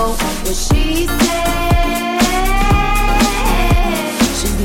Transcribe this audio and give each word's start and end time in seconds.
She's 0.00 1.10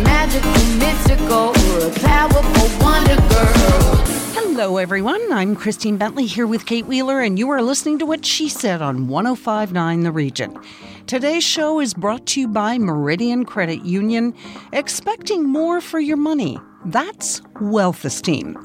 magical, 0.02 0.52
mystical, 0.78 1.50
a 1.84 1.92
powerful 2.00 2.70
wonder 2.80 3.18
girl. 3.18 3.96
Hello, 4.34 4.78
everyone. 4.78 5.22
I'm 5.34 5.58
Christine 5.58 5.98
Bentley 5.98 6.26
here 6.26 6.48
with 6.48 6.66
Kate 6.66 6.86
Wheeler, 6.86 7.20
and 7.20 7.38
you 7.38 7.50
are 7.50 7.62
listening 7.62 8.00
to 8.00 8.06
What 8.06 8.26
She 8.26 8.48
Said 8.48 8.82
on 8.82 9.10
1059 9.10 10.04
The 10.04 10.12
Region. 10.14 10.58
Today's 11.06 11.44
show 11.44 11.82
is 11.82 11.94
brought 11.94 12.26
to 12.28 12.40
you 12.40 12.48
by 12.48 12.78
Meridian 12.78 13.44
Credit 13.44 13.84
Union. 13.84 14.34
Expecting 14.72 15.44
more 15.44 15.82
for 15.82 16.00
your 16.00 16.16
money. 16.16 16.58
That's 16.86 17.42
wealth 17.60 18.06
esteem. 18.06 18.56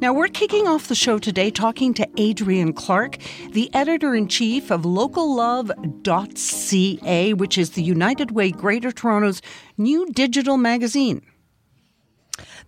Now, 0.00 0.12
we're 0.12 0.28
kicking 0.28 0.68
off 0.68 0.88
the 0.88 0.94
show 0.94 1.18
today 1.18 1.50
talking 1.50 1.94
to 1.94 2.06
Adrienne 2.20 2.74
Clarke, 2.74 3.16
the 3.52 3.74
editor 3.74 4.14
in 4.14 4.28
chief 4.28 4.70
of 4.70 4.82
locallove.ca, 4.82 7.32
which 7.34 7.56
is 7.56 7.70
the 7.70 7.82
United 7.82 8.32
Way 8.32 8.50
Greater 8.50 8.92
Toronto's 8.92 9.40
new 9.78 10.04
digital 10.12 10.58
magazine. 10.58 11.22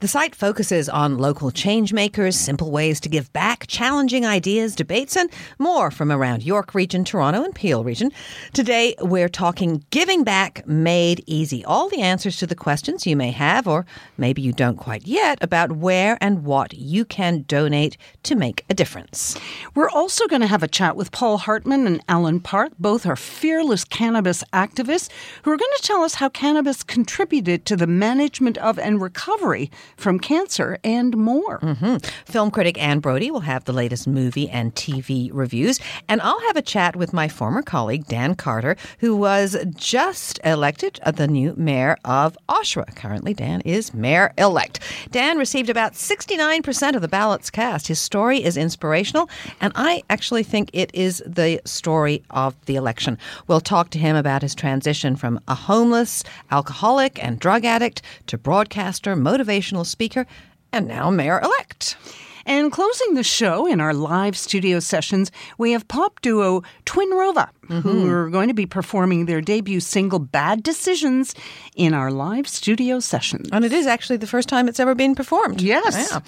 The 0.02 0.08
site 0.08 0.34
focuses 0.34 0.88
on 0.88 1.18
local 1.18 1.52
change 1.52 1.92
makers, 1.92 2.34
simple 2.34 2.72
ways 2.72 2.98
to 3.02 3.08
give 3.08 3.32
back, 3.32 3.68
challenging 3.68 4.26
ideas, 4.26 4.74
debates, 4.74 5.16
and 5.16 5.30
more 5.60 5.92
from 5.92 6.10
around 6.10 6.42
York 6.42 6.74
Region, 6.74 7.04
Toronto, 7.04 7.44
and 7.44 7.54
Peel 7.54 7.84
Region. 7.84 8.10
Today, 8.52 8.96
we're 9.00 9.28
talking 9.28 9.84
Giving 9.90 10.24
Back 10.24 10.66
Made 10.66 11.22
Easy. 11.28 11.64
All 11.64 11.88
the 11.88 12.00
answers 12.00 12.36
to 12.38 12.48
the 12.48 12.56
questions 12.56 13.06
you 13.06 13.14
may 13.14 13.30
have, 13.30 13.68
or 13.68 13.86
maybe 14.18 14.42
you 14.42 14.52
don't 14.52 14.76
quite 14.76 15.06
yet, 15.06 15.38
about 15.40 15.76
where 15.76 16.18
and 16.20 16.42
what 16.42 16.74
you 16.74 17.04
can 17.04 17.42
donate 17.42 17.96
to 18.24 18.34
make 18.34 18.64
a 18.68 18.74
difference. 18.74 19.38
We're 19.76 19.88
also 19.88 20.26
going 20.26 20.42
to 20.42 20.48
have 20.48 20.64
a 20.64 20.68
chat 20.68 20.96
with 20.96 21.12
Paul 21.12 21.38
Hartmann 21.38 21.86
and 21.86 22.02
Alan 22.08 22.40
Park. 22.40 22.72
Both 22.76 23.06
are 23.06 23.14
fearless 23.14 23.84
cannabis 23.84 24.42
activists 24.52 25.08
who 25.44 25.52
are 25.52 25.56
going 25.56 25.70
to 25.76 25.86
tell 25.86 26.02
us 26.02 26.16
how 26.16 26.28
cannabis 26.28 26.82
contributed 26.82 27.64
to 27.66 27.76
the 27.76 27.86
management 27.86 28.58
of 28.58 28.80
and 28.80 29.00
recovery 29.00 29.70
from 29.96 30.18
cancer 30.18 30.78
and 30.84 31.16
more. 31.16 31.58
Mm-hmm. 31.60 31.96
Film 32.24 32.50
critic 32.50 32.80
Anne 32.82 33.00
Brodie 33.00 33.30
will 33.30 33.40
have 33.40 33.64
the 33.64 33.72
latest 33.72 34.06
movie 34.06 34.48
and 34.48 34.74
TV 34.74 35.30
reviews. 35.32 35.80
And 36.08 36.20
I'll 36.20 36.40
have 36.42 36.56
a 36.56 36.62
chat 36.62 36.96
with 36.96 37.12
my 37.12 37.28
former 37.28 37.62
colleague, 37.62 38.06
Dan 38.06 38.34
Carter, 38.34 38.76
who 38.98 39.16
was 39.16 39.56
just 39.74 40.40
elected 40.44 41.00
the 41.14 41.28
new 41.28 41.54
mayor 41.56 41.96
of 42.04 42.36
Oshawa. 42.48 42.94
Currently, 42.94 43.34
Dan 43.34 43.60
is 43.62 43.94
mayor 43.94 44.32
elect. 44.38 44.80
Dan 45.10 45.38
received 45.38 45.70
about 45.70 45.92
69% 45.94 46.94
of 46.94 47.02
the 47.02 47.08
ballots 47.08 47.50
cast. 47.50 47.88
His 47.88 47.98
story 47.98 48.42
is 48.42 48.56
inspirational, 48.56 49.28
and 49.60 49.72
I 49.76 50.02
actually 50.10 50.42
think 50.42 50.70
it 50.72 50.90
is 50.94 51.22
the 51.26 51.60
story 51.64 52.22
of 52.30 52.54
the 52.66 52.76
election. 52.76 53.18
We'll 53.46 53.60
talk 53.60 53.90
to 53.90 53.98
him 53.98 54.16
about 54.16 54.42
his 54.42 54.54
transition 54.54 55.16
from 55.16 55.40
a 55.48 55.54
homeless, 55.54 56.24
alcoholic, 56.50 57.22
and 57.22 57.38
drug 57.38 57.64
addict 57.64 58.02
to 58.26 58.38
broadcaster, 58.38 59.14
motivational 59.16 59.81
speaker, 59.84 60.26
and 60.72 60.86
now 60.86 61.10
mayor 61.10 61.40
elect. 61.40 61.96
And 62.44 62.72
closing 62.72 63.14
the 63.14 63.22
show 63.22 63.66
in 63.66 63.80
our 63.80 63.94
live 63.94 64.36
studio 64.36 64.80
sessions, 64.80 65.30
we 65.58 65.72
have 65.72 65.86
pop 65.88 66.20
duo 66.22 66.62
Twin 66.84 67.10
Rova, 67.12 67.48
mm-hmm. 67.66 67.80
who 67.80 68.10
are 68.10 68.30
going 68.30 68.48
to 68.48 68.54
be 68.54 68.66
performing 68.66 69.26
their 69.26 69.40
debut 69.40 69.80
single 69.80 70.18
Bad 70.18 70.62
Decisions 70.62 71.34
in 71.76 71.94
our 71.94 72.10
live 72.10 72.48
studio 72.48 73.00
sessions. 73.00 73.48
And 73.52 73.64
it 73.64 73.72
is 73.72 73.86
actually 73.86 74.16
the 74.16 74.26
first 74.26 74.48
time 74.48 74.68
it's 74.68 74.80
ever 74.80 74.94
been 74.94 75.14
performed. 75.14 75.60
Yes. 75.60 76.10
Yeah. 76.10 76.20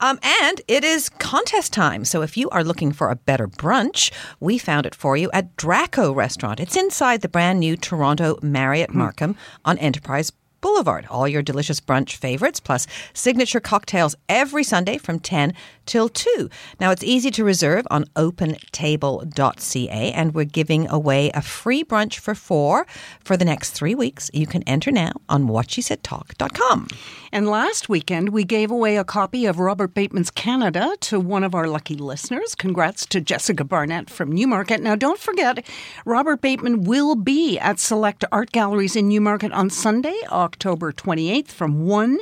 Um, 0.00 0.18
and 0.22 0.60
it 0.68 0.84
is 0.84 1.08
contest 1.08 1.72
time. 1.72 2.04
So 2.04 2.22
if 2.22 2.36
you 2.36 2.50
are 2.50 2.64
looking 2.64 2.92
for 2.92 3.10
a 3.10 3.16
better 3.16 3.48
brunch, 3.48 4.12
we 4.40 4.58
found 4.58 4.86
it 4.86 4.94
for 4.94 5.16
you 5.16 5.30
at 5.32 5.56
Draco 5.56 6.12
Restaurant. 6.12 6.60
It's 6.60 6.76
inside 6.76 7.22
the 7.22 7.28
brand 7.28 7.60
new 7.60 7.76
Toronto 7.76 8.38
Marriott 8.42 8.90
mm-hmm. 8.90 8.98
Markham 8.98 9.36
on 9.64 9.78
Enterprise 9.78 10.32
Boulevard. 10.62 11.06
All 11.10 11.28
your 11.28 11.42
delicious 11.42 11.78
brunch 11.80 12.16
favorites, 12.16 12.60
plus 12.60 12.86
signature 13.12 13.60
cocktails 13.60 14.16
every 14.30 14.64
Sunday 14.64 14.96
from 14.96 15.18
10 15.20 15.52
till 15.84 16.08
2. 16.08 16.48
Now, 16.80 16.90
it's 16.90 17.04
easy 17.04 17.30
to 17.32 17.44
reserve 17.44 17.86
on 17.90 18.06
opentable.ca, 18.16 20.12
and 20.12 20.34
we're 20.34 20.44
giving 20.44 20.88
away 20.88 21.30
a 21.34 21.42
free 21.42 21.84
brunch 21.84 22.18
for 22.18 22.34
four 22.34 22.86
for 23.20 23.36
the 23.36 23.44
next 23.44 23.72
three 23.72 23.94
weeks. 23.94 24.30
You 24.32 24.46
can 24.46 24.62
enter 24.62 24.90
now 24.90 25.12
on 25.28 25.48
whatshesaidtalk.com. 25.48 26.88
And 27.34 27.48
last 27.48 27.88
weekend, 27.88 28.28
we 28.28 28.44
gave 28.44 28.70
away 28.70 28.98
a 28.98 29.04
copy 29.04 29.46
of 29.46 29.58
Robert 29.58 29.94
Bateman's 29.94 30.30
Canada 30.30 30.94
to 31.00 31.18
one 31.18 31.42
of 31.42 31.54
our 31.54 31.66
lucky 31.66 31.94
listeners. 31.94 32.54
Congrats 32.54 33.06
to 33.06 33.22
Jessica 33.22 33.64
Barnett 33.64 34.10
from 34.10 34.30
Newmarket. 34.30 34.82
Now, 34.82 34.96
don't 34.96 35.18
forget, 35.18 35.66
Robert 36.04 36.42
Bateman 36.42 36.84
will 36.84 37.14
be 37.14 37.58
at 37.58 37.80
select 37.80 38.22
art 38.30 38.52
galleries 38.52 38.96
in 38.96 39.08
Newmarket 39.08 39.50
on 39.52 39.70
Sunday, 39.70 40.20
October 40.30 40.92
28th 40.92 41.48
from 41.48 41.86
1 41.86 42.18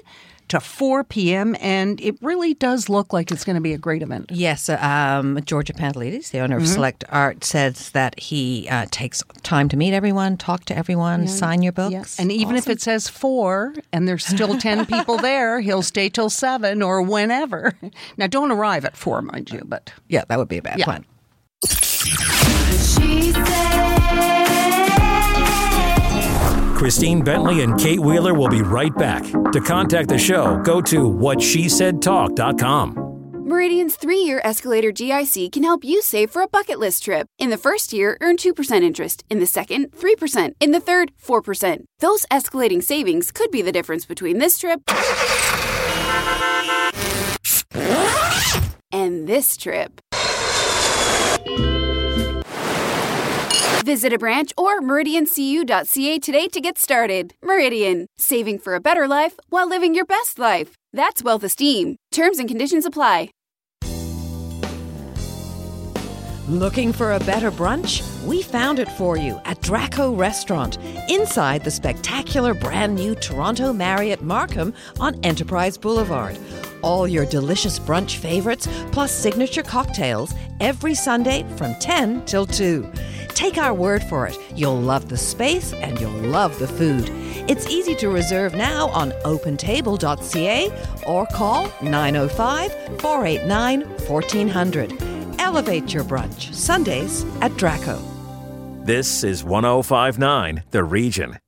to 0.51 0.61
4 0.61 1.05
p.m. 1.05 1.57
And 1.61 2.01
it 2.01 2.17
really 2.21 2.55
does 2.55 2.89
look 2.89 3.13
like 3.13 3.31
it's 3.31 3.45
going 3.45 3.55
to 3.55 3.61
be 3.61 3.73
a 3.73 3.79
great 3.79 4.03
event. 4.03 4.31
Yes. 4.31 4.69
Uh, 4.69 4.79
um, 4.81 5.41
Georgia 5.45 5.73
Pantelides, 5.73 6.31
the 6.31 6.41
owner 6.41 6.57
of 6.57 6.63
mm-hmm. 6.65 6.73
Select 6.73 7.05
Art, 7.09 7.45
says 7.45 7.91
that 7.91 8.19
he 8.19 8.69
uh, 8.69 8.87
takes 8.91 9.23
time 9.43 9.69
to 9.69 9.77
meet 9.77 9.95
everyone, 9.95 10.37
talk 10.37 10.65
to 10.67 10.77
everyone, 10.77 11.23
yeah. 11.23 11.29
sign 11.29 11.63
your 11.63 11.73
books. 11.73 11.93
Yes. 11.93 12.19
And 12.19 12.31
even 12.31 12.57
awesome. 12.57 12.71
if 12.71 12.77
it 12.77 12.81
says 12.81 13.09
4 13.09 13.75
and 13.93 14.07
there's 14.07 14.27
still 14.27 14.59
10 14.59 14.87
people 14.95 15.17
there, 15.17 15.61
he'll 15.61 15.83
stay 15.83 16.09
till 16.09 16.31
7 16.31 16.83
or 16.83 17.03
whenever. 17.03 17.75
Now, 18.17 18.27
don't 18.27 18.51
arrive 18.51 18.85
at 18.85 18.97
4, 18.97 19.23
mind 19.23 19.51
you, 19.51 19.63
but. 19.65 19.93
Yeah, 20.09 20.25
that 20.29 20.39
would 20.39 20.49
be 20.49 20.59
a 20.59 20.63
bad 20.63 20.79
yeah. 20.79 20.85
plan. 20.85 21.05
Christine 26.81 27.21
Bentley 27.21 27.63
and 27.63 27.79
Kate 27.79 28.01
Wheeler 28.01 28.33
will 28.33 28.49
be 28.49 28.63
right 28.63 28.97
back. 28.97 29.23
To 29.53 29.61
contact 29.61 30.09
the 30.09 30.17
show, 30.17 30.57
go 30.63 30.81
to 30.81 31.11
whatshesaidtalk.com. 31.11 33.45
Meridian's 33.47 33.97
three 33.97 34.23
year 34.23 34.41
escalator 34.45 34.91
GIC 34.91 35.53
can 35.53 35.63
help 35.63 35.85
you 35.85 36.01
save 36.01 36.31
for 36.31 36.41
a 36.41 36.49
bucket 36.49 36.79
list 36.79 37.05
trip. 37.05 37.27
In 37.39 37.51
the 37.51 37.59
first 37.59 37.93
year, 37.93 38.17
earn 38.23 38.39
2% 38.39 38.83
interest. 38.83 39.25
In 39.29 39.41
the 39.41 39.47
second, 39.47 39.93
3%. 39.93 40.55
In 40.59 40.71
the 40.71 40.81
third, 40.81 41.13
4%. 41.23 41.85
Those 41.99 42.25
escalating 42.31 42.83
savings 42.83 43.31
could 43.31 43.51
be 43.51 43.61
the 43.61 43.73
difference 43.73 44.07
between 44.07 44.39
this 44.39 44.57
trip 44.57 44.81
and 48.91 49.29
this 49.29 49.59
trip. 49.59 50.01
Visit 53.85 54.13
a 54.13 54.19
branch 54.19 54.53
or 54.59 54.81
meridiancu.ca 54.81 56.19
today 56.19 56.49
to 56.49 56.61
get 56.61 56.77
started. 56.77 57.35
Meridian, 57.43 58.07
saving 58.19 58.59
for 58.59 58.75
a 58.75 58.81
better 58.81 59.09
life 59.09 59.41
while 59.49 59.67
living 59.67 59.95
your 59.95 60.05
best 60.05 60.39
life. 60.39 60.75
That's 60.93 61.23
wealth 61.25 61.45
esteem. 61.45 61.97
Terms 62.13 62.39
and 62.39 62.49
conditions 62.49 62.85
apply. 62.85 63.31
Looking 66.49 66.93
for 66.93 67.13
a 67.13 67.21
better 67.21 67.51
brunch? 67.53 68.03
We 68.27 68.43
found 68.43 68.81
it 68.81 68.91
for 68.93 69.17
you 69.17 69.41
at 69.45 69.63
Draco 69.63 70.13
Restaurant, 70.13 70.79
inside 71.09 71.63
the 71.63 71.71
spectacular 71.71 72.55
brand 72.55 72.97
new 72.97 73.15
Toronto 73.15 73.73
Marriott 73.73 74.21
Markham 74.21 74.75
on 74.99 75.21
Enterprise 75.23 75.79
Boulevard. 75.79 76.37
All 76.83 77.07
your 77.07 77.25
delicious 77.25 77.79
brunch 77.79 78.17
favorites, 78.17 78.67
plus 78.91 79.13
signature 79.13 79.63
cocktails, 79.63 80.35
every 80.59 80.95
Sunday 80.95 81.47
from 81.57 81.77
10 81.77 82.25
till 82.25 82.47
2. 82.47 82.91
Take 83.41 83.57
our 83.57 83.73
word 83.73 84.05
for 84.05 84.27
it. 84.27 84.37
You'll 84.55 84.79
love 84.79 85.09
the 85.09 85.17
space 85.17 85.73
and 85.73 85.99
you'll 85.99 86.11
love 86.11 86.59
the 86.59 86.69
food. 86.69 87.09
It's 87.49 87.67
easy 87.69 87.95
to 87.95 88.11
reserve 88.11 88.53
now 88.53 88.91
on 88.91 89.13
opentable.ca 89.25 90.71
or 91.07 91.25
call 91.25 91.73
905 91.81 93.01
489 93.01 93.89
1400. 94.07 95.41
Elevate 95.41 95.95
your 95.95 96.05
brunch, 96.05 96.53
Sundays 96.53 97.25
at 97.41 97.57
Draco. 97.57 97.99
This 98.85 99.25
is 99.25 99.43
1059 99.43 100.63
The 100.71 100.85
Region. 100.85 101.39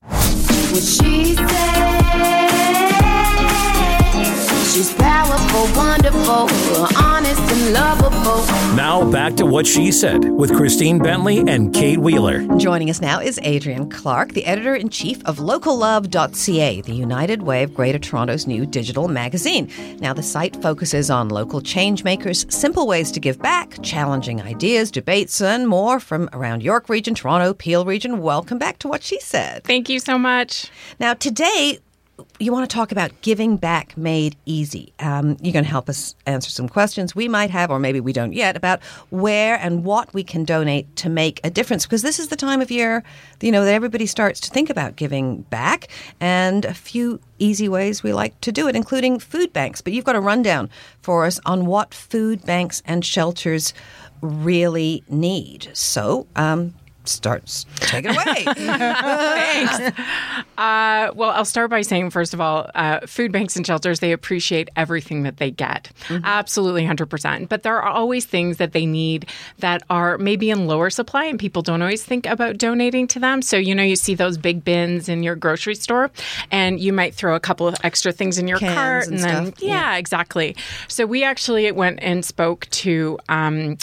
She's 4.73 4.95
powerful, 4.95 5.77
wonderful, 5.77 6.49
honest 6.97 7.43
and 7.53 7.75
lovable. 7.75 8.47
Now 8.75 9.11
back 9.11 9.35
to 9.35 9.45
what 9.45 9.67
she 9.67 9.93
said 9.93 10.25
with 10.25 10.57
Christine 10.57 10.99
Bentley 10.99 11.41
and 11.47 11.75
Kate 11.75 11.99
Wheeler. 11.99 12.47
Joining 12.57 12.89
us 12.89 12.99
now 12.99 13.21
is 13.21 13.39
Adrienne 13.41 13.91
Clarke, 13.91 14.33
the 14.33 14.47
editor 14.47 14.75
in 14.75 14.89
chief 14.89 15.23
of 15.27 15.37
locallove.ca, 15.37 16.81
the 16.81 16.95
United 16.95 17.43
Way 17.43 17.65
of 17.65 17.75
Greater 17.75 17.99
Toronto's 17.99 18.47
new 18.47 18.65
digital 18.65 19.09
magazine. 19.09 19.71
Now, 20.01 20.15
the 20.15 20.23
site 20.23 20.57
focuses 20.63 21.11
on 21.11 21.29
local 21.29 21.61
change 21.61 22.03
makers, 22.03 22.47
simple 22.49 22.87
ways 22.87 23.13
to 23.13 23.21
give 23.21 23.39
back, 23.43 23.77
challenging 23.83 24.41
ideas, 24.41 24.91
debates, 24.91 25.43
and 25.43 25.69
more 25.69 26.01
from 26.01 26.31
around 26.33 26.63
York 26.63 26.89
Region, 26.89 27.15
Toronto, 27.15 27.53
Peel 27.53 27.85
Region. 27.85 28.23
Welcome 28.23 28.57
back 28.57 28.79
to 28.79 28.89
what 28.89 29.03
she 29.03 29.21
said. 29.21 29.65
Thank 29.65 29.91
you 29.91 30.01
so 30.01 30.17
much. 30.17 30.71
Now, 30.99 31.13
today, 31.13 31.81
you 32.39 32.53
want 32.53 32.69
to 32.69 32.75
talk 32.75 32.93
about 32.93 33.11
giving 33.23 33.57
back 33.57 33.97
made 33.97 34.37
easy. 34.47 34.93
Um, 34.99 35.37
you're 35.41 35.53
going 35.53 35.65
to 35.65 35.71
help 35.71 35.89
us 35.89 36.15
answer 36.27 36.51
some 36.51 36.69
questions 36.69 37.15
we 37.15 37.29
might 37.29 37.51
have, 37.51 37.71
or 37.71 37.79
maybe 37.79 38.01
we 38.01 38.13
don't 38.13 38.33
yet, 38.33 38.57
about 38.57 38.83
where 39.11 39.57
and 39.57 39.85
what 39.85 40.13
we 40.15 40.25
can 40.25 40.45
donate 40.45 40.95
to 40.97 41.09
make 41.09 41.41
a 41.45 41.51
difference. 41.51 41.87
Because 41.87 42.03
this 42.03 42.19
is 42.19 42.29
the 42.29 42.37
time 42.37 42.61
of 42.61 42.71
year, 42.71 43.03
you 43.41 43.53
know, 43.53 43.65
that 43.65 43.75
everybody 43.75 44.07
starts 44.07 44.41
to 44.41 44.51
think 44.51 44.71
about 44.71 44.97
giving 44.97 45.43
back, 45.43 45.89
and 46.21 46.65
a 46.65 46.75
few 46.75 47.21
easy 47.39 47.69
ways 47.69 48.03
we 48.03 48.13
like 48.13 48.41
to 48.41 48.53
do 48.53 48.69
it, 48.69 48.77
including 48.77 49.19
food 49.19 49.53
banks. 49.53 49.81
But 49.81 49.93
you've 49.93 50.05
got 50.05 50.17
a 50.17 50.21
rundown 50.21 50.71
for 51.01 51.27
us 51.27 51.41
on 51.45 51.67
what 51.67 51.93
food 51.95 52.45
banks 52.45 52.83
and 52.87 53.05
shelters 53.05 53.75
really 54.21 55.03
need. 55.09 55.69
So, 55.73 56.27
um, 56.37 56.75
starts 57.05 57.67
take 57.77 58.05
it 58.05 58.11
away. 58.11 58.45
Thanks. 58.55 59.99
Uh, 60.59 61.13
well, 61.15 61.31
I'll 61.31 61.45
start 61.45 61.71
by 61.71 61.83
saying, 61.83 62.11
first 62.11 62.35
of 62.35 62.41
all, 62.41 62.71
uh, 62.75 63.01
food 63.07 63.33
banks 63.33 63.57
and 63.57 63.67
shelters, 63.67 64.01
they 64.01 64.13
appreciate 64.13 64.69
everything 64.77 65.25
that 65.25 65.39
they 65.39 65.51
get. 65.51 65.91
Absolutely 66.11 66.85
100%. 66.85 67.49
But 67.49 67.63
there 67.63 67.81
are 67.81 67.91
always 67.91 68.25
things 68.25 68.59
that 68.59 68.73
they 68.73 68.87
need 68.87 69.27
that 69.59 69.83
are 69.91 70.19
maybe 70.19 70.51
in 70.51 70.67
lower 70.67 70.91
supply 70.91 71.25
and 71.25 71.39
people 71.39 71.63
don't 71.63 71.83
always 71.83 72.05
think 72.05 72.27
about 72.27 72.59
donating 72.59 73.07
to 73.09 73.19
them. 73.19 73.43
So, 73.43 73.57
you 73.57 73.75
know, 73.75 73.83
you 73.83 73.97
see 73.97 74.15
those 74.15 74.39
big 74.39 74.65
bins 74.65 75.09
in 75.09 75.23
your 75.23 75.35
grocery 75.35 75.75
store 75.75 76.11
and 76.51 76.81
you 76.81 76.93
might 76.93 77.15
throw 77.15 77.35
a 77.35 77.41
couple 77.41 77.67
of 77.67 77.75
extra 77.83 78.13
things 78.13 78.39
in 78.39 78.49
your 78.49 78.59
Cans 78.59 78.75
cart 78.75 79.07
and 79.09 79.19
then, 79.19 79.47
stuff. 79.47 79.63
yeah, 79.63 79.97
exactly. 79.97 80.57
So 80.89 81.07
we 81.07 81.25
actually 81.25 81.71
went 81.73 81.99
and 82.03 82.25
spoke 82.25 82.67
to, 82.71 83.19
um, 83.29 83.79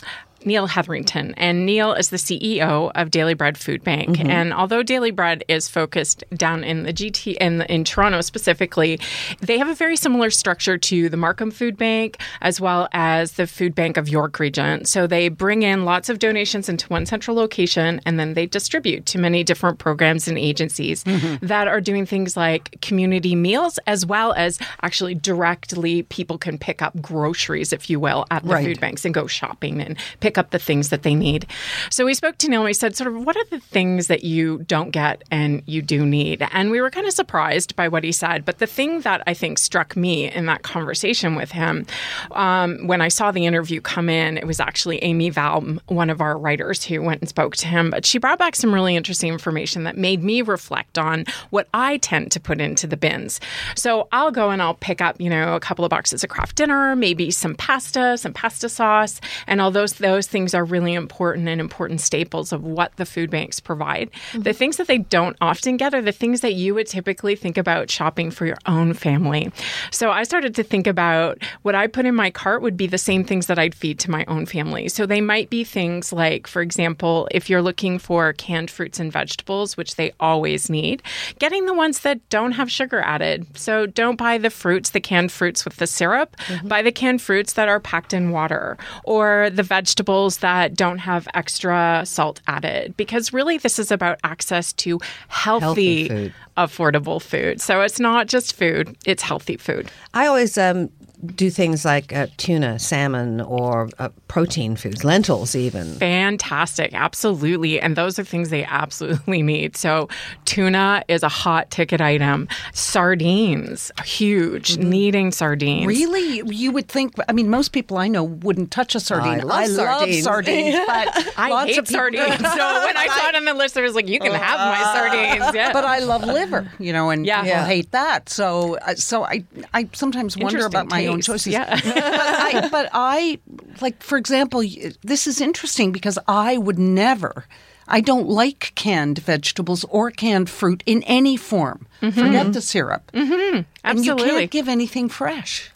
Neil 0.46 0.68
Hetherington. 0.68 1.34
And 1.38 1.66
Neil 1.66 1.94
is 1.94 2.10
the 2.10 2.18
CEO 2.18 2.92
of 2.96 3.12
Daily 3.12 3.34
Bread 3.34 3.58
Food 3.58 3.84
Bank. 3.84 4.10
Mm-hmm. 4.18 4.30
And 4.30 4.54
although 4.54 4.84
Daily 4.84 5.12
Bread 5.12 5.44
is 5.48 5.68
focused 5.68 6.24
down 6.34 6.64
in 6.64 6.84
the 6.84 6.94
GT 6.94 7.34
in, 7.38 7.62
in 7.64 7.84
Toronto 7.84 8.22
specifically, 8.22 9.00
they 9.42 9.58
have 9.58 9.68
a 9.68 9.76
very 9.76 9.96
similar 9.98 10.30
structure 10.30 10.78
to 10.78 11.10
the 11.10 11.18
Markham 11.18 11.52
Food 11.52 11.78
Bank 11.78 12.18
as 12.42 12.62
well 12.62 12.88
as 12.94 13.34
the 13.34 13.48
Food 13.48 13.76
Bank 13.76 13.98
of 13.98 14.08
York 14.10 14.40
Region. 14.40 14.86
So 14.86 15.08
they 15.08 15.30
bring 15.30 15.64
in 15.64 15.86
lots 15.86 16.10
of 16.10 16.20
donations 16.20 16.70
into 16.70 16.88
one 16.88 17.06
central 17.06 17.36
location 17.36 18.02
and 18.06 18.20
then 18.20 18.34
they 18.34 18.46
distribute 18.46 19.06
to 19.08 19.20
many 19.20 19.44
different 19.44 19.80
programs 19.80 20.28
and 20.28 20.38
agencies 20.38 21.04
Mm-hmm. 21.04 21.46
that 21.48 21.68
are 21.68 21.82
doing 21.82 22.06
things 22.06 22.36
like 22.38 22.80
community 22.82 23.34
meals 23.36 23.80
as 23.88 24.06
well 24.06 24.34
as 24.34 24.60
actually 24.82 25.16
directly 25.16 26.04
people 26.04 26.38
can 26.38 26.58
pick 26.58 26.82
up 26.82 27.00
groceries, 27.02 27.72
if 27.74 27.90
you 27.90 28.00
will, 28.00 28.26
at 28.30 28.44
the 28.44 28.50
Right. 28.50 28.66
food 28.66 28.80
banks 28.80 29.06
and 29.06 29.14
go 29.14 29.26
shopping 29.28 29.82
and 29.82 29.98
pick 30.20 30.29
up 30.38 30.52
the 30.52 30.60
things 30.60 30.90
that 30.90 31.04
they 31.04 31.16
need. 31.16 31.46
So 31.90 32.06
we 32.06 32.14
spoke 32.14 32.38
to 32.40 32.50
Neil 32.50 32.62
and 32.62 32.66
we 32.66 32.74
said, 32.74 32.96
sort 32.96 33.14
of, 33.14 33.26
what 33.26 33.36
are 33.36 33.46
the 33.46 33.60
things 33.60 34.08
that 34.08 34.24
you 34.24 34.60
don't 34.60 34.92
get 34.92 35.24
and 35.32 35.64
you 35.66 35.82
do 35.82 36.06
need? 36.06 36.46
And 36.52 36.72
we 36.72 36.82
were 36.82 36.90
kind 36.90 37.08
of 37.08 37.14
surprised 37.14 37.76
by 37.76 37.88
what 37.88 38.04
he 38.04 38.12
said. 38.12 38.46
But 38.46 38.60
the 38.60 38.68
thing 38.68 39.02
that 39.02 39.24
I 39.28 39.34
think 39.34 39.58
struck 39.58 39.96
me 39.96 40.32
in 40.32 40.46
that 40.46 40.64
conversation 40.64 41.36
with 41.36 41.52
him, 41.52 41.86
um, 42.32 42.88
when 42.88 43.02
I 43.02 43.08
saw 43.08 43.32
the 43.32 43.46
interview 43.46 43.82
come 43.82 44.10
in, 44.10 44.38
it 44.38 44.46
was 44.46 44.60
actually 44.60 45.02
Amy 45.04 45.30
Valm, 45.30 45.80
one 45.88 46.10
of 46.10 46.22
our 46.22 46.38
writers, 46.38 46.84
who 46.84 47.02
went 47.02 47.22
and 47.22 47.30
spoke 47.30 47.56
to 47.58 47.68
him. 47.68 47.90
But 47.90 48.06
she 48.06 48.18
brought 48.18 48.40
back 48.40 48.56
some 48.56 48.74
really 48.74 48.96
interesting 48.96 49.32
information 49.32 49.84
that 49.84 49.98
made 49.98 50.24
me 50.24 50.42
reflect 50.42 50.98
on 50.98 51.26
what 51.50 51.68
I 51.74 51.98
tend 51.98 52.32
to 52.34 52.40
put 52.40 52.60
into 52.62 52.88
the 52.88 52.98
bins. 52.98 53.40
So 53.76 54.08
I'll 54.12 54.32
go 54.32 54.50
and 54.50 54.62
I'll 54.62 54.76
pick 54.76 55.02
up, 55.02 55.20
you 55.20 55.30
know, 55.30 55.56
a 55.56 55.60
couple 55.60 55.86
of 55.86 55.90
boxes 55.90 56.24
of 56.24 56.30
Kraft 56.30 56.56
Dinner, 56.56 56.96
maybe 56.96 57.32
some 57.32 57.56
pasta, 57.56 58.18
some 58.18 58.34
pasta 58.34 58.70
sauce, 58.70 59.22
and 59.48 59.62
all 59.62 59.72
those 59.72 59.94
those 59.94 60.19
things 60.28 60.54
are 60.54 60.66
really 60.66 60.94
important 60.94 61.48
and 61.48 61.62
important 61.62 62.02
staples 62.02 62.52
of 62.52 62.64
what 62.64 62.96
the 62.98 63.06
food 63.06 63.30
banks 63.30 63.60
provide. 63.60 64.10
The 64.34 64.54
things 64.54 64.78
that 64.78 64.88
they 64.88 65.00
don't 65.00 65.38
often 65.42 65.78
get 65.78 65.94
are 65.94 66.02
the 66.02 66.12
things 66.12 66.42
that 66.42 66.54
you 66.54 66.74
would 66.76 66.88
typically 66.88 67.36
think 67.36 67.58
about 67.58 67.90
shopping 67.90 68.32
for 68.32 68.46
your 68.46 68.58
own 68.66 68.94
family. 68.94 69.52
So 69.92 70.12
I 70.12 70.24
started 70.24 70.56
to 70.56 70.64
think 70.64 70.88
about 70.88 71.44
what 71.62 71.76
I 71.76 71.88
put 71.88 72.06
in 72.06 72.16
my 72.16 72.32
cart 72.32 72.62
would 72.62 72.78
be 72.78 72.88
the 72.88 72.98
same 72.98 73.24
things 73.24 73.48
that 73.48 73.60
I'd 73.60 73.76
feed 73.76 74.00
to 74.00 74.12
my 74.12 74.26
own 74.28 74.46
family. 74.46 74.90
So 74.90 75.06
they 75.06 75.22
might 75.22 75.50
be 75.50 75.64
things 75.64 76.12
like, 76.12 76.48
for 76.48 76.62
example, 76.62 77.28
if 77.32 77.50
you're 77.50 77.62
looking 77.62 78.00
for 78.00 78.34
canned 78.34 78.72
fruits 78.72 79.00
and 79.00 79.12
vegetables, 79.12 79.78
which 79.78 79.96
they 79.96 80.14
always 80.20 80.70
need, 80.70 81.02
getting 81.40 81.66
the 81.66 81.74
ones 81.74 82.00
that 82.00 82.28
don't 82.30 82.54
have 82.54 82.72
sugar 82.72 83.02
added. 83.02 83.46
So 83.58 83.86
don't 83.86 84.18
buy 84.18 84.38
the 84.38 84.50
fruits, 84.50 84.92
the 84.92 85.00
canned 85.00 85.32
fruits 85.32 85.66
with 85.66 85.78
the 85.78 85.88
syrup. 85.88 86.36
Mm-hmm. 86.48 86.68
Buy 86.68 86.82
the 86.82 86.92
canned 86.92 87.22
fruits 87.22 87.54
that 87.54 87.70
are 87.70 87.80
packed 87.80 88.14
in 88.14 88.32
water 88.32 88.78
or 89.04 89.50
the 89.52 89.64
vegetables 89.64 90.09
that 90.40 90.76
don't 90.76 90.98
have 91.00 91.28
extra 91.34 92.02
salt 92.06 92.42
added. 92.48 92.96
Because 92.98 93.32
really, 93.32 93.58
this 93.58 93.78
is 93.78 93.92
about 93.92 94.20
access 94.24 94.74
to 94.74 95.00
healthy, 95.28 95.60
Healthy 95.60 96.08
food. 96.08 96.34
affordable 96.58 97.22
food. 97.22 97.62
So 97.62 97.82
it's 97.82 98.00
not 98.00 98.28
just 98.28 98.56
food, 98.56 98.98
it's 99.06 99.22
healthy 99.22 99.58
food. 99.58 99.92
I 100.14 100.26
always 100.28 100.58
um, 100.58 100.90
do 101.36 101.50
things 101.50 101.84
like 101.84 102.14
uh, 102.16 102.28
tuna, 102.38 102.80
salmon, 102.80 103.42
or 103.42 103.90
uh, 104.00 104.10
protein 104.30 104.76
foods, 104.78 105.04
lentils, 105.04 105.54
even. 105.56 105.96
Fantastic. 105.96 106.94
Absolutely. 106.94 107.80
And 107.82 107.96
those 107.96 108.18
are 108.18 108.24
things 108.24 108.50
they 108.50 108.64
absolutely 108.64 109.42
need. 109.54 109.76
So, 109.76 110.08
tuna 110.46 111.04
is 111.10 111.22
a 111.24 111.28
hot 111.30 111.70
ticket 111.72 112.00
item. 112.00 112.48
Sardines, 112.74 113.92
huge, 114.06 114.78
needing 114.78 115.32
sardines. 115.32 115.88
Really? 115.88 116.42
You 116.46 116.72
would 116.72 116.88
think, 116.88 117.14
I 117.28 117.34
mean, 117.34 117.50
most 117.50 117.72
people 117.72 117.98
I 117.98 118.08
know 118.08 118.24
wouldn't 118.24 118.72
touch 118.72 118.96
a 118.96 119.00
sardine. 119.00 119.42
I 119.42 119.44
love 119.44 119.68
sardines. 119.68 120.24
sardines, 120.24 120.76
but 120.88 121.34
I 121.38 121.50
lots 121.50 121.70
hate 121.72 121.78
of 121.80 121.86
people- 121.86 122.00
sardines. 122.00 122.38
so, 122.40 122.86
when 122.86 122.98
I 122.98 123.08
saw 123.08 123.30
it 123.30 123.36
on 123.36 123.46
the 123.46 123.54
list, 123.54 123.78
I 123.78 123.82
was 123.82 123.94
like, 123.96 124.08
you 124.08 124.20
can 124.20 124.32
have 124.34 124.60
my 124.60 124.82
sardines. 124.94 125.56
Yeah. 125.56 125.74
But 125.74 125.86
I 125.86 126.00
love 126.00 126.24
liver, 126.24 126.72
you 126.80 126.94
know, 126.94 127.10
and 127.10 127.26
Yeah. 127.26 127.38
people 127.42 127.50
Yeah. 127.50 127.66
hate 127.66 127.92
that. 127.92 128.30
So, 128.30 128.78
uh, 128.80 128.96
so 128.96 129.24
I, 129.24 129.44
I 129.74 129.90
sometimes 129.94 130.38
wonder 130.38 130.66
about 130.66 130.90
my 130.90 131.09
own 131.10 131.22
choices. 131.22 131.54
Yeah. 131.54 131.76
but, 131.76 131.84
I, 131.86 132.70
but 132.72 132.90
I, 132.94 133.40
like, 133.82 134.02
for 134.02 134.18
example, 134.18 134.64
this 135.04 135.28
is 135.28 135.42
interesting 135.42 135.92
because 135.92 136.18
I 136.28 136.58
would 136.58 136.80
never. 136.80 137.46
I 137.88 138.02
don't 138.02 138.30
like 138.30 138.74
canned 138.76 139.18
vegetables 139.18 139.84
or 139.90 140.12
canned 140.12 140.50
fruit 140.50 140.84
in 140.86 141.02
any 141.04 141.38
form. 141.38 141.88
Forget 142.00 142.54
the 142.54 142.62
syrup. 142.62 143.12
Mm-hmm. 143.14 143.62
And 143.84 144.06
you 144.06 144.12
Absolutely. 144.12 144.40
can't 144.42 144.52
give 144.52 144.70
anything 144.70 145.10
fresh 145.10 145.72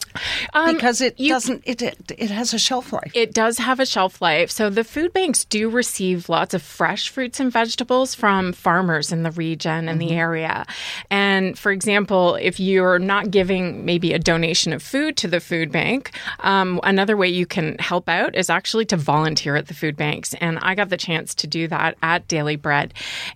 Um, 0.52 0.74
because 0.74 1.00
it 1.00 1.18
you- 1.18 1.30
doesn't. 1.30 1.62
It, 1.66 1.82
it 1.82 2.12
it 2.18 2.30
has 2.30 2.54
a 2.54 2.58
shelf 2.58 2.92
life. 2.92 3.10
It 3.14 3.34
does 3.34 3.58
have 3.58 3.80
a 3.80 3.86
shelf 3.86 4.20
life. 4.22 4.50
So 4.50 4.70
the 4.70 4.84
food 4.84 5.12
banks 5.12 5.44
do 5.44 5.68
receive 5.68 6.28
lots 6.28 6.54
of 6.54 6.62
fresh 6.62 7.08
fruits 7.08 7.40
and 7.40 7.50
vegetables 7.52 8.14
from 8.14 8.52
farmers 8.52 9.12
in 9.12 9.22
the 9.22 9.30
region 9.32 9.88
and 9.88 10.00
the 10.00 10.12
area. 10.12 10.66
And 11.10 11.58
for 11.58 11.72
example, 11.72 12.36
if 12.36 12.60
you're 12.60 12.98
not 12.98 13.30
giving 13.30 13.84
maybe 13.84 14.12
a 14.12 14.18
donation 14.18 14.72
of 14.72 14.82
food 14.82 15.16
to 15.18 15.28
the 15.28 15.40
food 15.40 15.72
bank, 15.72 16.10
um, 16.40 16.80
another 16.84 17.16
way 17.16 17.28
you 17.28 17.46
can 17.46 17.76
help 17.78 18.08
out 18.08 18.34
is 18.36 18.50
actually 18.50 18.84
to 18.86 18.96
volunteer 18.96 19.56
at 19.56 19.66
the 19.68 19.74
food 19.74 19.96
banks. 19.96 20.34
And 20.34 20.58
I 20.62 20.74
got 20.74 20.88
the 20.90 20.96
chance 20.96 21.34
to 21.36 21.46
do 21.46 21.66
that 21.68 21.96
at 22.02 22.28
Daily 22.28 22.56
Bread. 22.56 22.92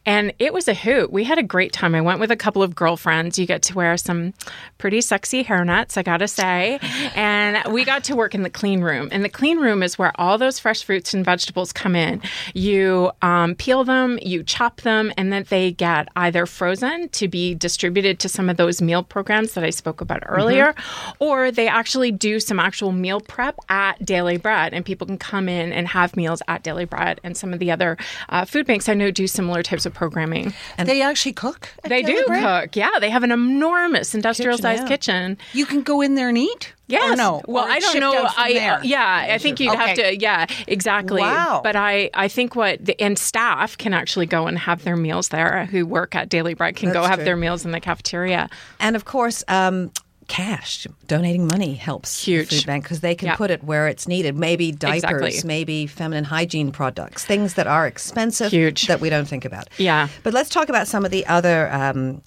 And 0.07 0.33
it 0.39 0.53
was 0.53 0.69
a 0.69 0.75
hoot. 0.75 1.11
We 1.13 1.25
had 1.25 1.39
a 1.39 1.43
great 1.43 1.73
time. 1.73 1.95
I 1.95 2.01
went 2.01 2.21
with 2.21 2.31
a 2.31 2.37
couple 2.37 2.63
of 2.63 2.75
girlfriends. 2.75 3.39
You 3.39 3.47
get 3.47 3.63
to 3.63 3.75
wear 3.75 3.97
some 3.97 4.35
pretty 4.79 5.01
sexy 5.01 5.43
hairnets, 5.45 5.97
I 5.97 6.03
gotta 6.03 6.29
say. 6.29 6.68
And 7.15 7.73
we 7.73 7.85
got 7.85 8.05
to 8.05 8.17
work 8.17 8.35
in 8.35 8.43
the 8.43 8.51
clean 8.51 8.81
room. 8.81 9.09
And 9.13 9.25
the 9.25 9.29
clean 9.29 9.59
room 9.59 9.83
is 9.83 9.99
where 9.99 10.13
all 10.21 10.39
those 10.39 10.59
fresh 10.59 10.83
fruits 10.85 11.15
and 11.15 11.25
vegetables 11.25 11.73
come 11.73 11.97
in. 11.97 12.21
You 12.55 13.11
um, 13.23 13.55
peel 13.55 13.85
them, 13.85 14.19
you 14.23 14.43
chop 14.43 14.83
them, 14.83 15.13
and 15.17 15.33
then 15.33 15.45
they 15.49 15.73
get 15.73 16.09
either 16.17 16.47
frozen 16.47 17.09
to 17.11 17.29
be 17.29 17.55
distributed 17.55 18.19
to 18.21 18.29
some 18.29 18.49
of 18.49 18.57
those 18.57 18.83
meal 18.83 19.03
programs 19.03 19.55
that 19.55 19.65
I 19.65 19.71
spoke 19.71 20.01
about 20.01 20.23
earlier, 20.27 20.75
or 21.19 21.51
they 21.51 21.69
actually 21.69 22.11
do 22.11 22.41
some 22.41 22.59
actual 22.59 22.93
meal 22.93 23.21
prep 23.21 23.57
at 23.69 24.05
Daily 24.05 24.37
Bread, 24.37 24.75
and 24.75 24.85
people 24.85 25.07
can 25.07 25.19
come 25.19 25.49
in 25.49 25.73
and 25.73 25.87
have 25.89 26.17
meals 26.17 26.43
at 26.49 26.63
Daily 26.63 26.85
Bread. 26.85 27.21
And 27.23 27.37
some 27.37 27.53
of 27.53 27.59
the 27.59 27.71
other 27.71 27.97
uh, 28.29 28.45
food 28.45 28.67
banks 28.67 28.89
I 28.89 28.95
know 28.95 29.11
do 29.11 29.27
similar 29.27 29.63
types 29.63 29.87
of 29.87 29.95
programming. 29.95 30.53
And 30.77 30.89
they 30.89 31.03
actually 31.03 31.35
cook. 31.35 31.69
at 31.85 31.91
They 31.91 32.03
Daily 32.03 32.23
do 32.23 32.27
Bread? 32.27 32.43
cook. 32.73 32.77
Yeah, 32.77 32.91
they 33.01 33.11
have 33.11 33.23
an 33.23 33.31
enormous 33.33 34.15
industrial 34.15 34.57
Kitchen, 34.57 34.63
sized 34.63 34.83
yeah. 34.83 34.89
kitchen. 34.89 35.39
You 35.53 35.67
can 35.67 35.83
go 35.83 36.01
in 36.01 36.15
there 36.15 36.29
and 36.31 36.39
eat. 36.39 36.58
Yes. 36.87 37.13
Or 37.13 37.17
no. 37.17 37.43
Well, 37.47 37.65
Or 37.65 37.69
I 37.71 37.79
don't 37.81 38.01
know. 38.01 38.29
I 38.37 38.53
there? 38.55 38.81
yeah. 38.83 39.27
I 39.31 39.39
think 39.39 39.61
you'd 39.61 39.75
have 39.75 39.95
to. 39.97 40.17
Yeah, 40.19 40.47
exactly. 40.67 41.21
Wow. 41.21 41.61
But 41.63 41.77
I 41.77 42.11
I 42.15 42.29
think 42.29 42.57
what 42.57 42.85
the, 42.85 42.99
and 43.01 43.19
staff 43.19 43.77
can 43.77 43.93
actually 43.93 44.27
go 44.27 44.47
and 44.47 44.59
have 44.59 44.85
their 44.85 44.97
meals 44.97 45.29
there. 45.29 45.67
Who 45.67 45.85
work 45.87 46.15
at 46.15 46.29
Daily 46.29 46.55
Bread 46.55 46.77
can 46.77 46.89
go 46.93 47.01
That's 47.03 47.09
have 47.09 47.19
true. 47.19 47.25
their 47.25 47.37
meals 47.37 47.65
in 47.65 47.73
the 47.73 47.81
cafeteria. 47.81 48.49
And 48.81 48.97
of 48.97 49.05
course, 49.05 49.45
um, 49.49 49.91
cash, 50.29 50.87
donating 51.07 51.47
money 51.47 51.75
helps 51.75 52.25
the 52.25 52.33
Huge. 52.33 52.51
food 52.51 52.67
bank 52.67 52.85
because 52.85 53.01
they 53.01 53.15
can 53.15 53.29
Yeah. 53.29 53.37
put 53.37 53.51
it 53.51 53.65
where 53.65 53.89
it's 53.89 54.07
needed. 54.07 54.37
Maybe 54.37 54.73
diapers, 54.73 55.05
Exactly. 55.35 55.41
maybe 55.49 55.87
feminine 55.87 56.25
hygiene 56.25 56.71
products, 56.71 57.25
things 57.25 57.55
that 57.55 57.67
are 57.67 57.87
expensive 57.87 58.51
Huge. 58.51 58.87
that 58.89 59.01
we 59.01 59.09
don't 59.11 59.27
think 59.29 59.45
about. 59.47 59.69
Yeah. 59.79 60.09
But 60.23 60.35
let's 60.35 60.51
talk 60.51 60.69
about 60.69 60.87
some 60.87 61.05
of 61.05 61.11
the 61.11 61.27
other 61.27 61.71
um, 61.73 62.23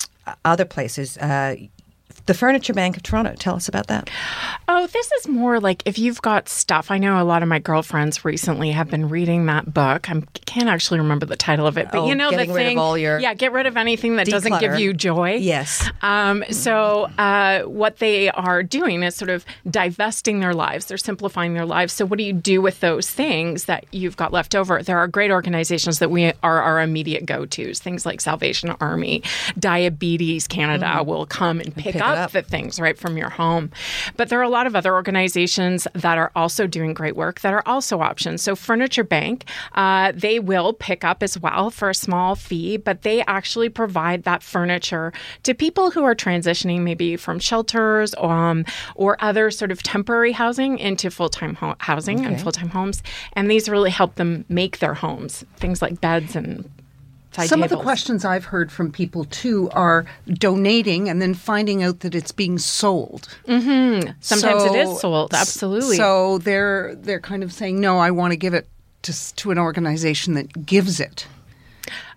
other 0.45 0.65
places. 0.65 1.17
Uh, 1.17 1.55
the 2.25 2.33
Furniture 2.33 2.73
Bank 2.73 2.97
of 2.97 3.03
Toronto. 3.03 3.33
Tell 3.37 3.55
us 3.55 3.67
about 3.67 3.87
that. 3.87 4.09
Oh, 4.67 4.87
this 4.87 5.11
is 5.13 5.27
more 5.27 5.59
like 5.59 5.83
if 5.85 5.97
you've 5.99 6.21
got 6.21 6.47
stuff. 6.49 6.91
I 6.91 6.97
know 6.97 7.21
a 7.21 7.25
lot 7.25 7.43
of 7.43 7.49
my 7.49 7.59
girlfriends 7.59 8.23
recently 8.25 8.71
have 8.71 8.89
been 8.89 9.09
reading 9.09 9.45
that 9.47 9.73
book. 9.73 10.09
I 10.09 10.21
can't 10.45 10.69
actually 10.69 10.99
remember 10.99 11.25
the 11.25 11.35
title 11.35 11.67
of 11.67 11.77
it, 11.77 11.87
but 11.91 11.99
Oh, 12.01 12.07
you 12.07 12.15
know 12.15 12.29
the 12.31 12.37
getting 12.37 12.53
rid 12.53 12.65
of 12.65 12.69
thing. 12.69 12.77
all 12.79 12.97
your- 12.97 13.19
yeah, 13.19 13.33
get 13.33 13.51
rid 13.51 13.65
of 13.65 13.77
anything 13.77 14.15
that 14.17 14.27
doesn't 14.27 14.59
give 14.59 14.79
you 14.79 14.93
joy. 14.93 15.35
Yes. 15.35 15.89
Um, 16.01 16.43
so 16.51 17.09
uh, 17.17 17.61
what 17.63 17.97
they 17.97 18.29
are 18.29 18.63
doing 18.63 19.03
is 19.03 19.15
sort 19.15 19.29
of 19.29 19.45
divesting 19.69 20.39
their 20.39 20.53
lives. 20.53 20.85
They're 20.85 20.97
simplifying 20.97 21.53
their 21.53 21.65
lives. 21.65 21.93
So 21.93 22.05
what 22.05 22.17
do 22.17 22.23
you 22.23 22.33
do 22.33 22.61
with 22.61 22.79
those 22.79 23.09
things 23.09 23.65
that 23.65 23.85
you've 23.91 24.17
got 24.17 24.31
left 24.33 24.55
over? 24.55 24.81
There 24.81 24.97
are 24.97 25.07
great 25.07 25.31
organizations 25.31 25.99
that 25.99 26.09
we 26.11 26.33
are 26.43 26.61
our 26.61 26.81
immediate 26.81 27.25
go-tos. 27.25 27.79
Things 27.79 28.05
like 28.05 28.21
Salvation 28.21 28.69
Army, 28.81 29.23
Diabetes 29.59 30.47
Canada 30.47 31.03
will 31.03 31.25
come 31.25 31.59
and 31.59 31.73
pick, 31.75 31.81
Mm-hmm. 31.81 31.91
pick 31.99 32.00
it 32.01 32.17
up, 32.17 32.25
up. 32.25 32.31
the 32.31 32.41
things 32.41 32.79
right 32.79 32.97
from 32.97 33.17
your 33.17 33.29
home. 33.29 33.71
But 34.17 34.29
there 34.29 34.39
are 34.39 34.43
a 34.43 34.49
lot 34.49 34.67
of 34.67 34.75
other 34.75 34.93
organizations 34.93 35.87
that 35.93 36.17
are 36.17 36.31
also 36.35 36.67
doing 36.67 36.93
great 36.93 37.15
work 37.15 37.41
that 37.41 37.53
are 37.53 37.63
also 37.65 38.01
options. 38.01 38.41
So 38.41 38.55
Furniture 38.55 39.03
Bank, 39.03 39.45
uh, 39.73 40.11
they 40.15 40.39
will 40.39 40.73
pick 40.73 41.03
up 41.03 41.23
as 41.23 41.39
well 41.39 41.69
for 41.69 41.89
a 41.89 41.95
small 41.95 42.35
fee, 42.35 42.77
but 42.77 43.03
they 43.03 43.23
actually 43.25 43.69
provide 43.69 44.23
that 44.23 44.43
furniture 44.43 45.13
to 45.43 45.53
people 45.53 45.91
who 45.91 46.03
are 46.03 46.15
transitioning 46.15 46.81
maybe 46.81 47.15
from 47.15 47.39
shelters 47.39 48.13
um, 48.17 48.65
or 48.95 49.17
other 49.23 49.51
sort 49.51 49.71
of 49.71 49.81
temporary 49.83 50.31
housing 50.31 50.77
into 50.79 51.09
full-time 51.11 51.55
ho- 51.55 51.75
housing 51.79 52.25
and 52.25 52.41
full-time 52.41 52.69
homes. 52.69 53.03
And 53.33 53.49
these 53.49 53.69
really 53.69 53.91
help 53.91 54.15
them 54.15 54.45
make 54.49 54.79
their 54.79 54.93
homes, 54.93 55.45
things 55.57 55.81
like 55.81 56.01
beds 56.01 56.35
and 56.35 56.69
Some 57.31 57.63
of 57.63 57.69
the 57.69 57.77
questions 57.77 58.25
I've 58.25 58.45
heard 58.45 58.71
from 58.71 58.91
people 58.91 59.25
too 59.25 59.69
are 59.71 60.05
donating 60.33 61.07
and 61.09 61.21
then 61.21 61.33
finding 61.33 61.81
out 61.81 62.01
that 62.01 62.13
it's 62.13 62.31
being 62.31 62.57
sold. 62.57 63.29
Mm-hmm. 63.47 64.11
Sometimes 64.19 64.63
it 64.65 64.75
is 64.75 64.99
sold, 64.99 65.33
absolutely. 65.33 65.95
So 65.95 66.39
they're 66.39 66.95
they're 66.95 67.21
kind 67.21 67.43
of 67.43 67.53
saying, 67.53 67.79
no, 67.79 67.99
I 67.99 68.11
want 68.11 68.31
to 68.31 68.37
give 68.37 68.53
it 68.53 68.67
to 69.03 69.35
to 69.35 69.51
an 69.51 69.57
organization 69.57 70.33
that 70.33 70.65
gives 70.65 70.99
it, 70.99 71.25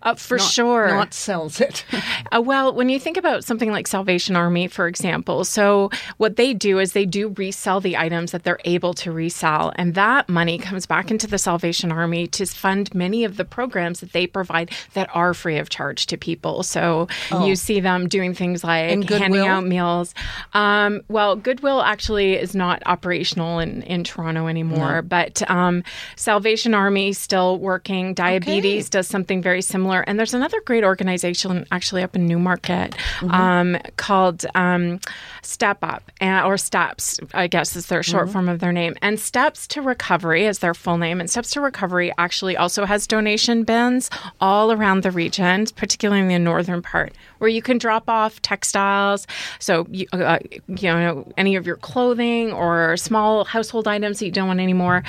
uh, 0.05 0.15
for 0.15 0.39
not, 0.39 0.51
sure. 0.51 0.89
not 0.89 1.15
sells 1.15 1.61
it. 1.61 1.85
Uh, 2.33 2.41
well, 2.41 2.73
when 2.73 2.89
you 2.89 2.99
think 2.99 3.17
about 3.17 3.45
something 3.45 3.71
like 3.71 3.87
Salvation 3.87 4.35
Army, 4.35 4.67
for 4.67 4.89
example, 4.89 5.45
so 5.45 5.91
what 6.17 6.37
they 6.37 6.55
do 6.55 6.79
is 6.79 6.93
they 6.93 7.05
do 7.07 7.35
resell 7.37 7.81
the 7.81 7.97
items 7.97 8.33
that 8.33 8.45
they're 8.45 8.59
able 8.65 8.95
to 8.95 9.13
resell, 9.13 9.73
and 9.77 9.95
that 9.95 10.29
money 10.29 10.59
comes 10.59 10.87
back 10.87 11.11
into 11.11 11.27
the 11.27 11.39
Salvation 11.39 11.93
Army 11.93 12.27
to 12.29 12.47
fund 12.47 12.93
many 12.95 13.25
of 13.25 13.37
the 13.37 13.45
programs 13.45 14.01
that 14.01 14.13
they 14.13 14.27
provide 14.27 14.71
that 14.95 15.09
are 15.15 15.35
free 15.35 15.59
of 15.59 15.69
charge 15.69 16.07
to 16.07 16.17
people. 16.17 16.63
So 16.63 17.09
you 17.43 17.57
see 17.57 17.81
them 17.81 18.09
doing 18.09 18.35
things 18.35 18.65
like 18.65 19.09
handing 19.09 19.47
out 19.47 19.67
meals. 19.67 20.15
Um, 20.53 21.03
well, 21.09 21.37
Goodwill 21.37 21.83
actually 21.83 22.35
is 22.35 22.55
not 22.55 22.83
operational 22.87 23.59
in, 23.59 23.83
in 23.83 24.05
Toronto 24.05 24.47
anymore, 24.47 25.03
but 25.03 25.49
um, 25.51 25.85
Salvation 26.17 26.75
Army 26.75 27.13
still 27.13 27.59
working. 27.59 28.15
Diabetes 28.15 28.89
does 28.89 29.07
something 29.07 29.43
very 29.43 29.63
similar, 29.63 29.94
and 30.07 30.19
there's 30.19 30.35
another 30.35 30.61
great 30.63 30.85
organization 30.85 31.67
actually 31.71 32.03
up 32.03 32.17
in 32.17 32.27
Newmarket 32.27 32.95
um, 33.31 33.77
called 33.97 34.45
um, 34.55 35.01
Step 35.43 35.79
Up 35.83 36.11
uh, 36.21 36.43
or 36.45 36.57
Steps, 36.57 37.21
I 37.33 37.47
guess 37.47 37.77
is 37.77 37.87
their 37.87 38.03
short 38.03 38.31
form 38.31 38.49
of 38.49 38.61
their 38.61 38.73
name. 38.73 38.95
And 39.03 39.21
Steps 39.21 39.67
to 39.69 39.83
Recovery 39.83 40.47
is 40.47 40.59
their 40.61 40.75
full 40.75 40.99
name, 40.99 41.21
and 41.21 41.31
Steps 41.31 41.51
to 41.51 41.61
Recovery 41.61 42.13
actually 42.19 42.57
also 42.57 42.85
has 42.85 43.07
donation 43.07 43.65
bins 43.65 44.11
all 44.41 44.73
around 44.73 45.03
the 45.03 45.11
region, 45.11 45.67
particularly 45.77 46.21
in 46.21 46.29
the 46.29 46.39
northern 46.39 46.83
part, 46.83 47.13
where 47.39 47.51
you 47.51 47.63
can 47.63 47.79
drop 47.79 48.09
off 48.09 48.41
textiles. 48.43 49.27
So 49.59 49.87
you, 49.91 50.07
uh, 50.13 50.39
you 50.69 50.89
know 50.89 51.33
any 51.37 51.57
of 51.57 51.67
your 51.67 51.77
clothing 51.77 52.53
or 52.53 52.97
small 52.97 53.45
household 53.45 53.87
items 53.87 54.19
that 54.19 54.27
you 54.27 54.33
don't 54.33 54.49
want 54.49 54.61
anymore. 54.61 55.03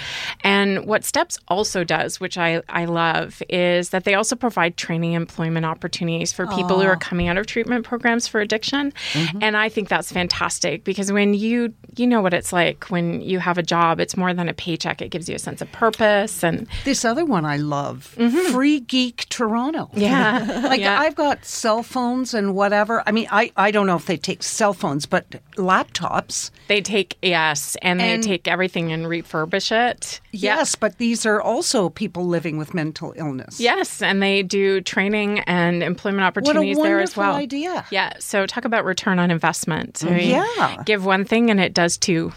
And 0.43 0.85
what 0.85 1.03
Steps 1.03 1.39
also 1.47 1.83
does, 1.83 2.19
which 2.19 2.37
I, 2.37 2.61
I 2.69 2.85
love, 2.85 3.41
is 3.49 3.89
that 3.89 4.03
they 4.03 4.13
also 4.13 4.35
provide 4.35 4.74
training 4.77 5.13
employment 5.13 5.65
opportunities 5.65 6.31
for 6.33 6.47
people 6.47 6.79
who 6.79 6.87
are 6.87 6.95
coming 6.97 7.27
out 7.27 7.37
of 7.37 7.45
treatment 7.47 7.85
programs 7.85 8.27
for 8.27 8.41
addiction. 8.41 8.93
And 9.41 9.55
I 9.57 9.69
think 9.69 9.89
that's 9.89 10.11
fantastic 10.11 10.83
because 10.83 11.11
when 11.11 11.33
you 11.33 11.73
you 11.95 12.05
know 12.07 12.21
what 12.21 12.33
it's 12.33 12.51
like 12.51 12.85
when 12.85 13.21
you 13.21 13.39
have 13.39 13.57
a 13.57 13.63
job, 13.63 13.99
it's 13.99 14.17
more 14.17 14.33
than 14.33 14.49
a 14.49 14.53
paycheck. 14.53 15.01
It 15.01 15.09
gives 15.09 15.29
you 15.29 15.35
a 15.35 15.39
sense 15.39 15.61
of 15.61 15.71
purpose 15.71 16.43
and 16.43 16.67
This 16.83 17.05
other 17.05 17.25
one 17.25 17.45
I 17.45 17.57
love, 17.57 18.03
Free 18.51 18.79
Geek 18.81 19.27
Toronto. 19.29 19.89
Mm-hmm. 19.93 19.99
Yeah. 20.01 20.61
like 20.63 20.81
Yeah. 20.81 20.99
I've 20.99 21.15
got 21.15 21.45
cell 21.45 21.83
phones 21.83 22.33
and 22.33 22.55
whatever. 22.55 23.03
I 23.07 23.11
mean, 23.11 23.27
I, 23.31 23.51
I 23.55 23.71
don't 23.71 23.87
know 23.87 23.95
if 23.95 24.05
they 24.05 24.17
take 24.17 24.43
cell 24.43 24.73
phones, 24.73 25.05
but 25.05 25.29
laptops. 25.55 26.51
they 26.67 26.81
take 26.81 27.17
yes, 27.21 27.77
and 27.81 27.99
they 27.99 28.19
take 28.19 28.47
everything 28.47 28.91
and 28.91 29.05
refurbish 29.05 29.71
it. 29.71 30.19
Yeah. 30.31 30.57
Yes, 30.57 30.75
but 30.75 30.97
these 30.97 31.25
are 31.25 31.41
also 31.41 31.89
people 31.89 32.25
living 32.25 32.57
with 32.57 32.73
mental 32.73 33.13
illness. 33.15 33.59
Yes, 33.59 34.01
and 34.01 34.21
they 34.21 34.43
do 34.43 34.64
training 34.81 35.39
and 35.41 35.81
employment 35.83 36.23
opportunities 36.23 36.77
there 36.77 36.99
as 36.99 37.15
well. 37.17 37.35
idea. 37.35 37.85
Yeah, 37.91 38.13
so 38.19 38.45
talk 38.45 38.65
about 38.65 38.85
return 38.85 39.19
on 39.19 39.31
investment. 39.31 39.97
So 39.97 40.09
Yeah. 40.09 40.83
give 40.85 41.05
one 41.05 41.25
thing 41.25 41.49
and 41.49 41.59
it 41.59 41.73
does 41.73 41.97
two. 41.97 42.31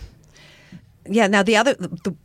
Yeah. 1.06 1.26
Now 1.26 1.42
the 1.42 1.56
other 1.56 1.74
the, 1.74 1.88
the 2.04 2.16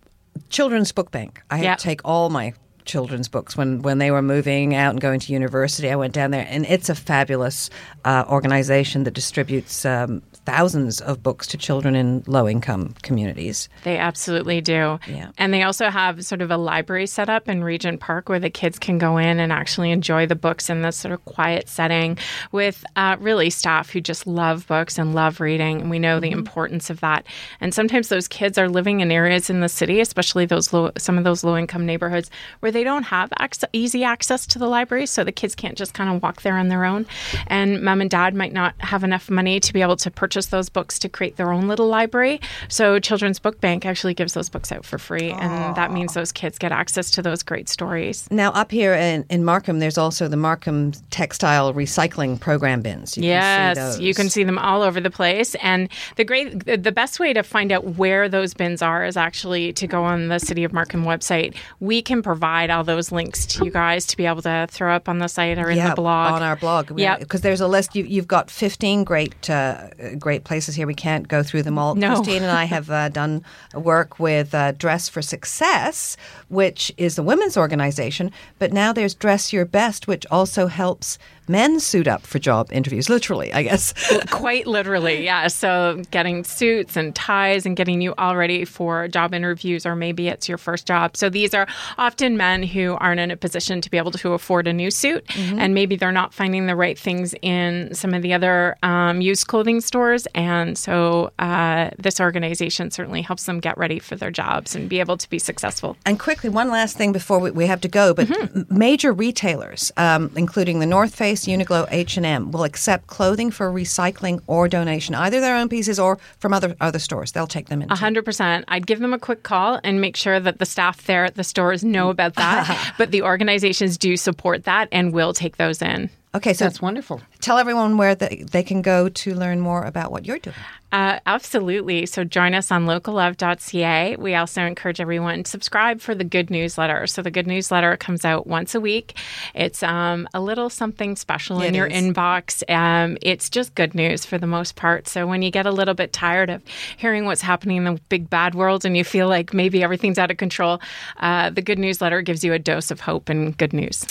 children's 0.49 0.91
book 0.91 1.11
bank. 1.11 1.41
I 1.49 1.61
to 1.75 1.75
take 1.83 2.01
all 2.05 2.29
my 2.29 2.53
children's 2.85 3.29
books 3.29 3.55
when 3.55 3.81
when 3.81 3.97
they 3.97 4.11
were 4.11 4.21
moving 4.21 4.75
out 4.75 4.91
and 4.91 5.01
going 5.01 5.19
to 5.21 5.31
university. 5.33 5.89
I 5.89 5.95
went 5.95 6.13
down 6.13 6.31
there, 6.31 6.45
and 6.49 6.65
it's 6.65 6.89
a 6.89 6.95
fabulous 6.95 7.69
uh, 8.05 8.25
organization 8.29 9.03
that 9.05 9.11
distributes 9.13 9.85
um, 9.85 10.21
thousands 10.45 11.01
of 11.01 11.23
books 11.23 11.47
to 11.47 11.57
children 11.57 11.95
in 11.95 12.23
low 12.27 12.47
income 12.47 12.95
communities. 13.01 13.69
They 13.83 13.97
absolutely 13.97 14.61
do. 14.61 14.99
Yeah. 15.07 15.31
And 15.37 15.53
they 15.53 15.63
also 15.63 15.89
have 15.89 16.25
sort 16.25 16.41
of 16.41 16.51
a 16.51 16.57
library 16.57 17.07
set 17.07 17.29
up 17.29 17.47
in 17.47 17.63
Regent 17.63 17.99
Park 17.99 18.29
where 18.29 18.39
the 18.39 18.49
kids 18.49 18.77
can 18.77 18.97
go 18.97 19.17
in 19.17 19.39
and 19.39 19.51
actually 19.51 19.91
enjoy 19.91 20.25
the 20.25 20.35
books 20.35 20.69
in 20.69 20.81
this 20.81 20.97
sort 20.97 21.13
of 21.13 21.23
quiet 21.25 21.69
setting 21.69 22.17
with 22.51 22.83
uh, 22.95 23.15
really 23.19 23.49
staff 23.49 23.89
who 23.89 24.01
just 24.01 24.27
love 24.27 24.67
books 24.67 24.97
and 24.97 25.15
love 25.15 25.39
reading. 25.39 25.81
And 25.81 25.89
we 25.89 25.99
know 25.99 26.19
the 26.19 26.31
importance 26.31 26.89
of 26.89 26.99
that. 26.99 27.25
And 27.61 27.73
sometimes 27.73 28.09
those 28.09 28.27
kids 28.27 28.57
are 28.57 28.69
living 28.69 28.99
in 28.99 29.11
areas 29.11 29.49
in 29.49 29.61
the 29.61 29.69
city, 29.69 29.99
especially 30.01 30.45
those 30.45 30.73
low, 30.73 30.91
some 30.97 31.17
of 31.17 31.23
those 31.23 31.43
low 31.43 31.57
income 31.57 31.85
neighborhoods 31.85 32.29
where 32.59 32.71
they 32.71 32.83
don't 32.83 33.03
have 33.03 33.31
ac- 33.39 33.67
easy 33.73 34.03
access 34.03 34.45
to 34.47 34.59
the 34.59 34.67
library. 34.67 35.05
So 35.05 35.23
the 35.23 35.31
kids 35.31 35.55
can't 35.55 35.77
just 35.77 35.93
kind 35.93 36.13
of 36.13 36.21
walk 36.21 36.41
there 36.41 36.57
on 36.57 36.67
their 36.67 36.85
own. 36.85 37.05
And 37.47 37.81
mom 37.81 38.01
and 38.01 38.09
dad 38.09 38.35
might 38.35 38.53
not 38.53 38.75
have 38.79 39.03
enough 39.03 39.29
money 39.29 39.59
to 39.59 39.73
be 39.73 39.81
able 39.81 39.95
to 39.97 40.11
purchase 40.11 40.32
those 40.51 40.69
books 40.69 40.99
to 40.99 41.09
create 41.09 41.37
their 41.37 41.51
own 41.51 41.67
little 41.67 41.87
library. 41.87 42.39
So 42.67 42.99
Children's 42.99 43.39
Book 43.39 43.59
Bank 43.61 43.85
actually 43.85 44.13
gives 44.13 44.33
those 44.33 44.49
books 44.49 44.71
out 44.71 44.85
for 44.85 44.97
free. 44.97 45.31
And 45.31 45.75
that 45.75 45.91
means 45.91 46.13
those 46.13 46.31
kids 46.31 46.57
get 46.57 46.71
access 46.71 47.11
to 47.11 47.21
those 47.21 47.43
great 47.43 47.69
stories. 47.69 48.27
Now, 48.31 48.51
up 48.51 48.71
here 48.71 48.93
in, 48.93 49.25
in 49.29 49.43
Markham, 49.45 49.79
there's 49.79 49.97
also 49.97 50.27
the 50.27 50.37
Markham 50.37 50.91
Textile 51.09 51.73
Recycling 51.73 52.39
Program 52.39 52.81
bins. 52.81 53.17
You 53.17 53.23
yes, 53.23 53.77
can 53.77 53.91
see 53.93 54.03
you 54.03 54.13
can 54.13 54.29
see 54.29 54.43
them 54.43 54.57
all 54.57 54.81
over 54.81 54.99
the 54.99 55.09
place. 55.09 55.55
And 55.55 55.89
the 56.15 56.23
great, 56.23 56.65
the 56.65 56.91
best 56.91 57.19
way 57.19 57.33
to 57.33 57.43
find 57.43 57.71
out 57.71 57.95
where 57.97 58.29
those 58.29 58.53
bins 58.53 58.81
are 58.81 59.05
is 59.05 59.17
actually 59.17 59.73
to 59.73 59.87
go 59.87 60.03
on 60.03 60.27
the 60.27 60.39
City 60.39 60.63
of 60.63 60.73
Markham 60.73 61.03
website. 61.03 61.55
We 61.79 62.01
can 62.01 62.21
provide 62.21 62.69
all 62.69 62.83
those 62.83 63.11
links 63.11 63.45
to 63.47 63.65
you 63.65 63.71
guys 63.71 64.05
to 64.07 64.17
be 64.17 64.25
able 64.25 64.41
to 64.43 64.67
throw 64.69 64.95
up 64.95 65.09
on 65.09 65.19
the 65.19 65.27
site 65.27 65.57
or 65.57 65.69
in 65.69 65.77
yeah, 65.77 65.89
the 65.89 65.95
blog. 65.95 66.33
on 66.33 66.43
our 66.43 66.55
blog. 66.55 66.99
Yeah. 66.99 67.17
because 67.17 67.41
there's 67.41 67.61
a 67.61 67.67
list. 67.67 67.95
You, 67.95 68.03
you've 68.03 68.27
got 68.27 68.49
15 68.49 69.03
great, 69.03 69.49
uh, 69.49 69.89
great 70.23 70.45
places 70.45 70.73
here. 70.73 70.87
We 70.87 70.95
can't 70.95 71.27
go 71.27 71.43
through 71.43 71.63
them 71.63 71.77
all. 71.77 71.93
No. 71.93 72.15
Christine 72.15 72.41
and 72.41 72.51
I 72.51 72.63
have 72.63 72.89
uh, 72.89 73.09
done 73.09 73.43
work 73.75 74.19
with 74.19 74.55
uh, 74.55 74.71
Dress 74.71 75.09
for 75.09 75.21
Success, 75.21 76.15
which 76.47 76.91
is 76.97 77.17
a 77.17 77.23
women's 77.23 77.57
organization. 77.57 78.31
But 78.57 78.71
now 78.71 78.93
there's 78.93 79.13
Dress 79.13 79.51
Your 79.51 79.65
Best, 79.65 80.07
which 80.07 80.25
also 80.31 80.67
helps 80.67 81.19
men 81.47 81.79
suit 81.79 82.07
up 82.07 82.21
for 82.21 82.39
job 82.39 82.69
interviews. 82.71 83.09
Literally, 83.09 83.51
I 83.53 83.63
guess. 83.63 83.93
Quite 84.31 84.67
literally, 84.67 85.23
yeah. 85.23 85.47
So 85.47 86.01
getting 86.11 86.43
suits 86.43 86.95
and 86.97 87.15
ties 87.15 87.65
and 87.65 87.75
getting 87.75 88.01
you 88.01 88.13
all 88.17 88.35
ready 88.35 88.65
for 88.65 89.07
job 89.07 89.33
interviews, 89.33 89.85
or 89.85 89.95
maybe 89.95 90.27
it's 90.27 90.47
your 90.49 90.57
first 90.57 90.85
job. 90.87 91.15
So 91.17 91.29
these 91.29 91.53
are 91.53 91.67
often 91.97 92.37
men 92.37 92.63
who 92.63 92.93
aren't 92.99 93.19
in 93.19 93.31
a 93.31 93.37
position 93.37 93.81
to 93.81 93.89
be 93.89 93.97
able 93.97 94.11
to 94.11 94.33
afford 94.33 94.67
a 94.67 94.73
new 94.73 94.91
suit, 94.91 95.23
and 95.37 95.73
maybe 95.73 95.95
they're 95.95 96.11
not 96.11 96.33
finding 96.33 96.65
the 96.67 96.75
right 96.75 96.97
things 96.97 97.33
in 97.41 97.93
some 97.93 98.13
of 98.13 98.21
the 98.21 98.33
other 98.33 98.75
um, 98.83 99.21
used 99.21 99.47
clothing 99.47 99.81
stores. 99.81 100.27
And 100.35 100.77
so 100.77 101.31
uh, 101.39 101.91
this 101.97 102.19
organization 102.19 102.91
certainly 102.91 103.21
helps 103.21 103.45
them 103.45 103.59
get 103.59 103.77
ready 103.77 103.99
for 103.99 104.15
their 104.15 104.31
jobs 104.31 104.75
and 104.75 104.89
be 104.89 104.99
able 104.99 105.17
to 105.17 105.29
be 105.29 105.39
successful. 105.39 105.95
And 106.05 106.19
quickly, 106.19 106.49
one 106.49 106.69
last 106.69 106.97
thing 106.97 107.11
before 107.11 107.39
we, 107.39 107.51
we 107.51 107.67
have 107.67 107.81
to 107.81 107.87
go. 107.87 108.13
But 108.13 108.23
Mm-hmm. 108.33 108.77
major 108.77 109.11
retailers, 109.13 109.91
um, 109.95 110.31
including 110.35 110.79
the 110.79 110.85
North 110.85 111.13
Face, 111.13 111.32
Uniqlo, 111.41 111.87
H 111.91 112.17
and 112.17 112.25
M, 112.25 112.51
will 112.51 112.63
accept 112.63 113.07
clothing 113.07 113.51
for 113.51 113.71
recycling 113.71 114.41
or 114.47 114.67
donation, 114.67 115.15
either 115.15 115.39
their 115.39 115.55
own 115.55 115.69
pieces 115.69 115.99
or 115.99 116.17
from 116.39 116.53
other 116.53 116.75
other 116.79 116.99
stores. 116.99 117.31
They'll 117.31 117.47
take 117.47 117.69
them 117.69 117.81
in. 117.81 117.91
A 117.91 117.95
hundred 117.95 118.25
percent. 118.25 118.65
I'd 118.67 118.87
give 118.87 118.99
them 118.99 119.13
a 119.13 119.19
quick 119.19 119.43
call 119.43 119.79
and 119.83 119.99
make 119.99 120.15
sure 120.15 120.39
that 120.39 120.59
the 120.59 120.65
staff 120.65 121.05
there 121.05 121.25
at 121.25 121.35
the 121.35 121.43
stores 121.43 121.83
know 121.83 122.09
about 122.09 122.35
that. 122.35 122.93
but 122.97 123.11
the 123.11 123.21
organizations 123.21 123.97
do 123.97 124.17
support 124.17 124.63
that 124.65 124.87
and 124.91 125.13
will 125.13 125.33
take 125.33 125.57
those 125.57 125.81
in. 125.81 126.09
Okay, 126.35 126.53
so 126.53 126.65
That's 126.65 126.81
wonderful. 126.81 127.21
tell 127.41 127.59
everyone 127.59 127.97
where 127.97 128.15
they, 128.15 128.43
they 128.49 128.63
can 128.63 128.81
go 128.81 129.07
to 129.07 129.35
learn 129.35 129.59
more 129.59 129.83
about 129.83 130.11
what 130.11 130.25
you're 130.25 130.39
doing. 130.39 130.55
Uh, 130.91 131.19
absolutely. 131.27 132.07
So 132.07 132.23
join 132.23 132.55
us 132.55 132.71
on 132.71 132.85
locallove.ca. 132.85 134.15
We 134.15 134.33
also 134.33 134.61
encourage 134.61 134.99
everyone 134.99 135.43
to 135.43 135.49
subscribe 135.49 136.01
for 136.01 136.15
the 136.15 136.23
Good 136.23 136.49
Newsletter. 136.49 137.05
So 137.07 137.21
the 137.21 137.31
Good 137.31 137.45
Newsletter 137.45 137.97
comes 137.97 138.25
out 138.25 138.47
once 138.47 138.73
a 138.73 138.79
week. 138.79 139.15
It's 139.53 139.83
um, 139.83 140.27
a 140.33 140.41
little 140.41 140.71
something 140.71 141.15
special 141.15 141.61
in 141.61 141.75
your 141.75 141.87
is. 141.87 142.01
inbox. 142.01 142.67
Um, 142.69 143.17
it's 143.21 143.49
just 143.49 143.75
good 143.75 143.93
news 143.93 144.25
for 144.25 144.39
the 144.39 144.47
most 144.47 144.75
part. 144.75 145.07
So 145.07 145.27
when 145.27 145.43
you 145.43 145.51
get 145.51 145.67
a 145.67 145.71
little 145.71 145.95
bit 145.95 146.13
tired 146.13 146.49
of 146.49 146.63
hearing 146.97 147.25
what's 147.25 147.41
happening 147.41 147.77
in 147.77 147.83
the 147.83 147.99
big 148.09 148.27
bad 148.29 148.55
world 148.55 148.85
and 148.85 148.97
you 148.97 149.03
feel 149.03 149.27
like 149.27 149.53
maybe 149.53 149.83
everything's 149.83 150.17
out 150.17 150.31
of 150.31 150.37
control, 150.37 150.79
uh, 151.17 151.51
the 151.51 151.61
Good 151.61 151.79
Newsletter 151.79 152.21
gives 152.21 152.43
you 152.43 152.53
a 152.53 152.59
dose 152.59 152.89
of 152.89 153.01
hope 153.01 153.29
and 153.29 153.55
good 153.57 153.73
news. 153.73 154.05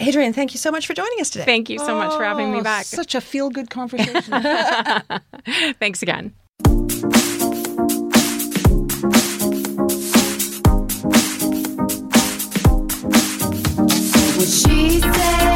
Adrienne, 0.00 0.32
thank 0.32 0.54
you 0.54 0.58
so 0.58 0.70
much 0.70 0.86
for 0.86 0.94
joining 0.94 1.20
us 1.20 1.28
today. 1.30 1.44
Thank 1.44 1.68
you 1.68 1.78
so 1.78 1.94
much 1.96 2.16
for 2.16 2.22
having 2.24 2.52
me 2.52 2.60
Oh, 2.60 2.62
back. 2.62 2.84
Such 2.84 3.14
a 3.14 3.20
feel 3.20 3.50
good 3.50 3.68
conversation. 3.70 4.22
Thanks 5.80 6.02
again. 6.02 6.34
What 14.38 14.48
she 14.48 15.00
said. 15.00 15.48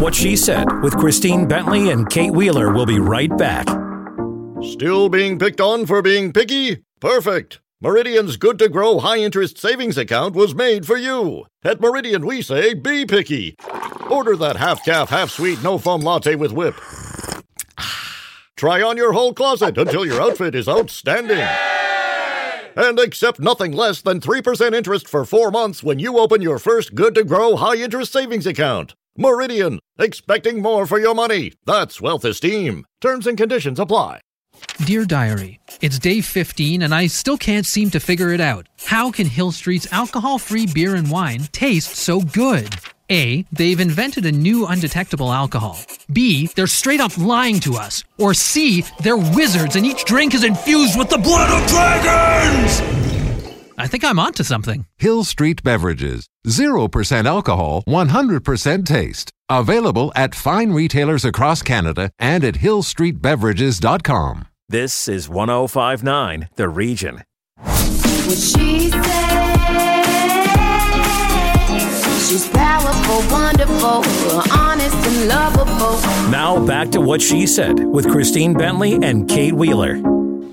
What 0.00 0.14
She 0.14 0.36
Said 0.36 0.66
with 0.82 0.96
Christine 0.96 1.46
Bentley 1.46 1.90
and 1.90 2.08
Kate 2.08 2.32
Wheeler 2.32 2.72
will 2.72 2.86
be 2.86 2.98
right 2.98 3.34
back. 3.36 3.66
Still 4.62 5.08
being 5.08 5.38
picked 5.38 5.60
on 5.60 5.86
for 5.86 6.02
being 6.02 6.32
picky? 6.32 6.82
Perfect. 7.00 7.60
Meridian's 7.82 8.36
good 8.36 8.60
to 8.60 8.68
grow 8.68 9.00
high 9.00 9.16
interest 9.16 9.58
savings 9.58 9.98
account 9.98 10.36
was 10.36 10.54
made 10.54 10.86
for 10.86 10.96
you. 10.96 11.46
At 11.64 11.80
Meridian, 11.80 12.24
we 12.24 12.40
say 12.40 12.74
be 12.74 13.04
picky. 13.04 13.56
Order 14.08 14.36
that 14.36 14.54
half 14.54 14.84
calf, 14.84 15.08
half 15.08 15.30
sweet, 15.30 15.60
no 15.64 15.78
foam 15.78 16.00
latte 16.00 16.36
with 16.36 16.52
whip. 16.52 16.76
Try 18.56 18.80
on 18.82 18.96
your 18.96 19.14
whole 19.14 19.34
closet 19.34 19.76
until 19.76 20.06
your 20.06 20.22
outfit 20.22 20.54
is 20.54 20.68
outstanding. 20.68 21.44
And 22.76 23.00
accept 23.00 23.40
nothing 23.40 23.72
less 23.72 24.00
than 24.00 24.20
3% 24.20 24.72
interest 24.72 25.08
for 25.08 25.24
four 25.24 25.50
months 25.50 25.82
when 25.82 25.98
you 25.98 26.20
open 26.20 26.40
your 26.40 26.60
first 26.60 26.94
good 26.94 27.16
to 27.16 27.24
grow 27.24 27.56
high 27.56 27.74
interest 27.74 28.12
savings 28.12 28.46
account. 28.46 28.94
Meridian, 29.18 29.80
expecting 29.98 30.62
more 30.62 30.86
for 30.86 31.00
your 31.00 31.16
money. 31.16 31.54
That's 31.66 32.00
wealth 32.00 32.24
esteem. 32.24 32.86
Terms 33.00 33.26
and 33.26 33.36
conditions 33.36 33.80
apply. 33.80 34.20
Dear 34.84 35.04
Diary, 35.04 35.60
it's 35.80 35.98
day 35.98 36.20
15 36.20 36.82
and 36.82 36.94
I 36.94 37.06
still 37.06 37.38
can't 37.38 37.66
seem 37.66 37.90
to 37.90 38.00
figure 38.00 38.32
it 38.32 38.40
out. 38.40 38.68
How 38.84 39.10
can 39.10 39.26
Hill 39.26 39.52
Street's 39.52 39.92
alcohol 39.92 40.38
free 40.38 40.66
beer 40.66 40.94
and 40.96 41.10
wine 41.10 41.40
taste 41.52 41.94
so 41.94 42.20
good? 42.20 42.74
A. 43.10 43.44
They've 43.52 43.78
invented 43.78 44.24
a 44.26 44.32
new 44.32 44.66
undetectable 44.66 45.32
alcohol. 45.32 45.78
B. 46.12 46.48
They're 46.56 46.66
straight 46.66 47.00
up 47.00 47.16
lying 47.18 47.60
to 47.60 47.74
us. 47.74 48.02
Or 48.18 48.34
C. 48.34 48.84
They're 49.00 49.16
wizards 49.16 49.76
and 49.76 49.84
each 49.86 50.04
drink 50.04 50.34
is 50.34 50.44
infused 50.44 50.98
with 50.98 51.10
the 51.10 51.18
blood 51.18 51.50
of 51.50 51.68
dragons! 51.68 52.80
I 53.78 53.86
think 53.86 54.04
I'm 54.04 54.18
onto 54.18 54.44
something. 54.44 54.86
Hill 54.96 55.24
Street 55.24 55.62
Beverages. 55.62 56.28
0% 56.46 57.26
alcohol, 57.26 57.82
100% 57.88 58.86
taste. 58.86 59.32
Available 59.48 60.12
at 60.14 60.34
fine 60.34 60.72
retailers 60.72 61.24
across 61.24 61.62
Canada 61.62 62.10
and 62.18 62.44
at 62.44 62.54
hillstreetbeverages.com. 62.54 64.46
This 64.72 65.06
is 65.06 65.28
1059 65.28 66.48
The 66.56 66.66
Region. 66.66 67.22
What 67.58 68.38
she 68.38 68.88
said. 68.88 69.02
She's 72.26 72.48
powerful, 72.48 73.20
wonderful, 73.30 74.02
honest 74.50 74.96
and 74.96 75.28
lovable. 75.28 76.00
Now 76.30 76.64
back 76.64 76.88
to 76.92 77.02
What 77.02 77.20
She 77.20 77.46
Said 77.46 77.80
with 77.84 78.10
Christine 78.10 78.54
Bentley 78.54 78.94
and 78.94 79.28
Kate 79.28 79.52
Wheeler. 79.52 80.00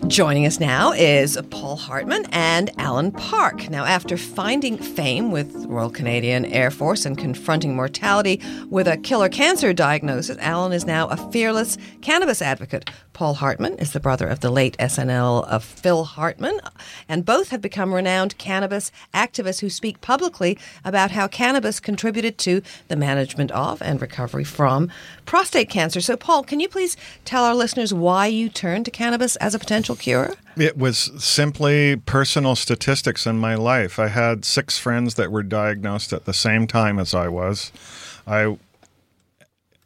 Joining 0.10 0.48
us 0.48 0.60
now 0.60 0.92
is 0.92 1.40
Paul 1.52 1.78
Hartmann 1.78 2.26
and 2.32 2.72
Alan 2.80 3.12
Park. 3.12 3.70
Now, 3.70 3.86
after 3.86 4.18
finding 4.18 4.76
fame 4.76 5.30
with 5.30 5.66
Royal 5.68 5.92
Canadian 5.92 6.46
Air 6.46 6.72
Force 6.72 7.06
and 7.06 7.16
confronting 7.16 7.76
mortality 7.76 8.42
with 8.72 8.88
a 8.88 8.98
killer 8.98 9.30
cancer 9.30 9.72
diagnosis, 9.72 10.36
Alan 10.40 10.74
is 10.74 10.88
now 10.88 11.08
a 11.10 11.32
fearless 11.32 11.77
cannabis 12.01 12.42
advocate. 12.42 12.90
Paul 13.13 13.35
Hartmann 13.35 13.75
is 13.75 13.91
the 13.91 14.00
brother 14.00 14.27
of 14.27 14.39
the 14.39 14.50
late 14.50 14.77
SNL 14.77 15.48
of 15.48 15.63
Phil 15.63 16.03
Hartman, 16.05 16.59
and 17.07 17.25
both 17.25 17.50
have 17.50 17.61
become 17.61 17.93
renowned 17.93 18.37
cannabis 18.37 18.91
activists 19.13 19.59
who 19.59 19.69
speak 19.69 20.01
publicly 20.01 20.57
about 20.85 21.11
how 21.11 21.27
cannabis 21.27 21.79
contributed 21.79 22.37
to 22.39 22.61
the 22.87 22.95
management 22.95 23.51
of 23.51 23.81
and 23.81 24.01
recovery 24.01 24.43
from 24.43 24.89
prostate 25.25 25.69
cancer. 25.69 26.01
So, 26.01 26.15
Paul, 26.15 26.43
can 26.43 26.59
you 26.59 26.69
please 26.69 26.98
tell 27.25 27.43
our 27.43 27.55
listeners 27.55 27.93
why 27.93 28.27
you 28.27 28.50
turned 28.50 28.85
to 28.85 28.91
cannabis 28.91 29.35
as 29.37 29.53
a 29.53 29.59
potential 29.59 29.95
cure? 29.95 30.35
It 30.57 30.77
was 30.77 31.11
simply 31.24 31.95
personal 31.95 32.55
statistics 32.55 33.25
in 33.25 33.37
my 33.37 33.55
life. 33.55 34.00
I 34.00 34.07
had 34.07 34.45
six 34.45 34.77
friends 34.77 35.15
that 35.15 35.31
were 35.31 35.43
diagnosed 35.43 36.13
at 36.13 36.25
the 36.25 36.33
same 36.33 36.67
time 36.67 37.00
as 37.00 37.13
I 37.13 37.27
was. 37.27 37.72
I 38.27 38.57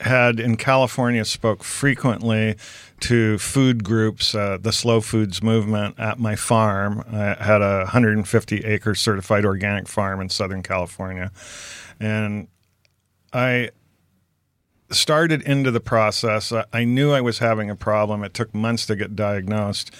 had 0.03 0.39
in 0.39 0.57
California 0.57 1.25
spoke 1.25 1.63
frequently 1.63 2.55
to 3.01 3.37
food 3.37 3.83
groups, 3.83 4.35
uh, 4.35 4.57
the 4.59 4.71
slow 4.71 5.01
foods 5.01 5.41
movement 5.41 5.99
at 5.99 6.19
my 6.19 6.35
farm. 6.35 7.03
I 7.11 7.35
had 7.43 7.61
a 7.61 7.79
150 7.79 8.57
acre 8.59 8.95
certified 8.95 9.45
organic 9.45 9.87
farm 9.87 10.21
in 10.21 10.29
Southern 10.29 10.63
California. 10.63 11.31
And 11.99 12.47
I 13.31 13.71
started 14.91 15.41
into 15.41 15.71
the 15.71 15.79
process. 15.79 16.53
I, 16.71 16.83
knew 16.83 17.11
I 17.11 17.21
was 17.21 17.39
having 17.39 17.69
a 17.69 17.75
problem. 17.75 18.23
It 18.23 18.33
took 18.33 18.53
months 18.53 18.85
to 18.87 18.95
get 18.95 19.15
diagnosed. 19.15 19.91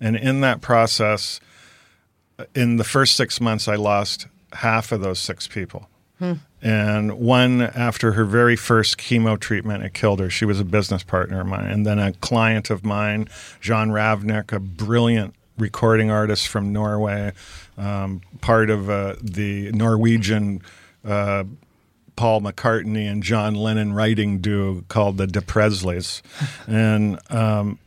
And 0.00 0.16
in 0.16 0.40
that 0.40 0.60
process, 0.60 1.40
in 2.54 2.76
the 2.76 2.84
first 2.84 3.16
six 3.16 3.40
months, 3.40 3.68
I 3.68 3.74
lost 3.74 4.26
half 4.54 4.92
of 4.92 5.00
those 5.00 5.18
six 5.18 5.46
people. 5.46 5.88
And 6.60 7.18
one, 7.18 7.62
after 7.62 8.12
her 8.12 8.24
very 8.24 8.56
first 8.56 8.98
chemo 8.98 9.38
treatment, 9.38 9.84
it 9.84 9.94
killed 9.94 10.20
her. 10.20 10.28
She 10.28 10.44
was 10.44 10.58
a 10.58 10.64
business 10.64 11.02
partner 11.02 11.40
of 11.40 11.46
mine. 11.46 11.66
And 11.66 11.86
then 11.86 11.98
a 11.98 12.12
client 12.14 12.70
of 12.70 12.84
mine, 12.84 13.28
John 13.60 13.90
Ravnik, 13.90 14.52
a 14.52 14.58
brilliant 14.58 15.34
recording 15.56 16.10
artist 16.10 16.48
from 16.48 16.72
Norway, 16.72 17.32
um, 17.76 18.22
part 18.40 18.70
of 18.70 18.90
uh, 18.90 19.16
the 19.22 19.70
Norwegian 19.72 20.62
uh, 21.04 21.44
Paul 22.16 22.40
McCartney 22.40 23.08
and 23.08 23.22
John 23.22 23.54
Lennon 23.54 23.92
writing 23.92 24.40
duo 24.40 24.82
called 24.88 25.18
the 25.18 25.26
De 25.28 25.40
Presleys. 25.40 26.22
and 26.66 27.20
um, 27.30 27.78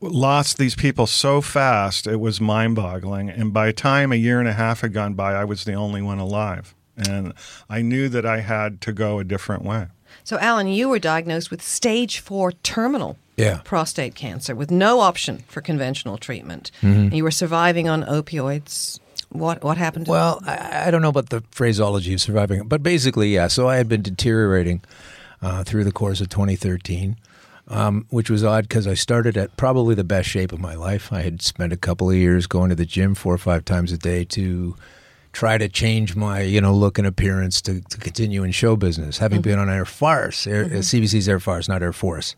lost 0.00 0.56
these 0.56 0.74
people 0.74 1.06
so 1.06 1.42
fast, 1.42 2.06
it 2.06 2.16
was 2.16 2.40
mind 2.40 2.76
boggling. 2.76 3.28
And 3.28 3.52
by 3.52 3.66
the 3.66 3.72
time 3.74 4.12
a 4.12 4.16
year 4.16 4.38
and 4.38 4.48
a 4.48 4.54
half 4.54 4.80
had 4.80 4.94
gone 4.94 5.14
by, 5.14 5.34
I 5.34 5.44
was 5.44 5.64
the 5.64 5.74
only 5.74 6.00
one 6.00 6.18
alive. 6.18 6.74
And 6.96 7.32
I 7.68 7.82
knew 7.82 8.08
that 8.08 8.24
I 8.24 8.40
had 8.40 8.80
to 8.82 8.92
go 8.92 9.18
a 9.18 9.24
different 9.24 9.64
way. 9.64 9.86
So, 10.24 10.38
Alan, 10.38 10.66
you 10.68 10.88
were 10.88 10.98
diagnosed 10.98 11.50
with 11.50 11.62
stage 11.62 12.20
four 12.20 12.52
terminal 12.52 13.16
Yeah. 13.36 13.60
prostate 13.64 14.14
cancer 14.14 14.54
with 14.54 14.70
no 14.70 15.00
option 15.00 15.44
for 15.48 15.60
conventional 15.60 16.16
treatment. 16.16 16.70
Mm-hmm. 16.82 16.98
And 16.98 17.12
you 17.14 17.22
were 17.24 17.30
surviving 17.30 17.88
on 17.88 18.02
opioids. 18.04 18.98
What 19.30 19.62
what 19.62 19.76
happened? 19.76 20.06
To 20.06 20.10
Well, 20.12 20.40
I, 20.46 20.84
I 20.86 20.90
don't 20.90 21.02
know 21.02 21.08
about 21.10 21.28
the 21.30 21.42
phraseology 21.50 22.14
of 22.14 22.20
surviving, 22.20 22.66
but 22.68 22.82
basically, 22.82 23.34
yeah. 23.34 23.48
So 23.48 23.68
I 23.68 23.76
had 23.76 23.88
been 23.88 24.02
deteriorating 24.02 24.80
uh, 25.42 25.64
through 25.64 25.84
the 25.84 25.92
course 25.92 26.20
of 26.20 26.28
2013, 26.30 27.16
um, 27.68 28.06
which 28.10 28.30
was 28.30 28.42
odd 28.44 28.68
because 28.68 28.86
I 28.86 28.94
started 28.94 29.36
at 29.36 29.56
probably 29.56 29.94
the 29.94 30.04
best 30.04 30.28
shape 30.28 30.52
of 30.52 30.60
my 30.60 30.74
life. 30.74 31.12
I 31.12 31.22
had 31.22 31.42
spent 31.42 31.72
a 31.72 31.76
couple 31.76 32.08
of 32.08 32.16
years 32.16 32.46
going 32.46 32.70
to 32.70 32.76
the 32.76 32.86
gym 32.86 33.14
four 33.14 33.34
or 33.34 33.38
five 33.38 33.64
times 33.64 33.92
a 33.92 33.98
day 33.98 34.24
to 34.26 34.76
try 35.36 35.58
to 35.58 35.68
change 35.68 36.16
my 36.16 36.40
you 36.40 36.62
know 36.62 36.72
look 36.72 36.96
and 36.96 37.06
appearance 37.06 37.60
to, 37.60 37.82
to 37.82 37.98
continue 37.98 38.42
in 38.42 38.50
show 38.52 38.74
business. 38.74 39.18
Having 39.18 39.42
been 39.42 39.58
on 39.58 39.68
Air 39.68 39.84
Force, 39.84 40.46
Air, 40.46 40.64
uh, 40.64 40.68
CBC's 40.80 41.28
Air 41.28 41.40
Force, 41.40 41.68
not 41.68 41.82
Air 41.82 41.92
Force. 41.92 42.34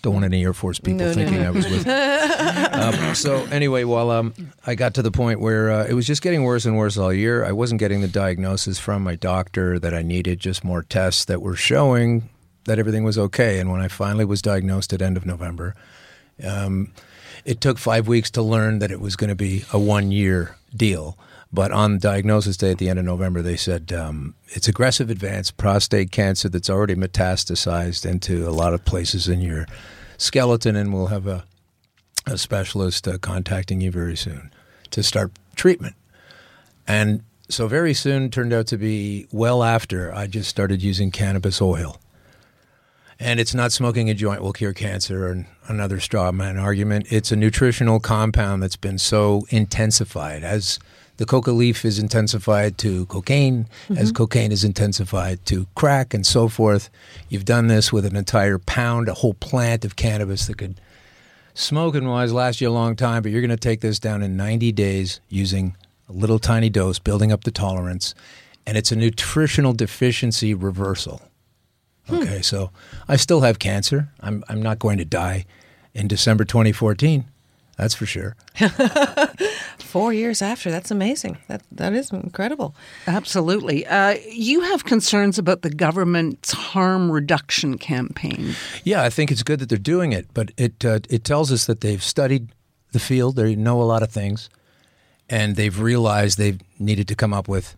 Don't 0.00 0.14
want 0.14 0.24
any 0.24 0.42
Air 0.42 0.54
Force 0.54 0.80
people 0.80 1.00
no, 1.00 1.12
thinking 1.12 1.42
no. 1.42 1.48
I 1.48 1.50
was 1.50 1.68
with. 1.68 1.86
um, 2.72 3.14
so 3.14 3.44
anyway, 3.52 3.84
well, 3.84 4.10
um, 4.10 4.32
I 4.66 4.74
got 4.74 4.94
to 4.94 5.02
the 5.02 5.10
point 5.10 5.40
where 5.40 5.70
uh, 5.70 5.84
it 5.84 5.92
was 5.92 6.06
just 6.06 6.22
getting 6.22 6.42
worse 6.42 6.64
and 6.64 6.78
worse 6.78 6.96
all 6.96 7.12
year. 7.12 7.44
I 7.44 7.52
wasn't 7.52 7.78
getting 7.78 8.00
the 8.00 8.08
diagnosis 8.08 8.78
from 8.78 9.02
my 9.02 9.16
doctor 9.16 9.78
that 9.78 9.92
I 9.92 10.00
needed, 10.00 10.40
just 10.40 10.64
more 10.64 10.82
tests 10.82 11.26
that 11.26 11.42
were 11.42 11.56
showing 11.56 12.30
that 12.64 12.78
everything 12.78 13.04
was 13.04 13.18
okay. 13.18 13.58
And 13.58 13.70
when 13.70 13.82
I 13.82 13.88
finally 13.88 14.24
was 14.24 14.40
diagnosed 14.40 14.94
at 14.94 15.02
end 15.02 15.18
of 15.18 15.26
November, 15.26 15.74
um, 16.42 16.90
it 17.44 17.60
took 17.60 17.76
five 17.76 18.08
weeks 18.08 18.30
to 18.30 18.40
learn 18.40 18.78
that 18.78 18.90
it 18.90 19.00
was 19.00 19.14
going 19.14 19.28
to 19.28 19.36
be 19.36 19.66
a 19.74 19.78
one 19.78 20.10
year 20.10 20.56
deal. 20.74 21.18
But 21.52 21.72
on 21.72 21.98
diagnosis 21.98 22.56
day 22.56 22.70
at 22.70 22.78
the 22.78 22.88
end 22.88 22.98
of 22.98 23.04
November, 23.04 23.42
they 23.42 23.56
said 23.56 23.92
um, 23.92 24.34
it's 24.48 24.68
aggressive 24.68 25.10
advanced 25.10 25.56
prostate 25.56 26.12
cancer 26.12 26.48
that's 26.48 26.70
already 26.70 26.94
metastasized 26.94 28.06
into 28.06 28.48
a 28.48 28.50
lot 28.50 28.72
of 28.72 28.84
places 28.84 29.28
in 29.28 29.40
your 29.40 29.66
skeleton, 30.16 30.76
and 30.76 30.94
we'll 30.94 31.08
have 31.08 31.26
a, 31.26 31.44
a 32.26 32.38
specialist 32.38 33.08
uh, 33.08 33.18
contacting 33.18 33.80
you 33.80 33.90
very 33.90 34.16
soon 34.16 34.52
to 34.90 35.02
start 35.02 35.32
treatment. 35.56 35.96
And 36.86 37.24
so 37.48 37.66
very 37.66 37.94
soon 37.94 38.30
turned 38.30 38.52
out 38.52 38.68
to 38.68 38.78
be 38.78 39.26
well 39.32 39.64
after 39.64 40.14
I 40.14 40.28
just 40.28 40.48
started 40.48 40.82
using 40.82 41.10
cannabis 41.10 41.60
oil. 41.60 42.00
And 43.18 43.38
it's 43.38 43.54
not 43.54 43.72
smoking 43.72 44.08
a 44.08 44.14
joint 44.14 44.40
will 44.40 44.52
cure 44.52 44.72
cancer 44.72 45.26
or 45.26 45.46
another 45.66 46.00
straw 46.00 46.32
man 46.32 46.56
argument. 46.56 47.06
It's 47.10 47.32
a 47.32 47.36
nutritional 47.36 48.00
compound 48.00 48.62
that's 48.62 48.76
been 48.76 48.98
so 48.98 49.46
intensified 49.50 50.42
as 50.42 50.78
the 51.20 51.26
coca 51.26 51.52
leaf 51.52 51.84
is 51.84 51.98
intensified 51.98 52.78
to 52.78 53.04
cocaine, 53.06 53.66
as 53.94 54.10
Mhm. 54.10 54.14
cocaine 54.16 54.52
is 54.52 54.64
intensified 54.64 55.44
to 55.44 55.66
crack 55.74 56.14
and 56.14 56.26
so 56.26 56.48
forth. 56.48 56.88
You've 57.28 57.44
done 57.44 57.66
this 57.66 57.92
with 57.92 58.06
an 58.06 58.16
entire 58.16 58.56
pound, 58.58 59.06
a 59.06 59.12
whole 59.12 59.34
plant 59.34 59.84
of 59.84 59.96
cannabis 59.96 60.46
that 60.46 60.56
could 60.56 60.80
smoking 61.52 62.08
wise 62.08 62.32
last 62.32 62.62
you 62.62 62.70
a 62.70 62.72
long 62.72 62.96
time, 62.96 63.22
but 63.22 63.30
you're 63.30 63.42
going 63.42 63.50
to 63.50 63.56
take 63.68 63.82
this 63.82 63.98
down 63.98 64.22
in 64.22 64.34
90 64.34 64.72
days 64.72 65.20
using 65.28 65.76
a 66.08 66.12
little 66.12 66.38
tiny 66.38 66.70
dose, 66.70 66.98
building 66.98 67.30
up 67.30 67.44
the 67.44 67.50
tolerance. 67.50 68.14
And 68.66 68.78
it's 68.78 68.90
a 68.90 68.96
nutritional 68.96 69.74
deficiency 69.74 70.54
reversal. 70.54 71.20
Okay, 72.08 72.40
so 72.40 72.70
I 73.08 73.16
still 73.16 73.42
have 73.42 73.58
cancer. 73.58 74.08
I'm, 74.20 74.42
I'm 74.48 74.62
not 74.62 74.78
going 74.78 74.96
to 74.96 75.04
die 75.04 75.44
in 75.92 76.08
December 76.08 76.44
2014. 76.46 77.26
That's 77.80 77.94
for 77.94 78.04
sure. 78.04 78.36
Four 79.78 80.12
years 80.12 80.42
after, 80.42 80.70
that's 80.70 80.90
amazing. 80.90 81.38
That 81.48 81.62
that 81.72 81.94
is 81.94 82.10
incredible. 82.10 82.74
Absolutely. 83.06 83.86
Uh, 83.86 84.16
you 84.30 84.60
have 84.60 84.84
concerns 84.84 85.38
about 85.38 85.62
the 85.62 85.70
government's 85.70 86.52
harm 86.52 87.10
reduction 87.10 87.78
campaign. 87.78 88.54
Yeah, 88.84 89.02
I 89.02 89.08
think 89.08 89.30
it's 89.30 89.42
good 89.42 89.60
that 89.60 89.70
they're 89.70 89.78
doing 89.78 90.12
it, 90.12 90.26
but 90.34 90.50
it 90.58 90.84
uh, 90.84 90.98
it 91.08 91.24
tells 91.24 91.50
us 91.50 91.64
that 91.64 91.80
they've 91.80 92.02
studied 92.02 92.50
the 92.92 93.00
field, 93.00 93.36
they 93.36 93.56
know 93.56 93.80
a 93.80 93.84
lot 93.84 94.02
of 94.02 94.10
things, 94.10 94.50
and 95.30 95.56
they've 95.56 95.80
realized 95.80 96.36
they've 96.36 96.60
needed 96.78 97.08
to 97.08 97.14
come 97.14 97.32
up 97.32 97.48
with 97.48 97.76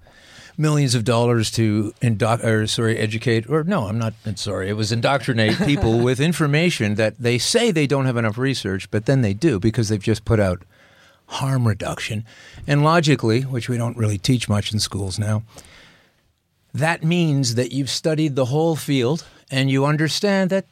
millions 0.57 0.95
of 0.95 1.05
dollars 1.05 1.51
to 1.51 1.93
indo- 2.01 2.39
or 2.43 2.67
sorry 2.67 2.99
educate 2.99 3.49
or 3.49 3.65
no 3.65 3.87
I'm 3.89 3.99
not 3.99 4.15
sorry 4.37 4.69
it 4.69 4.75
was 4.75 4.93
indoctrinate 4.93 5.57
people 5.65 5.99
with 5.99 6.21
information 6.21 6.97
that 6.97 7.19
they 7.19 7.39
say 7.39 7.71
they 7.71 7.87
don't 7.87 8.07
have 8.07 8.17
enough 8.17 8.39
research 8.39 8.91
but 8.91 9.07
then 9.07 9.23
they 9.23 9.35
do 9.35 9.59
because 9.59 9.89
they've 9.89 10.03
just 10.03 10.25
put 10.25 10.41
out 10.41 10.63
harm 11.27 11.67
reduction 11.67 12.25
and 12.67 12.85
logically 12.85 13.43
which 13.43 13.69
we 13.69 13.79
don't 13.79 13.97
really 13.97 14.19
teach 14.19 14.49
much 14.49 14.73
in 14.73 14.79
schools 14.79 15.19
now 15.19 15.43
that 16.75 17.05
means 17.05 17.55
that 17.55 17.73
you've 17.73 17.91
studied 17.91 18.35
the 18.35 18.47
whole 18.47 18.77
field 18.77 19.27
and 19.51 19.71
you 19.71 19.85
understand 19.85 20.51
that 20.51 20.65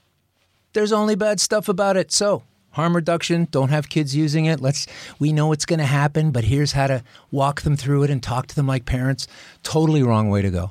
there's 0.72 0.92
only 0.92 1.14
bad 1.14 1.40
stuff 1.40 1.68
about 1.68 1.96
it. 1.96 2.10
So, 2.12 2.42
harm 2.72 2.94
reduction, 2.94 3.48
don't 3.50 3.70
have 3.70 3.88
kids 3.88 4.14
using 4.14 4.46
it. 4.46 4.60
Let's 4.60 4.86
we 5.18 5.32
know 5.32 5.52
it's 5.52 5.66
going 5.66 5.78
to 5.80 5.86
happen, 5.86 6.30
but 6.30 6.44
here's 6.44 6.72
how 6.72 6.86
to 6.86 7.02
walk 7.30 7.62
them 7.62 7.76
through 7.76 8.04
it 8.04 8.10
and 8.10 8.22
talk 8.22 8.46
to 8.48 8.54
them 8.54 8.66
like 8.66 8.84
parents. 8.84 9.26
Totally 9.62 10.02
wrong 10.02 10.30
way 10.30 10.42
to 10.42 10.50
go. 10.50 10.70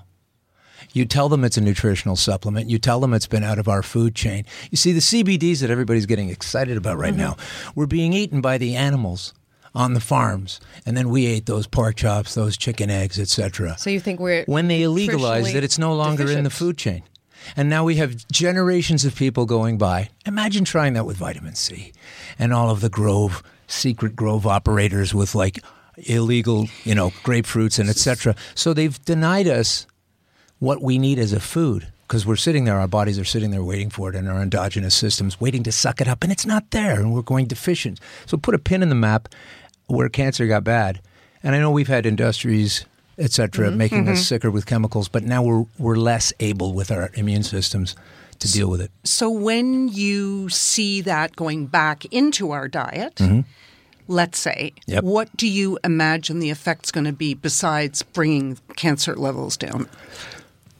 You 0.93 1.05
tell 1.05 1.29
them 1.29 1.43
it's 1.43 1.57
a 1.57 1.61
nutritional 1.61 2.15
supplement. 2.15 2.69
You 2.69 2.79
tell 2.79 2.99
them 2.99 3.13
it's 3.13 3.27
been 3.27 3.43
out 3.43 3.59
of 3.59 3.67
our 3.67 3.83
food 3.83 4.15
chain. 4.15 4.45
You 4.71 4.77
see 4.77 4.91
the 4.91 4.99
CBDs 4.99 5.61
that 5.61 5.69
everybody's 5.69 6.05
getting 6.05 6.29
excited 6.29 6.77
about 6.77 6.97
right 6.97 7.13
mm-hmm. 7.13 7.21
now 7.21 7.37
were 7.75 7.87
being 7.87 8.13
eaten 8.13 8.41
by 8.41 8.57
the 8.57 8.75
animals 8.75 9.33
on 9.75 9.93
the 9.93 9.99
farms, 9.99 10.59
and 10.85 10.97
then 10.97 11.09
we 11.09 11.27
ate 11.27 11.45
those 11.45 11.67
pork 11.67 11.95
chops, 11.95 12.33
those 12.33 12.57
chicken 12.57 12.89
eggs, 12.89 13.19
etc 13.19 13.77
So 13.77 13.91
you 13.91 13.99
think 13.99 14.19
we're 14.19 14.43
when 14.45 14.67
they 14.67 14.81
illegalized 14.81 15.53
it, 15.53 15.63
it's 15.63 15.77
no 15.77 15.93
longer 15.93 16.29
in 16.31 16.43
the 16.43 16.49
food 16.49 16.77
chain. 16.77 17.03
And 17.55 17.69
now 17.69 17.83
we 17.83 17.95
have 17.95 18.27
generations 18.27 19.05
of 19.05 19.15
people 19.15 19.45
going 19.45 19.77
by. 19.77 20.09
Imagine 20.25 20.65
trying 20.65 20.93
that 20.93 21.05
with 21.05 21.17
vitamin 21.17 21.55
C 21.55 21.93
and 22.37 22.53
all 22.53 22.69
of 22.69 22.81
the 22.81 22.89
Grove, 22.89 23.43
secret 23.67 24.15
Grove 24.15 24.45
operators 24.45 25.13
with 25.13 25.35
like 25.35 25.59
illegal, 25.97 26.67
you 26.83 26.95
know, 26.95 27.09
grapefruits 27.23 27.79
and 27.79 27.89
etc. 27.89 28.35
So 28.55 28.73
they've 28.73 29.03
denied 29.05 29.47
us 29.47 29.85
what 30.59 30.81
we 30.81 30.97
need 30.97 31.19
as 31.19 31.33
a 31.33 31.39
food 31.39 31.91
because 32.09 32.25
we're 32.25 32.35
sitting 32.35 32.65
there, 32.65 32.79
our 32.79 32.87
bodies 32.87 33.19
are 33.19 33.23
sitting 33.23 33.51
there 33.51 33.63
waiting 33.63 33.91
for 33.91 34.09
it 34.09 34.15
in 34.15 34.27
our 34.27 34.41
endogenous 34.41 34.95
systems, 34.95 35.39
waiting 35.39 35.61
to 35.61 35.71
suck 35.71 36.01
it 36.01 36.07
up, 36.07 36.23
and 36.23 36.31
it's 36.31 36.45
not 36.45 36.71
there, 36.71 36.99
and 36.99 37.13
we're 37.13 37.21
going 37.21 37.45
deficient. 37.45 37.99
So 38.25 38.35
put 38.35 38.55
a 38.55 38.59
pin 38.59 38.81
in 38.81 38.89
the 38.89 38.95
map 38.95 39.29
where 39.85 40.09
cancer 40.09 40.47
got 40.47 40.63
bad. 40.63 41.01
And 41.43 41.55
I 41.55 41.59
know 41.59 41.69
we've 41.69 41.87
had 41.87 42.07
industries, 42.07 42.83
et 43.19 43.31
cetera, 43.31 43.69
Mhm. 43.69 43.75
making 43.77 44.05
Mhm. 44.05 44.13
us 44.13 44.25
sicker 44.27 44.49
with 44.49 44.65
chemicals, 44.65 45.07
but 45.09 45.23
now 45.23 45.43
we're, 45.43 45.65
we're 45.77 45.97
less 45.97 46.31
able 46.39 46.73
with 46.73 46.89
our 46.91 47.11
immune 47.15 47.43
systems 47.43 47.95
to 48.39 48.49
deal 48.51 48.69
with 48.69 48.79
it. 48.81 48.89
So 49.03 49.29
when 49.29 49.89
you 49.89 50.47
see 50.49 51.01
that 51.01 51.35
going 51.35 51.65
back 51.65 52.05
into 52.05 52.51
our 52.51 52.67
diet, 52.69 53.15
Mhm. 53.15 53.43
let's 54.07 54.39
say, 54.39 54.71
Yep. 54.87 55.03
what 55.03 55.35
do 55.35 55.47
you 55.47 55.77
imagine 55.83 56.39
the 56.39 56.49
effect's 56.49 56.89
going 56.91 57.03
to 57.05 57.11
be 57.13 57.33
besides 57.33 58.01
bringing 58.03 58.57
cancer 58.77 59.15
levels 59.15 59.57
down? 59.57 59.87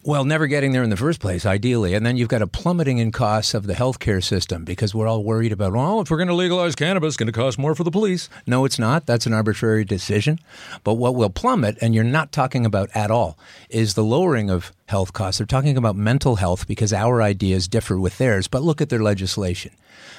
Well, 0.10 0.26
never 0.26 0.48
getting 0.48 0.72
there 0.72 0.82
in 0.82 0.90
the 0.90 0.98
first 0.98 1.20
place, 1.20 1.46
ideally. 1.46 1.94
And 1.94 2.04
then 2.04 2.18
you've 2.18 2.30
got 2.30 2.42
a 2.42 2.48
plummeting 2.48 2.98
in 2.98 3.12
costs 3.12 3.54
of 3.54 3.68
the 3.68 3.76
healthcare 3.76 4.24
system 4.24 4.66
because 4.66 4.96
we're 4.96 5.06
all 5.06 5.24
worried 5.24 5.52
about, 5.52 5.74
well, 5.74 6.02
if 6.02 6.10
we're 6.10 6.18
going 6.18 6.30
to 6.30 6.34
legalize 6.34 6.74
cannabis, 6.74 7.10
it's 7.10 7.18
going 7.18 7.28
to 7.28 7.32
cost 7.32 7.60
more 7.60 7.76
for 7.76 7.84
the 7.84 7.92
police. 7.92 8.28
No, 8.48 8.66
it's 8.66 8.80
not. 8.80 9.06
That's 9.06 9.28
an 9.28 9.34
arbitrary 9.34 9.86
decision. 9.86 10.40
But 10.84 10.96
what 10.96 11.14
will 11.14 11.30
plummet, 11.30 11.78
and 11.80 11.94
you're 11.94 12.04
not 12.04 12.32
talking 12.32 12.66
about 12.66 12.90
at 12.96 13.12
all, 13.12 13.38
is 13.70 13.94
the 13.94 14.04
lowering 14.04 14.50
of 14.50 14.72
health 14.88 15.14
costs. 15.14 15.38
They're 15.38 15.46
talking 15.46 15.78
about 15.78 15.96
mental 15.96 16.38
health 16.38 16.66
because 16.68 16.92
our 16.92 17.22
ideas 17.22 17.68
differ 17.68 18.00
with 18.00 18.18
theirs. 18.18 18.48
But 18.48 18.64
look 18.64 18.82
at 18.82 18.90
their 18.90 19.04
legislation. 19.04 19.74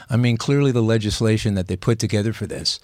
I 0.09 0.17
mean, 0.17 0.37
clearly 0.37 0.71
the 0.71 0.85
legislation 0.85 1.55
that 1.55 1.67
they 1.67 1.75
put 1.75 1.99
together 1.99 2.33
for 2.33 2.47
this 2.47 2.79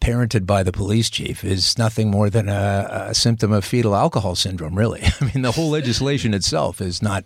parented 0.00 0.46
by 0.46 0.62
the 0.62 0.72
police 0.72 1.08
chief 1.10 1.44
is 1.44 1.78
nothing 1.78 2.10
more 2.10 2.30
than 2.30 2.48
a, 2.48 3.06
a 3.08 3.14
symptom 3.14 3.52
of 3.52 3.64
fetal 3.64 3.94
alcohol 3.94 4.34
syndrome, 4.34 4.78
really. 4.78 5.02
I 5.20 5.24
mean, 5.24 5.42
the 5.42 5.52
whole 5.52 5.70
legislation 5.70 6.34
itself 6.34 6.80
is 6.80 7.02
not 7.02 7.24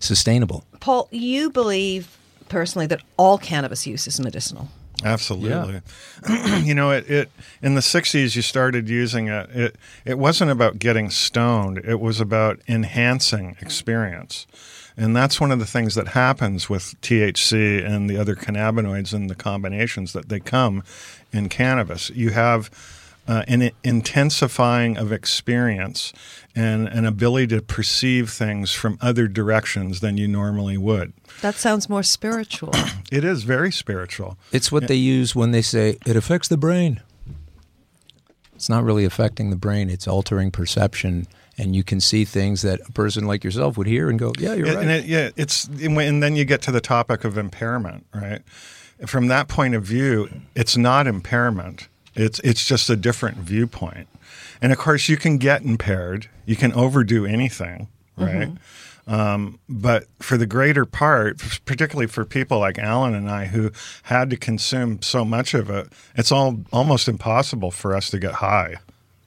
sustainable. 0.00 0.64
Paul, 0.80 1.08
you 1.10 1.50
believe 1.50 2.16
personally 2.48 2.86
that 2.86 3.02
all 3.16 3.38
cannabis 3.38 3.86
use 3.86 4.06
is 4.06 4.20
medicinal. 4.20 4.68
Absolutely. 5.04 5.80
you 6.64 6.74
know, 6.74 6.90
it, 6.90 7.08
it 7.08 7.30
in 7.62 7.74
the 7.74 7.80
'60s 7.80 8.34
you 8.34 8.42
started 8.42 8.88
using 8.88 9.28
it. 9.28 9.48
It 9.50 9.76
it 10.04 10.18
wasn't 10.18 10.50
about 10.50 10.78
getting 10.78 11.08
stoned. 11.10 11.78
It 11.78 12.00
was 12.00 12.20
about 12.20 12.60
enhancing 12.66 13.56
experience, 13.60 14.46
and 14.98 15.14
that's 15.14 15.40
one 15.40 15.52
of 15.52 15.60
the 15.60 15.66
things 15.66 15.94
that 15.94 16.08
happens 16.08 16.68
with 16.68 17.00
THC 17.00 17.86
and 17.86 18.10
the 18.10 18.18
other 18.18 18.34
cannabinoids 18.34 19.14
and 19.14 19.30
the 19.30 19.36
combinations 19.36 20.12
that 20.12 20.28
they 20.28 20.40
come 20.40 20.82
in 21.32 21.48
cannabis. 21.48 22.10
You 22.10 22.30
have 22.30 22.68
uh, 23.28 23.44
an 23.46 23.70
intensifying 23.84 24.96
of 24.96 25.12
experience 25.12 26.12
and 26.56 26.88
an 26.88 27.04
ability 27.04 27.46
to 27.46 27.62
perceive 27.62 28.30
things 28.30 28.72
from 28.72 28.98
other 29.00 29.28
directions 29.28 30.00
than 30.00 30.16
you 30.16 30.26
normally 30.26 30.76
would. 30.76 31.12
That 31.42 31.54
sounds 31.54 31.88
more 31.88 32.02
spiritual. 32.02 32.72
It 33.10 33.24
is 33.24 33.44
very 33.44 33.72
spiritual. 33.72 34.36
It's 34.52 34.70
what 34.70 34.86
they 34.86 34.94
use 34.94 35.34
when 35.34 35.50
they 35.50 35.62
say 35.62 35.96
it 36.04 36.14
affects 36.14 36.48
the 36.48 36.58
brain. 36.58 37.00
It's 38.54 38.68
not 38.68 38.84
really 38.84 39.06
affecting 39.06 39.48
the 39.48 39.56
brain, 39.56 39.88
it's 39.88 40.06
altering 40.06 40.50
perception. 40.50 41.26
And 41.58 41.74
you 41.74 41.82
can 41.82 42.00
see 42.00 42.24
things 42.24 42.62
that 42.62 42.80
a 42.88 42.92
person 42.92 43.26
like 43.26 43.42
yourself 43.42 43.76
would 43.76 43.88
hear 43.88 44.08
and 44.08 44.18
go, 44.18 44.32
yeah, 44.38 44.54
you're 44.54 44.66
Yeah, 44.66 44.74
right. 44.74 44.82
And 44.82 44.90
it, 44.90 45.04
yeah, 45.06 45.30
it's 45.36 45.64
and 45.66 46.22
then 46.22 46.36
you 46.36 46.44
get 46.44 46.62
to 46.62 46.70
the 46.70 46.80
topic 46.80 47.24
of 47.24 47.36
impairment, 47.36 48.06
right? 48.14 48.42
From 49.06 49.26
that 49.28 49.48
point 49.48 49.74
of 49.74 49.82
view, 49.84 50.28
it's 50.54 50.76
not 50.76 51.06
impairment. 51.06 51.88
It's 52.14 52.38
it's 52.40 52.64
just 52.66 52.88
a 52.90 52.96
different 52.96 53.38
viewpoint. 53.38 54.06
And 54.62 54.72
of 54.72 54.78
course, 54.78 55.08
you 55.08 55.16
can 55.16 55.38
get 55.38 55.62
impaired. 55.62 56.28
You 56.46 56.56
can 56.56 56.72
overdo 56.72 57.26
anything, 57.26 57.88
right? 58.16 58.50
Um, 59.06 59.58
but 59.68 60.06
for 60.20 60.36
the 60.36 60.46
greater 60.46 60.84
part, 60.84 61.38
particularly 61.64 62.08
for 62.08 62.24
people 62.24 62.58
like 62.58 62.78
Alan 62.78 63.14
and 63.14 63.30
I 63.30 63.46
who 63.46 63.70
had 64.02 64.28
to 64.30 64.36
consume 64.36 65.00
so 65.00 65.24
much 65.24 65.54
of 65.54 65.70
it, 65.70 65.88
it's 66.14 66.30
all 66.30 66.60
almost 66.72 67.08
impossible 67.08 67.70
for 67.70 67.96
us 67.96 68.10
to 68.10 68.18
get 68.18 68.34
high. 68.34 68.74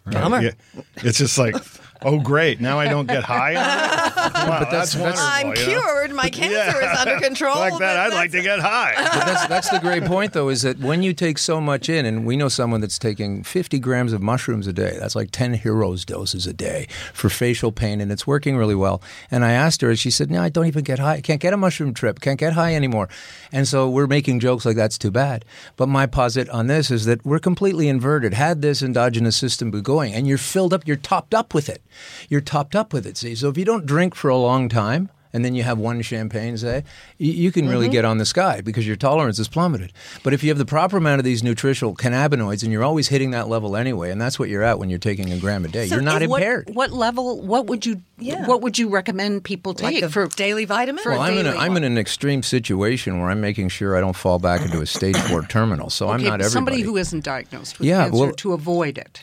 right? 0.05 0.15
Yeah, 0.43 0.81
it's 0.97 1.17
just 1.17 1.37
like, 1.37 1.55
oh, 2.03 2.19
great! 2.19 2.59
Now 2.61 2.79
I 2.79 2.87
don't 2.87 3.07
get 3.07 3.23
high. 3.23 3.55
On 3.55 3.61
it? 4.31 4.33
Wow, 4.47 4.59
But 4.59 4.71
that's- 4.71 4.93
that's, 4.93 4.93
that's- 4.93 5.17
wonderful. 5.17 5.25
I'm 5.31 5.47
you 5.47 5.73
know? 5.75 5.81
cured. 5.81 6.11
My 6.13 6.29
cancer 6.41 6.81
is 6.83 6.97
under 6.99 7.19
control. 7.19 7.55
Like 7.55 7.77
that, 7.79 7.97
I'd 7.97 8.13
like 8.13 8.31
to 8.31 8.41
get 8.41 8.59
high. 8.59 8.93
But 8.95 9.25
that's, 9.25 9.47
that's 9.47 9.69
the 9.69 9.79
great 9.79 10.03
point, 10.05 10.33
though, 10.33 10.49
is 10.49 10.61
that 10.63 10.79
when 10.79 11.03
you 11.03 11.13
take 11.13 11.37
so 11.37 11.61
much 11.61 11.89
in, 11.89 12.05
and 12.05 12.25
we 12.25 12.35
know 12.37 12.49
someone 12.49 12.81
that's 12.81 12.99
taking 12.99 13.43
50 13.43 13.79
grams 13.79 14.13
of 14.13 14.21
mushrooms 14.21 14.67
a 14.67 14.73
day, 14.73 14.97
that's 14.99 15.15
like 15.15 15.29
10 15.31 15.53
heroes 15.55 16.05
doses 16.05 16.47
a 16.47 16.53
day 16.53 16.87
for 17.13 17.29
facial 17.29 17.71
pain, 17.71 18.01
and 18.01 18.11
it's 18.11 18.25
working 18.27 18.57
really 18.57 18.75
well. 18.75 19.01
And 19.29 19.45
I 19.45 19.51
asked 19.51 19.81
her, 19.81 19.89
and 19.89 19.99
she 19.99 20.11
said, 20.11 20.29
No, 20.31 20.41
I 20.41 20.49
don't 20.49 20.65
even 20.67 20.83
get 20.83 20.99
high. 20.99 21.15
I 21.15 21.21
can't 21.21 21.41
get 21.41 21.53
a 21.53 21.57
mushroom 21.57 21.93
trip, 21.93 22.19
can't 22.19 22.39
get 22.39 22.53
high 22.53 22.75
anymore. 22.75 23.09
And 23.51 23.67
so 23.67 23.89
we're 23.89 24.07
making 24.07 24.39
jokes 24.39 24.65
like 24.65 24.75
that's 24.75 24.97
too 24.97 25.11
bad. 25.11 25.45
But 25.75 25.87
my 25.89 26.05
posit 26.05 26.49
on 26.49 26.67
this 26.67 26.89
is 26.91 27.05
that 27.05 27.25
we're 27.25 27.39
completely 27.39 27.87
inverted. 27.87 28.33
Had 28.33 28.61
this 28.61 28.81
endogenous 28.81 29.35
system 29.35 29.71
be 29.71 29.81
going, 29.81 30.13
and 30.13 30.27
you're 30.27 30.37
filled 30.37 30.73
up, 30.73 30.87
you're 30.87 30.97
topped 30.97 31.33
up 31.33 31.53
with 31.53 31.69
it. 31.69 31.81
You're 32.29 32.41
topped 32.41 32.75
up 32.75 32.93
with 32.93 33.05
it, 33.05 33.17
see? 33.17 33.35
So 33.35 33.49
if 33.49 33.57
you 33.57 33.65
don't 33.65 33.85
drink 33.85 34.15
for 34.15 34.29
a 34.29 34.37
long 34.37 34.69
time, 34.69 35.09
and 35.33 35.45
then 35.45 35.55
you 35.55 35.63
have 35.63 35.77
one 35.79 36.01
champagne, 36.01 36.57
say, 36.57 36.83
you, 37.17 37.31
you 37.31 37.51
can 37.53 37.69
really 37.69 37.87
Mhm. 37.87 37.91
get 37.93 38.03
on 38.03 38.17
the 38.17 38.25
sky 38.25 38.59
because 38.59 38.85
your 38.85 38.97
tolerance 38.97 39.39
is 39.39 39.47
plummeted. 39.47 39.93
But 40.23 40.33
if 40.33 40.43
you 40.43 40.49
have 40.49 40.57
the 40.57 40.65
proper 40.65 40.97
amount 40.97 41.19
of 41.19 41.23
these 41.23 41.41
nutritional 41.41 41.95
cannabinoids 41.95 42.63
and 42.63 42.71
you're 42.73 42.83
always 42.83 43.07
hitting 43.07 43.31
that 43.31 43.47
level 43.47 43.77
anyway, 43.77 44.11
and 44.11 44.19
that's 44.19 44.37
what 44.37 44.49
you're 44.49 44.61
at 44.61 44.77
when 44.77 44.89
you're 44.89 44.99
taking 44.99 45.31
a 45.31 45.37
gram 45.37 45.63
a 45.63 45.69
day, 45.69 45.87
So 45.87 45.95
you're 45.95 46.03
not 46.03 46.21
if- 46.21 46.29
what- 46.29 46.41
impaired. 46.41 46.71
What, 46.73 46.91
level? 46.91 47.39
What 47.41 47.67
would 47.67 47.85
you? 47.85 48.01
Yeah. 48.19 48.45
What 48.45 48.61
would 48.61 48.77
you 48.77 48.89
recommend 48.89 49.45
people 49.45 49.71
Like 49.79 49.93
take 49.95 50.03
a 50.03 50.09
for 50.09 50.27
daily 50.27 50.65
vitamin? 50.65 51.01
For 51.01 51.11
well, 51.13 51.21
a 51.21 51.25
I'm 51.27 51.33
in, 51.37 51.45
a, 51.45 51.51
daily 51.53 51.57
I'm 51.59 51.77
in 51.77 51.85
an 51.85 51.97
extreme 51.97 52.43
situation 52.43 53.21
where 53.21 53.29
I'm 53.29 53.39
making 53.39 53.69
sure 53.69 53.95
I 53.95 54.01
don't 54.01 54.17
fall 54.17 54.37
back 54.37 54.59
into 54.65 54.81
a 54.81 54.85
stage 54.85 55.15
four 55.17 55.43
terminal. 55.43 55.89
So 55.89 56.09
I'm 56.09 56.21
not 56.21 56.41
everybody. 56.41 56.49
somebody 56.49 56.81
who 56.81 56.97
isn't 56.97 57.23
diagnosed 57.23 57.79
with 57.79 57.87
Yeah, 57.87 58.03
cancer 58.09 58.19
well- 58.19 58.33
to 58.33 58.51
avoid 58.51 58.97
it. 58.97 59.21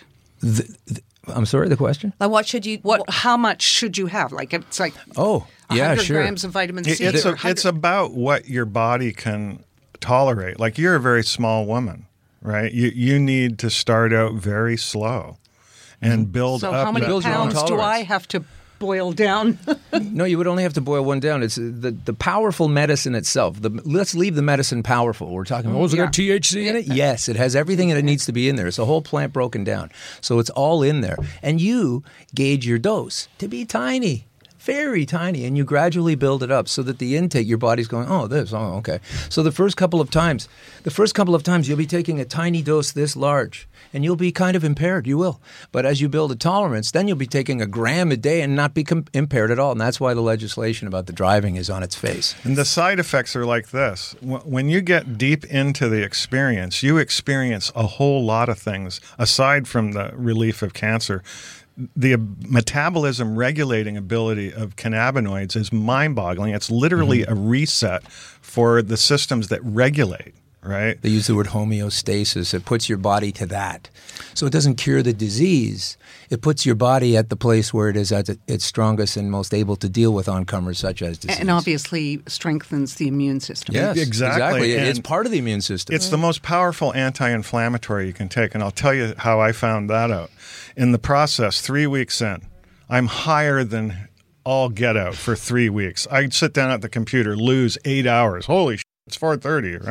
I'm 1.35 1.47
sorry, 1.47 1.69
the 1.69 1.77
question? 1.77 2.13
Like 2.21 2.31
what 2.31 2.47
should 2.47 2.67
you? 2.67 2.79
What? 2.83 3.03
How 3.09 3.37
much 3.37 3.63
should 3.63 3.99
you 3.99 4.07
have? 4.07 4.33
Like 4.33 4.53
it's 4.53 4.81
like 4.81 4.95
Oh, 5.17 5.47
yeah, 5.71 5.95
sure. 5.97 6.21
grams 6.21 6.45
of 6.45 6.53
vitamin 6.53 6.87
It- 6.87 6.99
C. 6.99 7.05
it's, 7.05 7.25
a, 7.25 7.37
it's 7.45 7.65
about 7.65 8.13
what 8.13 8.49
your 8.49 8.65
body 8.65 9.13
can 9.13 9.65
tolerate. 10.01 10.59
Like 10.59 10.79
you're 10.79 10.95
a 10.95 11.01
very 11.01 11.25
small 11.25 11.67
woman, 11.67 12.07
right? 12.43 12.73
You 12.73 12.89
you 12.95 13.19
need 13.19 13.59
to 13.61 13.71
start 13.71 14.13
out 14.13 14.35
very 14.35 14.77
slow 14.77 15.39
and 16.01 16.23
mm-hmm. 16.25 16.33
build 16.33 16.61
so 16.61 16.73
up. 16.73 16.87
how 16.87 16.93
many 16.93 17.07
pounds 17.21 17.63
do 17.65 17.81
I 17.81 18.03
have 18.03 18.29
to 18.29 18.45
boil 18.79 19.13
down? 19.13 19.59
no, 19.93 20.25
you 20.25 20.39
would 20.39 20.47
only 20.47 20.63
have 20.63 20.75
to 20.75 20.81
boil 20.81 21.05
one 21.05 21.21
down. 21.21 21.43
It's 21.43 21.59
uh, 21.59 21.71
the, 21.73 21.91
the 21.91 22.15
powerful 22.15 22.69
medicine 22.69 23.15
itself. 23.15 23.61
The, 23.61 23.71
let's 23.85 24.15
leave 24.15 24.35
the 24.35 24.43
medicine 24.43 24.83
powerful. 24.83 25.31
We're 25.33 25.45
talking, 25.45 25.75
oh, 25.75 25.83
has 25.83 25.95
it 25.95 25.99
got 25.99 26.13
THC 26.13 26.67
in 26.67 26.77
it? 26.77 26.87
Yes, 26.87 27.29
it 27.29 27.37
has 27.37 27.55
everything 27.57 27.89
that 27.89 27.99
it 27.99 28.05
needs 28.05 28.27
to 28.27 28.33
be 28.33 28.49
in 28.49 28.57
there. 28.57 28.67
It's 28.67 28.77
the 28.77 28.87
whole 28.87 29.03
plant 29.03 29.33
broken 29.33 29.65
down. 29.65 29.91
So 30.21 30.39
it's 30.39 30.51
all 30.51 30.83
in 30.83 31.01
there. 31.01 31.17
And 31.43 31.61
you 31.61 32.03
gauge 32.35 32.67
your 32.67 32.79
dose 32.79 33.29
to 33.39 33.49
be 33.49 33.65
tiny. 33.65 34.27
Very 34.69 35.07
tiny, 35.07 35.47
and 35.47 35.57
you 35.57 35.65
gradually 35.65 36.15
build 36.15 36.43
it 36.43 36.51
up 36.51 36.69
so 36.69 36.83
that 36.83 36.99
the 36.99 37.17
intake, 37.17 37.49
your 37.49 37.57
body's 37.57 37.89
going, 37.89 38.07
oh, 38.07 38.27
this, 38.27 38.53
oh, 38.53 38.75
okay. 38.75 39.01
So 39.31 39.43
the 39.43 39.51
first 39.51 39.79
couple 39.79 39.99
of 39.99 40.11
times, 40.11 40.47
the 40.83 40.91
first 40.91 41.15
couple 41.15 41.35
of 41.35 41.43
times, 41.43 41.67
you'll 41.67 41.79
be 41.79 41.87
taking 41.87 42.21
a 42.21 42.27
tiny 42.27 42.61
dose 42.61 42.93
this 42.93 43.17
large, 43.17 43.67
and 43.95 44.05
you'll 44.05 44.15
be 44.15 44.31
kind 44.31 44.59
of 44.59 44.65
impaired. 44.65 45.07
You 45.07 45.17
will. 45.17 45.41
But 45.73 45.87
as 45.87 46.03
you 46.03 46.11
build 46.11 46.33
a 46.33 46.37
tolerance, 46.37 46.91
then 46.91 47.09
you'll 47.09 47.17
be 47.17 47.27
taking 47.27 47.63
a 47.63 47.67
gram 47.67 48.13
a 48.13 48.17
day 48.19 48.43
and 48.43 48.55
not 48.55 48.75
be 48.75 48.85
com- 48.85 49.07
impaired 49.15 49.51
at 49.51 49.59
all. 49.59 49.73
And 49.73 49.81
that's 49.81 50.01
why 50.01 50.13
the 50.13 50.21
legislation 50.21 50.87
about 50.87 51.07
the 51.07 51.15
driving 51.15 51.57
is 51.57 51.71
on 51.71 51.83
its 51.83 51.95
face. 51.95 52.35
And 52.45 52.55
the 52.55 52.67
side 52.67 52.99
effects 52.99 53.35
are 53.35 53.47
like 53.47 53.71
this. 53.71 54.17
When 54.21 54.69
you 54.69 54.83
get 54.83 55.17
deep 55.17 55.47
into 55.47 55.89
the 55.89 56.03
experience, 56.03 56.83
you 56.83 56.99
experience 56.99 57.73
a 57.75 57.87
whole 57.87 58.23
lot 58.23 58.51
of 58.51 58.59
things 58.59 59.01
aside 59.19 59.67
from 59.67 59.93
the 59.93 60.11
relief 60.15 60.61
of 60.61 60.75
cancer. 60.75 61.23
The 61.95 62.17
metabolism 62.17 63.37
regulating 63.37 63.97
ability 63.97 64.53
of 64.53 64.75
cannabinoids 64.75 65.55
is 65.55 65.73
mind 65.73 66.17
boggling. 66.17 66.53
It's 66.53 66.71
literally 66.71 67.21
mm-hmm. 67.21 67.33
a 67.33 67.37
reset 67.37 68.11
for 68.11 68.83
the 68.83 68.97
systems 68.97 69.49
that 69.49 69.63
regulate, 69.63 70.35
right? 70.69 71.01
They 71.03 71.09
use 71.09 71.27
the 71.27 71.35
word 71.35 71.49
homeostasis. 71.49 72.53
It 72.55 72.65
puts 72.65 72.89
your 72.89 72.99
body 72.99 73.33
to 73.33 73.47
that. 73.47 73.89
So 74.35 74.47
it 74.47 74.53
doesn't 74.53 74.77
cure 74.77 75.03
the 75.03 75.13
disease. 75.13 75.97
It 76.31 76.43
puts 76.43 76.67
your 76.67 76.75
body 76.75 77.17
at 77.17 77.29
the 77.31 77.37
place 77.37 77.73
where 77.73 77.89
it 77.89 77.97
is 77.97 78.13
at 78.13 78.29
its 78.47 78.65
strongest 78.65 79.17
and 79.17 79.31
most 79.31 79.55
able 79.55 79.77
to 79.77 79.89
deal 79.89 80.13
with 80.13 80.29
oncomers 80.29 80.79
such 80.79 81.03
as 81.03 81.19
disease. 81.19 81.41
and 81.41 81.51
obviously 81.51 82.23
strengthens 82.27 82.97
the 82.97 83.09
immune 83.09 83.41
system. 83.41 83.75
Yes, 83.75 83.97
exactly. 83.99 84.73
It- 84.73 84.87
It's 84.89 84.99
part 85.01 85.27
of 85.27 85.33
the 85.33 85.39
immune 85.39 85.61
system. 85.63 85.95
It's 85.97 86.09
the 86.09 86.19
most 86.19 86.43
powerful 86.43 86.93
anti 86.95 87.29
inflammatory 87.31 88.07
you 88.07 88.13
can 88.13 88.29
take. 88.29 88.55
And 88.55 88.63
I'll 88.63 88.71
tell 88.71 88.95
you 88.95 89.15
how 89.19 89.41
I 89.41 89.53
found 89.53 89.89
that 89.91 90.11
out. 90.11 90.31
In 90.77 90.93
the 90.93 90.99
process, 90.99 91.61
three 91.61 91.87
weeks 91.87 92.21
in, 92.21 92.43
I'm 92.89 93.07
higher 93.07 93.65
than 93.65 94.09
all 94.45 94.69
get 94.69 94.97
out 94.97 95.15
for 95.15 95.35
three 95.37 95.69
weeks. 95.69 96.07
I'd 96.11 96.33
sit 96.33 96.55
down 96.55 96.71
at 96.71 96.81
the 96.81 96.89
computer, 96.89 97.37
lose 97.37 97.77
eight 97.85 98.07
hours. 98.07 98.47
Holy 98.47 98.77
shit, 98.79 98.85
it's 99.09 99.19
4.30, 99.19 99.87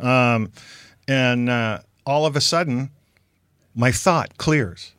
right? 0.00 0.34
Um, 0.34 0.50
and 1.06 1.50
uh, 1.50 1.80
all 2.06 2.26
of 2.26 2.36
a 2.36 2.40
sudden, 2.40 2.90
my 3.74 3.90
thought 3.90 4.38
clears. 4.38 4.92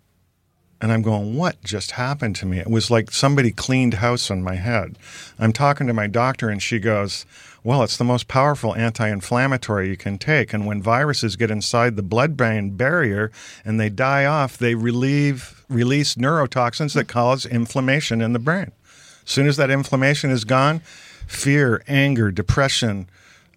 And 0.82 0.92
I'm 0.92 1.02
going, 1.02 1.36
what 1.36 1.64
just 1.64 1.92
happened 1.92 2.36
to 2.38 2.46
me? 2.46 2.60
It 2.60 2.70
was 2.70 2.92
like 2.92 3.10
somebody 3.10 3.52
cleaned 3.52 3.96
house 3.96 4.30
on 4.30 4.44
my 4.44 4.56
head. 4.56 4.98
I'm 5.40 5.54
talking 5.54 5.88
to 5.88 5.94
my 5.94 6.06
doctor, 6.06 6.50
and 6.50 6.62
she 6.62 6.80
goes, 6.80 7.26
well, 7.64 7.82
it's 7.82 7.98
the 7.98 8.04
most 8.04 8.28
powerful 8.28 8.76
anti 8.76 9.08
inflammatory 9.08 9.90
you 9.90 9.98
can 9.98 10.20
take. 10.20 10.54
And 10.54 10.68
when 10.68 10.84
viruses 10.84 11.36
get 11.36 11.50
inside 11.50 11.96
the 11.96 12.04
blood 12.04 12.38
brain 12.38 12.72
barrier 12.72 13.32
and 13.64 13.80
they 13.80 13.90
die 13.90 14.26
off, 14.26 14.58
they 14.58 14.76
relieve, 14.76 15.66
release 15.70 16.16
neurotoxins 16.16 16.94
that 16.94 17.08
cause 17.08 17.46
inflammation 17.46 18.22
in 18.22 18.34
the 18.34 18.40
brain. 18.40 18.72
As 19.26 19.32
soon 19.32 19.48
as 19.48 19.58
that 19.58 19.72
inflammation 19.72 20.30
is 20.30 20.44
gone, 20.44 20.82
fear, 21.26 21.82
anger, 21.88 22.30
depression, 22.30 23.10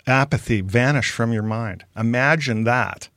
apathy 0.09 0.61
vanish 0.61 1.11
from 1.11 1.33
your 1.33 1.43
mind. 1.43 1.85
Imagine 1.97 2.65
that. 2.65 3.09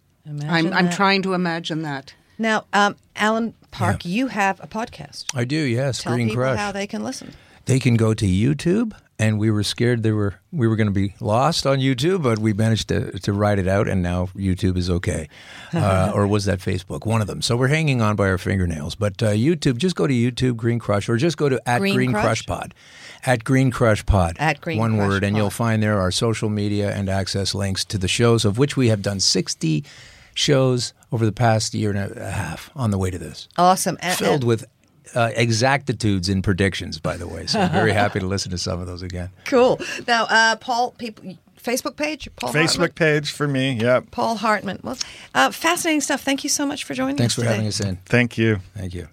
I'm, 0.47 0.71
I'm 0.71 0.89
trying 0.89 1.21
to 1.23 1.33
imagine 1.33 1.81
that. 1.81 2.13
Now, 2.37 2.65
um, 2.73 2.95
Alan 3.15 3.53
Park, 3.71 4.05
you 4.05 4.27
have 4.27 4.59
a 4.59 4.67
podcast. 4.67 5.25
I 5.33 5.45
do, 5.45 5.57
yes. 5.57 6.03
Tell 6.03 6.13
Green 6.13 6.27
people 6.29 6.43
Crush. 6.43 6.59
how 6.59 6.71
they 6.71 6.87
can 6.87 7.03
listen. 7.03 7.33
They 7.65 7.79
can 7.79 7.95
go 7.95 8.13
to 8.13 8.25
YouTube, 8.25 8.93
and 9.21 9.37
we 9.37 9.51
were 9.51 9.61
scared 9.61 10.01
they 10.01 10.11
were 10.11 10.33
we 10.51 10.67
were 10.67 10.75
going 10.75 10.87
to 10.87 10.93
be 10.93 11.13
lost 11.19 11.67
on 11.67 11.77
YouTube, 11.77 12.23
but 12.23 12.39
we 12.39 12.53
managed 12.53 12.87
to 12.87 13.17
to 13.19 13.31
ride 13.31 13.59
it 13.59 13.67
out, 13.67 13.87
and 13.87 14.01
now 14.01 14.25
YouTube 14.35 14.77
is 14.77 14.89
okay, 14.89 15.29
uh, 15.73 16.11
or 16.13 16.25
was 16.25 16.45
that 16.45 16.59
Facebook? 16.59 17.05
One 17.05 17.21
of 17.21 17.27
them. 17.27 17.41
So 17.41 17.55
we're 17.55 17.67
hanging 17.67 18.01
on 18.01 18.15
by 18.15 18.27
our 18.27 18.39
fingernails. 18.39 18.95
But 18.95 19.21
uh, 19.21 19.29
YouTube, 19.29 19.77
just 19.77 19.95
go 19.95 20.07
to 20.07 20.13
YouTube 20.13 20.57
Green 20.57 20.79
Crush, 20.79 21.07
or 21.07 21.17
just 21.17 21.37
go 21.37 21.49
to 21.49 21.61
at 21.67 21.79
Green 21.79 21.95
Green, 21.95 22.11
Crush? 22.11 22.23
Crush 22.23 22.45
Pod, 22.47 22.73
at 23.23 23.43
Green 23.43 23.69
Crush 23.69 24.03
Pod, 24.05 24.37
At 24.39 24.59
Green 24.59 24.79
one 24.79 24.97
Crush 24.97 25.07
word, 25.07 25.23
and 25.23 25.37
you'll 25.37 25.51
find 25.51 25.83
there 25.83 25.99
our 25.99 26.11
social 26.11 26.49
media 26.49 26.91
and 26.91 27.07
access 27.07 27.53
links 27.53 27.85
to 27.85 27.99
the 27.99 28.07
shows, 28.07 28.43
of 28.43 28.57
which 28.57 28.75
we 28.75 28.87
have 28.87 29.03
done 29.03 29.19
sixty 29.19 29.85
shows 30.33 30.93
over 31.11 31.25
the 31.25 31.31
past 31.31 31.73
year 31.75 31.91
and 31.91 32.17
a 32.17 32.31
half 32.31 32.71
on 32.75 32.89
the 32.89 32.97
way 32.97 33.11
to 33.11 33.19
this 33.19 33.49
Awesome. 33.57 33.97
And, 34.01 34.17
filled 34.17 34.43
with 34.43 34.65
uh, 35.15 35.31
exactitudes 35.35 36.29
in 36.29 36.41
predictions, 36.41 36.99
by 36.99 37.17
the 37.17 37.27
way. 37.27 37.47
So 37.47 37.59
I'm 37.59 37.71
very 37.71 37.93
happy 37.93 38.19
to 38.19 38.27
listen 38.35 38.51
to 38.51 38.57
some 38.57 38.79
of 38.79 38.87
those 38.87 39.01
again. 39.01 39.29
Cool. 39.45 39.79
Now, 40.07 40.25
uh, 40.29 40.55
Paul, 40.57 40.91
people, 40.91 41.37
Facebook 41.61 41.95
page, 41.95 42.29
Paul 42.35 42.51
Facebook 42.51 42.79
Hartmann. 42.79 42.89
page 42.91 43.31
for 43.31 43.47
me. 43.47 43.73
Yep. 43.73 44.11
Paul 44.11 44.37
Hartmann. 44.37 44.79
Well, 44.83 44.97
uh, 45.35 45.51
fascinating 45.51 46.01
stuff. 46.01 46.21
Thank 46.21 46.43
you 46.43 46.49
so 46.49 46.65
much 46.65 46.83
for 46.83 46.93
joining 46.93 47.17
Thanks 47.17 47.33
us 47.33 47.35
for 47.35 47.41
today. 47.41 47.51
having 47.53 47.67
us 47.67 47.79
in. 47.79 47.97
Thank 48.05 48.37
you. 48.37 48.59
Thank 48.75 48.93
you. 48.93 49.07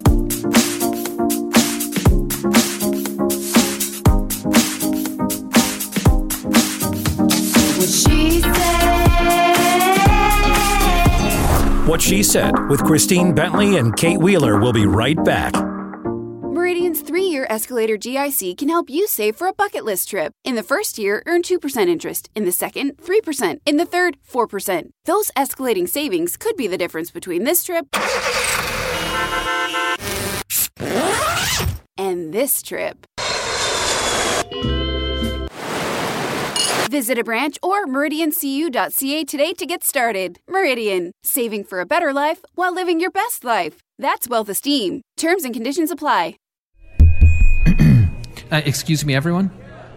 What 7.79 7.89
she 7.89 8.41
said. 8.41 8.49
What 11.87 12.03
She 12.03 12.23
Said 12.23 12.53
with 12.69 12.83
Christine 12.85 13.35
Bentley 13.35 13.77
and 13.79 13.97
Kate 13.97 14.19
Wheeler 14.19 14.59
will 14.59 14.73
be 14.73 14.87
right 14.87 15.23
back. 15.25 15.55
Meridian's 16.53 17.03
three 17.03 17.25
year 17.25 17.47
escalator 17.51 17.97
GIC 17.97 18.57
can 18.57 18.69
help 18.69 18.89
you 18.91 19.07
save 19.07 19.37
for 19.37 19.47
a 19.47 19.53
bucket 19.53 19.85
list 19.85 20.09
trip. 20.09 20.33
In 20.45 20.55
the 20.55 20.63
first 20.63 20.99
year, 20.99 21.23
earn 21.27 21.43
2% 21.43 21.89
interest. 21.89 22.31
In 22.35 22.45
the 22.45 22.53
second, 22.53 22.97
3%. 22.99 23.59
In 23.67 23.77
the 23.77 23.87
third, 23.87 24.17
4%. 24.31 24.91
Those 25.05 25.31
escalating 25.37 25.89
savings 25.89 26.37
could 26.37 26.57
be 26.57 26.67
the 26.67 26.79
difference 26.79 27.11
between 27.11 27.45
this 27.45 27.65
trip 27.65 27.87
and 31.99 32.33
this 32.33 32.63
trip. 32.63 33.07
Visit 36.91 37.19
a 37.19 37.25
branch 37.25 37.59
or 37.63 37.85
meridiancu.ca 37.85 39.25
today 39.25 39.53
to 39.53 39.67
get 39.67 39.85
started. 39.85 40.39
Meridian, 40.49 41.13
saving 41.23 41.65
for 41.65 41.81
a 41.81 41.87
better 41.87 42.15
life 42.15 42.43
while 42.55 42.73
living 42.73 42.99
your 42.99 43.11
best 43.11 43.45
life. 43.45 43.83
That's 43.99 44.29
wealth 44.29 44.49
esteem. 44.49 45.03
Terms 45.17 45.45
and 45.45 45.55
conditions 45.55 45.91
apply. 45.91 46.37
Uh, 48.51 48.63
excuse 48.65 49.05
me, 49.05 49.15
everyone. 49.15 49.51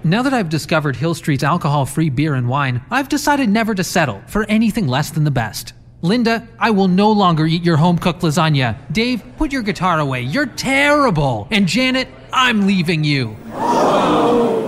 Now 0.04 0.24
that 0.24 0.34
I've 0.34 0.50
discovered 0.50 0.98
Hill 0.98 1.14
Street's 1.14 1.42
alcohol 1.44 1.86
free 1.86 2.10
beer 2.10 2.34
and 2.36 2.50
wine, 2.50 2.82
I've 2.92 3.08
decided 3.08 3.48
never 3.48 3.74
to 3.74 3.84
settle 3.84 4.22
for 4.28 4.44
anything 4.50 4.88
less 4.88 5.10
than 5.10 5.24
the 5.24 5.32
best. 5.32 5.74
Linda, 6.02 6.48
I 6.60 6.72
will 6.72 6.88
no 6.88 7.12
longer 7.12 7.46
eat 7.46 7.64
your 7.64 7.78
home 7.78 7.98
cooked 7.98 8.22
lasagna. 8.22 8.76
Dave, 8.92 9.24
put 9.38 9.52
your 9.52 9.62
guitar 9.62 10.00
away. 10.00 10.22
You're 10.22 10.48
terrible. 10.48 11.48
And 11.52 11.68
Janet, 11.68 12.08
I'm 12.34 12.66
leaving 12.66 13.04
you. 13.04 13.36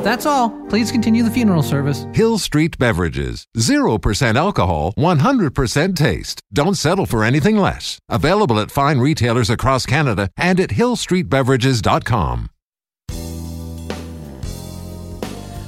That's 0.03 0.25
all. 0.25 0.49
Please 0.69 0.91
continue 0.91 1.23
the 1.23 1.31
funeral 1.31 1.63
service. 1.63 2.05
Hill 2.13 2.37
Street 2.37 2.77
Beverages. 2.77 3.45
0% 3.57 4.35
alcohol, 4.35 4.93
100% 4.97 5.95
taste. 5.95 6.41
Don't 6.51 6.75
settle 6.75 7.05
for 7.05 7.23
anything 7.23 7.57
less. 7.57 7.97
Available 8.09 8.59
at 8.59 8.69
fine 8.69 8.99
retailers 8.99 9.49
across 9.49 9.85
Canada 9.85 10.29
and 10.37 10.59
at 10.59 10.71
hillstreetbeverages.com. 10.71 12.49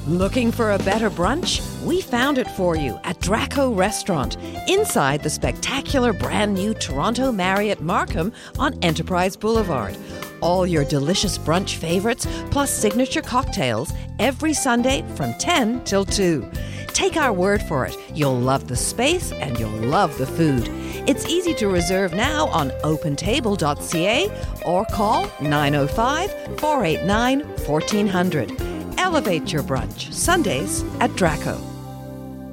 Looking 0.07 0.51
for 0.51 0.73
a 0.73 0.77
better 0.77 1.09
brunch? 1.09 1.63
We 1.81 1.99
found 1.99 2.37
it 2.37 2.47
for 2.51 2.75
you 2.75 2.99
at 3.03 3.19
Draco 3.21 3.73
Restaurant, 3.73 4.37
inside 4.67 5.23
the 5.23 5.31
spectacular 5.31 6.13
brand 6.13 6.53
new 6.53 6.75
Toronto 6.75 7.31
Marriott 7.31 7.81
Markham 7.81 8.31
on 8.59 8.77
Enterprise 8.83 9.35
Boulevard. 9.35 9.97
All 10.41 10.67
your 10.67 10.85
delicious 10.85 11.39
brunch 11.39 11.77
favorites, 11.77 12.27
plus 12.51 12.71
signature 12.71 13.23
cocktails, 13.23 13.91
every 14.19 14.53
Sunday 14.53 15.03
from 15.15 15.33
10 15.39 15.83
till 15.85 16.05
2. 16.05 16.51
Take 16.89 17.17
our 17.17 17.33
word 17.33 17.63
for 17.63 17.87
it. 17.87 17.97
You'll 18.13 18.39
love 18.39 18.67
the 18.67 18.75
space 18.75 19.31
and 19.31 19.59
you'll 19.59 19.71
love 19.71 20.15
the 20.19 20.27
food. 20.27 20.69
It's 21.09 21.27
easy 21.27 21.55
to 21.55 21.67
reserve 21.67 22.13
now 22.13 22.45
on 22.49 22.69
opentable.ca 22.83 24.29
or 24.67 24.85
call 24.85 25.31
905 25.41 26.59
489 26.59 27.39
1400. 27.41 28.64
Elevate 28.97 29.51
your 29.51 29.63
brunch, 29.63 30.11
Sundays 30.13 30.83
at 30.99 31.15
Draco. 31.15 31.57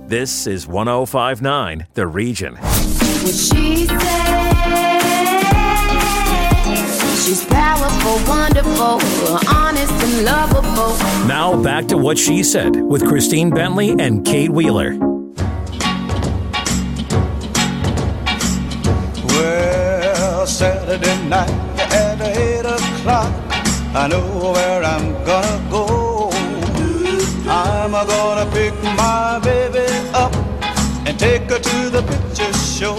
This 0.07 0.46
is 0.46 0.66
1059 0.66 1.87
The 1.94 2.07
Region. 2.07 2.57
What 2.57 3.35
she. 3.35 3.87
She's 7.24 7.44
powerful, 7.46 8.18
wonderful, 8.28 9.00
honest 9.48 9.92
and 9.92 10.24
lovable. 10.24 10.98
Now 11.28 11.62
back 11.62 11.87
to 11.87 11.96
what 11.96 12.18
she 12.18 12.42
said 12.42 12.76
with 12.76 13.07
Christine 13.07 13.50
Bentley 13.50 13.90
and 13.98 14.24
Kate 14.26 14.50
Wheeler. 14.50 14.98
Well, 19.24 20.46
Saturday 20.46 21.28
night 21.28 21.50
at 21.78 22.20
eight 22.20 22.66
o'clock, 22.66 23.33
I 23.94 24.09
know 24.09 24.52
where 24.52 24.83
I'm 24.83 25.12
gonna 25.24 25.70
go. 25.70 26.01
I'm 27.83 27.90
gonna 27.90 28.49
pick 28.53 28.73
my 28.97 29.40
baby 29.42 29.85
up 30.14 30.33
and 31.05 31.18
take 31.18 31.51
her 31.51 31.59
to 31.59 31.90
the 31.90 32.01
picture 32.03 32.53
show. 32.53 32.95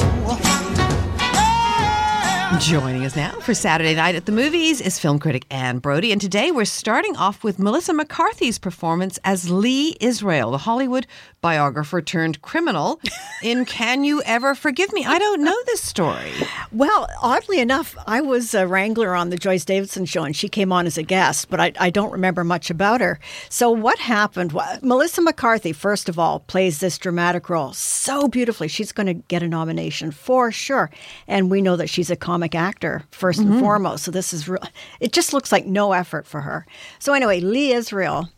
Joining 2.59 3.05
us 3.05 3.15
now 3.15 3.31
for 3.39 3.53
Saturday 3.53 3.95
Night 3.95 4.15
at 4.15 4.25
the 4.25 4.33
Movies 4.33 4.81
is 4.81 4.99
film 4.99 5.19
critic 5.19 5.45
Anne 5.49 5.79
Brodie. 5.79 6.11
And 6.11 6.19
today 6.19 6.51
we're 6.51 6.65
starting 6.65 7.15
off 7.15 7.45
with 7.45 7.59
Melissa 7.59 7.93
McCarthy's 7.93 8.59
performance 8.59 9.17
as 9.23 9.49
Lee 9.49 9.95
Israel, 10.01 10.51
the 10.51 10.57
Hollywood 10.59 11.07
biographer 11.43 12.01
turned 12.01 12.41
criminal 12.41 12.99
in 13.43 13.65
Can 13.77 14.03
You 14.05 14.23
Ever 14.25 14.55
Forgive 14.55 14.91
Me? 14.93 15.05
I 15.05 15.19
don't 15.19 15.43
know 15.43 15.55
this 15.67 15.81
story. 15.83 16.31
Well, 16.71 17.07
oddly 17.21 17.59
enough, 17.59 17.95
I 18.07 18.21
was 18.21 18.53
a 18.55 18.65
wrangler 18.65 19.13
on 19.13 19.29
the 19.29 19.35
Joyce 19.37 19.65
Davidson 19.65 20.05
show 20.05 20.23
and 20.23 20.33
she 20.35 20.47
came 20.47 20.71
on 20.71 20.87
as 20.87 20.97
a 20.97 21.03
guest, 21.03 21.49
but 21.49 21.59
I, 21.59 21.73
I 21.79 21.89
don't 21.89 22.11
remember 22.13 22.43
much 22.45 22.69
about 22.71 23.01
her. 23.01 23.19
So, 23.49 23.69
what 23.69 23.99
happened? 23.99 24.53
Well, 24.53 24.79
Melissa 24.81 25.21
McCarthy, 25.21 25.73
first 25.73 26.07
of 26.07 26.17
all, 26.17 26.39
plays 26.39 26.79
this 26.79 26.97
dramatic 26.97 27.49
role 27.49 27.73
so 27.73 28.29
beautifully. 28.29 28.69
She's 28.69 28.93
going 28.93 29.07
to 29.07 29.13
get 29.13 29.43
a 29.43 29.47
nomination 29.49 30.11
for 30.11 30.49
sure. 30.51 30.89
And 31.27 31.51
we 31.51 31.61
know 31.61 31.75
that 31.75 31.89
she's 31.89 32.09
a 32.09 32.15
comic 32.15 32.55
actor, 32.55 33.03
1st 33.11 33.39
and 33.39 33.49
Mhm. 33.53 33.59
foremost. 33.59 34.05
So, 34.05 34.11
this 34.11 34.31
is 34.33 34.47
real. 34.47 34.63
It 35.01 35.11
just 35.11 35.33
looks 35.33 35.51
like 35.51 35.65
no 35.65 35.91
effort 35.91 36.25
for 36.25 36.41
her. 36.41 36.65
So, 36.99 37.11
anyway, 37.13 37.41
Lee 37.41 37.73
Israel 37.73 38.29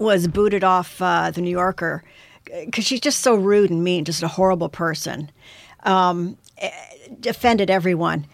was 0.00 0.26
booted 0.26 0.64
off 0.64 1.00
uh, 1.00 1.30
the 1.30 1.40
New 1.40 1.50
Yorker 1.50 2.02
because 2.64 2.84
she's 2.84 3.00
just 3.00 3.20
so 3.20 3.34
rude 3.34 3.70
and 3.70 3.82
mean, 3.82 4.04
just 4.04 4.22
a 4.22 4.28
horrible 4.28 4.68
person. 4.68 5.30
Um, 5.84 6.36
offended 7.26 7.70
everyone. 7.70 8.26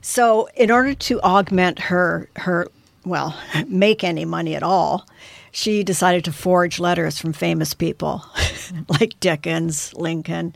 So, 0.00 0.48
in 0.56 0.70
order 0.70 0.94
to 0.94 1.20
augment 1.22 1.78
her 1.78 2.28
her 2.36 2.68
well, 3.04 3.36
make 3.66 4.04
any 4.04 4.24
money 4.24 4.54
at 4.54 4.62
all, 4.62 5.06
she 5.50 5.82
decided 5.82 6.24
to 6.24 6.32
forge 6.32 6.78
letters 6.78 7.18
from 7.18 7.32
famous 7.32 7.74
people 7.74 8.24
like 8.88 9.18
Dickens, 9.20 9.94
Lincoln, 9.94 10.54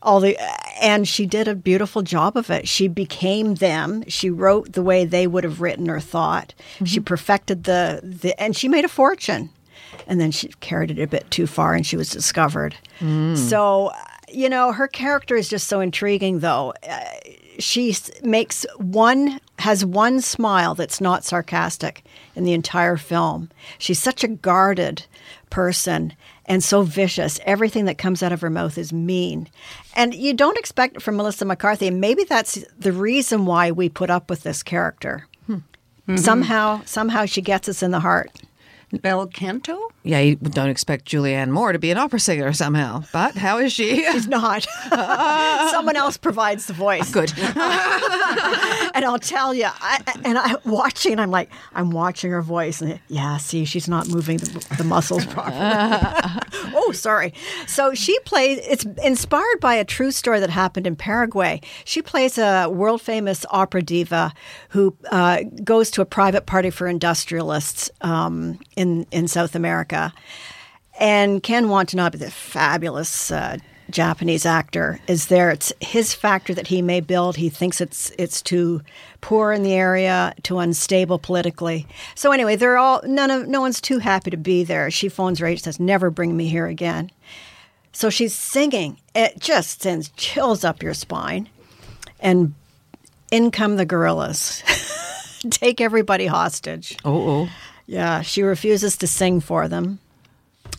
all 0.00 0.20
the 0.20 0.38
and 0.80 1.08
she 1.08 1.26
did 1.26 1.48
a 1.48 1.54
beautiful 1.54 2.02
job 2.02 2.36
of 2.36 2.50
it. 2.50 2.68
She 2.68 2.88
became 2.88 3.56
them. 3.56 4.04
She 4.08 4.30
wrote 4.30 4.72
the 4.72 4.82
way 4.82 5.04
they 5.04 5.26
would 5.26 5.44
have 5.44 5.60
written 5.60 5.90
or 5.90 6.00
thought. 6.00 6.54
She 6.84 7.00
perfected 7.00 7.64
the, 7.64 8.00
the 8.02 8.40
and 8.40 8.56
she 8.56 8.68
made 8.68 8.84
a 8.84 8.88
fortune. 8.88 9.50
And 10.06 10.20
then 10.20 10.30
she 10.30 10.48
carried 10.60 10.90
it 10.90 10.98
a 10.98 11.06
bit 11.06 11.30
too 11.30 11.46
far 11.46 11.74
and 11.74 11.84
she 11.86 11.96
was 11.96 12.10
discovered. 12.10 12.74
So, 13.36 13.92
you 14.28 14.48
know, 14.48 14.72
her 14.72 14.88
character 14.88 15.36
is 15.36 15.48
just 15.48 15.68
so 15.68 15.80
intriguing 15.80 16.40
though. 16.40 16.72
Uh, 16.88 17.00
she 17.58 17.94
makes 18.22 18.64
one 18.76 19.40
has 19.58 19.84
one 19.84 20.20
smile 20.20 20.74
that's 20.76 21.00
not 21.00 21.24
sarcastic 21.24 22.04
in 22.36 22.44
the 22.44 22.52
entire 22.52 22.96
film. 22.96 23.50
She's 23.78 23.98
such 23.98 24.22
a 24.22 24.28
guarded 24.28 25.04
person 25.50 26.12
and 26.46 26.62
so 26.62 26.82
vicious. 26.82 27.40
Everything 27.44 27.84
that 27.86 27.98
comes 27.98 28.22
out 28.22 28.30
of 28.32 28.40
her 28.40 28.50
mouth 28.50 28.78
is 28.78 28.92
mean. 28.92 29.48
And 29.96 30.14
you 30.14 30.32
don't 30.34 30.56
expect 30.58 30.96
it 30.96 31.02
from 31.02 31.16
Melissa 31.16 31.44
McCarthy. 31.44 31.88
And 31.88 32.00
maybe 32.00 32.22
that's 32.24 32.64
the 32.78 32.92
reason 32.92 33.44
why 33.46 33.72
we 33.72 33.88
put 33.88 34.10
up 34.10 34.30
with 34.30 34.44
this 34.44 34.62
character. 34.62 35.26
Somehow, 36.16 36.80
somehow 36.86 37.26
she 37.26 37.42
gets 37.42 37.68
us 37.68 37.82
in 37.82 37.90
the 37.90 38.00
heart. 38.00 38.30
Bel 38.92 39.26
Canto? 39.26 39.90
Yeah, 40.02 40.20
you 40.20 40.36
don't 40.36 40.70
expect 40.70 41.04
Julianne 41.04 41.50
Moore 41.50 41.72
to 41.72 41.78
be 41.78 41.90
an 41.90 41.98
opera 41.98 42.18
singer 42.18 42.52
somehow. 42.54 43.04
But 43.12 43.34
how 43.34 43.58
is 43.58 43.72
she? 43.72 44.04
She's 44.12 44.26
not. 44.26 44.66
Someone 45.70 45.96
else 45.96 46.16
provides 46.16 46.66
the 46.66 46.72
voice. 46.72 47.10
Good. 47.10 47.32
and 47.38 49.04
I'll 49.04 49.18
tell 49.18 49.52
you, 49.52 49.66
I, 49.66 50.00
and 50.24 50.38
I'm 50.38 50.56
watching, 50.64 51.18
I'm 51.18 51.30
like, 51.30 51.50
I'm 51.74 51.90
watching 51.90 52.30
her 52.30 52.40
voice, 52.40 52.80
and 52.80 52.98
yeah, 53.08 53.36
see, 53.36 53.64
she's 53.64 53.88
not 53.88 54.08
moving 54.08 54.38
the, 54.38 54.76
the 54.78 54.84
muscles 54.84 55.26
properly. 55.26 55.56
oh, 56.74 56.92
sorry. 56.92 57.34
So 57.66 57.92
she 57.94 58.18
plays. 58.20 58.58
It's 58.62 58.84
inspired 59.04 59.60
by 59.60 59.74
a 59.74 59.84
true 59.84 60.10
story 60.10 60.40
that 60.40 60.50
happened 60.50 60.86
in 60.86 60.96
Paraguay. 60.96 61.60
She 61.84 62.00
plays 62.00 62.38
a 62.38 62.68
world 62.68 63.02
famous 63.02 63.44
opera 63.50 63.82
diva 63.82 64.32
who 64.70 64.96
uh, 65.10 65.42
goes 65.64 65.90
to 65.92 66.00
a 66.00 66.06
private 66.06 66.46
party 66.46 66.70
for 66.70 66.86
industrialists 66.86 67.90
um, 68.00 68.58
in 68.78 69.06
in 69.10 69.28
South 69.28 69.54
America. 69.54 70.14
And 70.98 71.42
Ken 71.42 71.68
Watanabe, 71.68 72.18
the 72.18 72.30
fabulous 72.30 73.30
uh, 73.30 73.58
Japanese 73.90 74.44
actor, 74.46 75.00
is 75.06 75.26
there. 75.26 75.50
It's 75.50 75.72
his 75.80 76.14
factor 76.14 76.54
that 76.54 76.68
he 76.68 76.82
may 76.82 77.00
build. 77.00 77.36
He 77.36 77.48
thinks 77.48 77.80
it's 77.80 78.12
it's 78.18 78.40
too 78.40 78.82
poor 79.20 79.52
in 79.52 79.62
the 79.62 79.72
area, 79.72 80.32
too 80.42 80.58
unstable 80.58 81.18
politically. 81.18 81.86
So 82.14 82.32
anyway, 82.32 82.56
they're 82.56 82.78
all 82.78 83.02
none 83.04 83.30
of 83.30 83.48
no 83.48 83.60
one's 83.60 83.80
too 83.80 83.98
happy 83.98 84.30
to 84.30 84.36
be 84.36 84.64
there. 84.64 84.90
She 84.90 85.08
phones 85.08 85.42
agent, 85.42 85.64
says, 85.64 85.80
"Never 85.80 86.10
bring 86.10 86.36
me 86.36 86.48
here 86.48 86.66
again." 86.66 87.10
So 87.92 88.10
she's 88.10 88.34
singing. 88.34 88.98
It 89.14 89.40
just 89.40 89.82
sends 89.82 90.10
chills 90.10 90.62
up 90.62 90.82
your 90.82 90.94
spine, 90.94 91.48
and 92.20 92.54
in 93.30 93.50
come 93.50 93.76
the 93.76 93.86
guerrillas, 93.86 94.62
take 95.50 95.80
everybody 95.80 96.26
hostage. 96.26 96.96
Oh, 97.04 97.30
oh. 97.30 97.48
Yeah, 97.88 98.20
she 98.20 98.42
refuses 98.42 98.98
to 98.98 99.06
sing 99.06 99.40
for 99.40 99.66
them. 99.66 99.98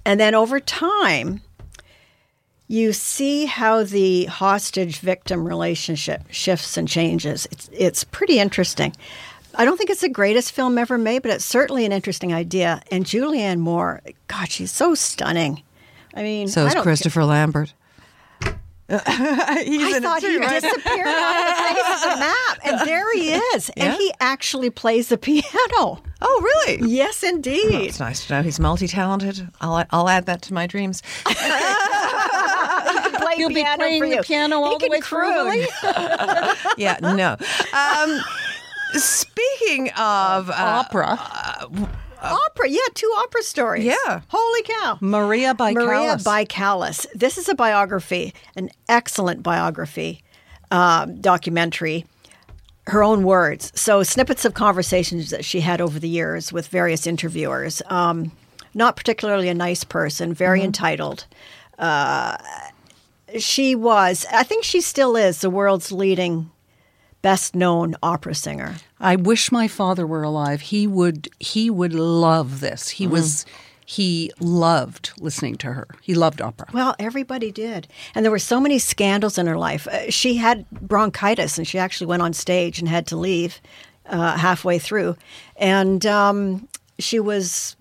And 0.06 0.20
then 0.20 0.36
over 0.36 0.60
time, 0.60 1.42
you 2.68 2.94
see 2.94 3.46
how 3.46 3.84
the 3.84 4.26
hostage 4.26 5.00
victim 5.00 5.46
relationship 5.46 6.22
shifts 6.30 6.78
and 6.78 6.88
changes. 6.88 7.48
It's, 7.52 7.68
it's 7.74 8.04
pretty 8.04 8.40
interesting. 8.40 8.96
I 9.56 9.66
don't 9.66 9.76
think 9.76 9.90
it's 9.90 10.02
the 10.02 10.10
greatest 10.10 10.52
film 10.52 10.78
ever 10.78 11.00
made, 11.00 11.24
but 11.24 11.32
it's 11.32 11.44
certainly 11.44 11.84
an 11.84 11.92
interesting 11.92 12.32
idea. 12.32 12.84
And 12.92 13.06
Julianne 13.06 13.58
Moore, 13.58 14.02
God, 14.28 14.52
she's 14.52 14.72
so 14.72 14.94
stunning. 14.94 15.64
I 16.14 16.22
mean, 16.22 16.48
So 16.48 16.68
is 16.68 16.76
Christopher 16.76 17.26
Lambert. 17.26 17.74
He's 19.66 19.96
I 19.96 20.00
thought 20.00 20.22
he 20.22 20.40
disappeared 20.40 21.08
off 21.08 21.48
the 21.48 21.64
face 21.64 22.04
of 22.06 22.10
the 22.12 22.18
map, 22.20 22.60
and 22.64 22.80
there 22.88 23.14
he 23.14 23.34
is. 23.34 23.70
Yeah? 23.78 23.86
And 23.86 23.94
he 23.98 24.12
actually 24.20 24.72
plays 24.72 25.10
the 25.10 25.18
piano. 25.18 26.02
Oh, 26.22 26.42
really? 26.66 26.90
Yes, 26.90 27.22
indeed. 27.24 27.72
Oh, 27.72 27.84
it's 27.84 28.00
nice 28.00 28.26
to 28.28 28.34
know 28.34 28.42
he's 28.42 28.60
multi-talented. 28.60 29.48
I'll 29.62 29.86
I'll 29.92 30.10
add 30.10 30.26
that 30.26 30.42
to 30.44 30.54
my 30.56 30.66
dreams. 30.66 31.04
play 31.26 31.36
He'll 33.36 33.50
be 33.50 33.64
playing 33.76 34.10
the 34.10 34.24
piano 34.24 34.58
all 34.58 34.72
He 34.72 34.78
the 34.78 34.84
can 34.86 34.92
way 34.92 35.02
through, 35.02 35.34
croon. 35.34 35.52
he? 36.76 36.84
yeah, 36.84 36.98
no. 37.02 37.38
Um, 37.74 38.20
speaking 39.00 39.90
of 39.92 40.50
uh, 40.50 40.54
Opera. 40.58 41.20
Opera, 42.22 42.70
yeah, 42.70 42.80
two 42.94 43.12
opera 43.18 43.44
stories. 43.44 43.86
Yeah. 43.86 44.22
Holy 44.28 44.64
cow. 44.64 44.98
Maria 45.02 45.54
by 45.54 45.74
Maria. 45.74 46.18
Callas. 46.48 47.06
This 47.14 47.38
is 47.38 47.50
a 47.50 47.56
biography, 47.56 48.34
an 48.56 48.70
excellent 48.88 49.44
biography 49.44 50.24
uh, 50.72 51.06
documentary. 51.06 52.06
Her 52.88 53.04
own 53.04 53.24
words. 53.24 53.72
So, 53.76 54.02
snippets 54.02 54.46
of 54.46 54.56
conversations 54.56 55.30
that 55.30 55.46
she 55.46 55.60
had 55.60 55.80
over 55.80 56.00
the 56.00 56.10
years 56.10 56.52
with 56.52 56.68
various 56.68 57.06
interviewers. 57.06 57.84
Um, 57.86 58.32
not 58.74 58.96
particularly 58.96 59.48
a 59.48 59.54
nice 59.54 59.84
person, 59.84 60.34
very 60.34 60.64
entitled. 60.64 61.26
Uh, 61.78 62.38
she 63.38 63.76
was, 63.76 64.26
I 64.32 64.44
think 64.44 64.64
she 64.64 64.82
still 64.82 65.16
is, 65.16 65.42
the 65.42 65.50
world's 65.50 65.92
leading, 65.92 66.50
best 67.22 67.56
known 67.56 67.96
opera 68.02 68.36
singer. 68.36 68.76
I 69.00 69.16
wish 69.16 69.52
my 69.52 69.68
father 69.68 70.06
were 70.06 70.24
alive. 70.24 70.62
He 70.62 70.88
would 70.88 71.30
he 71.40 71.70
would 71.70 71.94
love 71.94 72.60
this. 72.60 72.90
He 72.90 73.08
was 73.08 73.46
he 73.86 74.32
loved 74.40 75.12
listening 75.20 75.56
to 75.56 75.74
her. 75.74 75.88
He 76.02 76.14
loved 76.14 76.42
opera. 76.42 76.68
Well, 76.72 76.96
everybody 77.00 77.52
did. 77.52 77.88
And 78.14 78.24
there 78.24 78.32
were 78.32 78.38
so 78.38 78.60
many 78.60 78.78
scandals 78.78 79.40
in 79.40 79.48
her 79.48 79.58
life. 79.58 79.88
Uh, 79.88 80.12
she 80.12 80.38
had 80.38 80.70
bronchitis 80.70 81.58
and 81.58 81.68
she 81.68 81.80
actually 81.80 82.06
went 82.06 82.22
on 82.22 82.34
stage 82.34 82.78
and 82.78 82.88
had 82.88 83.08
to 83.08 83.16
leave 83.16 83.60
uh, 84.06 84.38
halfway 84.38 84.78
through. 84.78 85.16
And 85.56 86.06
um, 86.06 86.68
she 87.00 87.20
was 87.20 87.76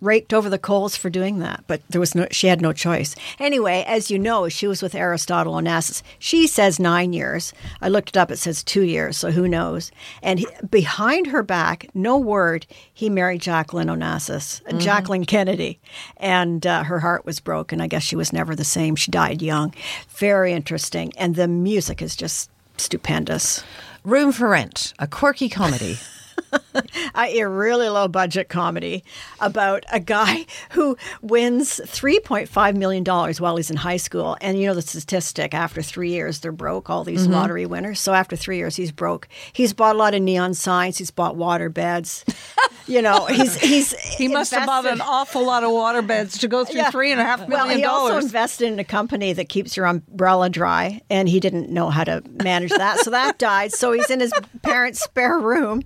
raked 0.00 0.32
over 0.32 0.48
the 0.48 0.58
coals 0.58 0.96
for 0.96 1.10
doing 1.10 1.38
that, 1.40 1.62
but 1.66 1.82
there 1.90 2.00
was 2.00 2.14
no 2.14 2.26
she 2.30 2.46
had 2.46 2.60
no 2.60 2.72
choice. 2.72 3.14
Anyway, 3.38 3.84
as 3.86 4.10
you 4.10 4.18
know, 4.18 4.48
she 4.48 4.66
was 4.66 4.82
with 4.82 4.94
Aristotle 4.94 5.54
Onassis. 5.54 6.02
She 6.18 6.46
says 6.46 6.78
9 6.80 7.12
years. 7.12 7.52
I 7.82 7.88
looked 7.88 8.10
it 8.10 8.16
up 8.16 8.30
it 8.30 8.38
says 8.38 8.62
2 8.64 8.82
years, 8.82 9.16
so 9.16 9.30
who 9.30 9.46
knows. 9.48 9.92
And 10.22 10.38
he, 10.38 10.46
behind 10.70 11.26
her 11.28 11.42
back, 11.42 11.88
no 11.94 12.16
word, 12.18 12.66
he 12.92 13.10
married 13.10 13.42
Jacqueline 13.42 13.88
Onassis, 13.88 14.62
uh, 14.66 14.72
Mhm. 14.72 14.80
Jacqueline 14.80 15.24
Kennedy, 15.26 15.78
and 16.16 16.66
uh, 16.66 16.84
her 16.84 17.00
heart 17.00 17.24
was 17.26 17.40
broken. 17.40 17.80
I 17.80 17.86
guess 17.86 18.02
she 18.02 18.16
was 18.16 18.32
never 18.32 18.54
the 18.56 18.64
same. 18.64 18.96
She 18.96 19.10
died 19.10 19.42
young. 19.42 19.74
Very 20.16 20.52
interesting, 20.52 21.12
and 21.18 21.34
the 21.34 21.48
music 21.48 22.00
is 22.02 22.16
just 22.16 22.50
stupendous. 22.76 23.62
Room 24.04 24.32
for 24.32 24.48
Rent, 24.48 24.94
a 24.98 25.06
quirky 25.06 25.48
comedy. 25.50 25.98
A, 27.14 27.44
really 27.48 27.88
low 27.88 28.08
budget 28.08 28.48
comedy 28.48 29.04
about 29.40 29.84
a 29.92 30.00
guy 30.00 30.46
who 30.72 30.96
wins 31.22 31.80
$3.5 31.84 32.76
million 32.76 33.04
while 33.04 33.56
he's 33.56 33.70
in 33.70 33.76
high 33.76 33.96
school. 33.96 34.36
And 34.40 34.58
you 34.58 34.66
know 34.66 34.74
the 34.74 34.82
statistic 34.82 35.54
after 35.54 35.82
three 35.82 36.10
years, 36.10 36.40
they're 36.40 36.52
broke, 36.52 36.88
all 36.90 37.04
these 37.04 37.26
Mhm. 37.26 37.32
lottery 37.32 37.66
winners. 37.66 38.00
So 38.00 38.12
after 38.14 38.36
three 38.36 38.56
years, 38.56 38.76
he's 38.76 38.92
broke. 38.92 39.28
He's 39.52 39.72
bought 39.72 39.94
a 39.96 39.98
lot 39.98 40.14
of 40.14 40.22
neon 40.22 40.54
signs, 40.54 40.98
he's 40.98 41.10
bought 41.10 41.36
water 41.36 41.68
beds. 41.68 42.24
you 42.86 43.02
know, 43.02 43.26
he's. 43.26 43.56
he's 43.56 43.92
He 43.98 44.28
must 44.28 44.52
have 44.52 44.66
bought 44.66 44.86
an 44.86 45.00
awful 45.00 45.44
lot 45.44 45.64
of 45.64 45.70
water 45.70 46.02
beds 46.02 46.38
to 46.38 46.48
go 46.48 46.64
through 46.64 46.84
three 46.84 47.12
and 47.12 47.20
a 47.20 47.24
half 47.24 47.40
well, 47.48 47.66
million 47.66 47.78
he 47.78 47.84
also 47.84 48.18
invested 48.18 48.66
in 48.72 48.78
a 48.78 48.84
company 48.84 49.32
that 49.32 49.48
keeps 49.48 49.76
your 49.76 49.86
umbrella 49.86 50.48
dry, 50.50 51.00
and 51.10 51.28
he 51.28 51.40
didn't 51.40 51.70
know 51.70 51.90
how 51.90 52.04
to 52.04 52.22
manage 52.42 52.70
that, 52.70 52.98
so 53.00 53.10
that 53.10 53.38
died. 53.38 53.72
So 53.72 53.92
he's 53.92 54.10
in 54.10 54.20
his 54.20 54.32
parents' 54.62 55.00
spare 55.02 55.38
room, 55.38 55.82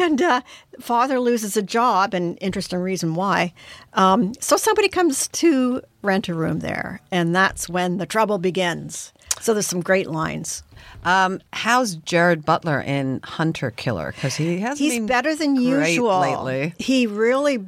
and 0.00 0.20
uh, 0.22 0.40
father 0.80 1.18
loses 1.20 1.56
a 1.56 1.62
job, 1.62 2.14
and 2.14 2.38
interesting 2.40 2.78
reason 2.78 3.14
why. 3.14 3.52
Um, 3.94 4.34
so 4.40 4.56
somebody 4.56 4.88
comes 4.88 5.28
to 5.28 5.82
rent 6.02 6.28
a 6.28 6.34
room 6.34 6.60
there, 6.60 7.00
and 7.10 7.34
that's 7.34 7.68
when 7.68 7.98
the 7.98 8.06
trouble 8.06 8.38
begins. 8.38 9.12
So 9.40 9.52
there's 9.52 9.66
some 9.66 9.80
great 9.82 10.08
lines. 10.08 10.62
Um, 11.04 11.40
how's 11.52 11.96
Gerard 11.96 12.44
Butler 12.44 12.80
in 12.80 13.20
Hunter 13.22 13.70
Killer? 13.70 14.12
Because 14.12 14.36
he 14.36 14.58
hasn't 14.58 14.78
He's 14.78 14.94
been 14.94 15.06
better 15.06 15.34
than 15.34 15.56
usual 15.56 16.20
lately. 16.20 16.74
He 16.78 17.06
really 17.06 17.64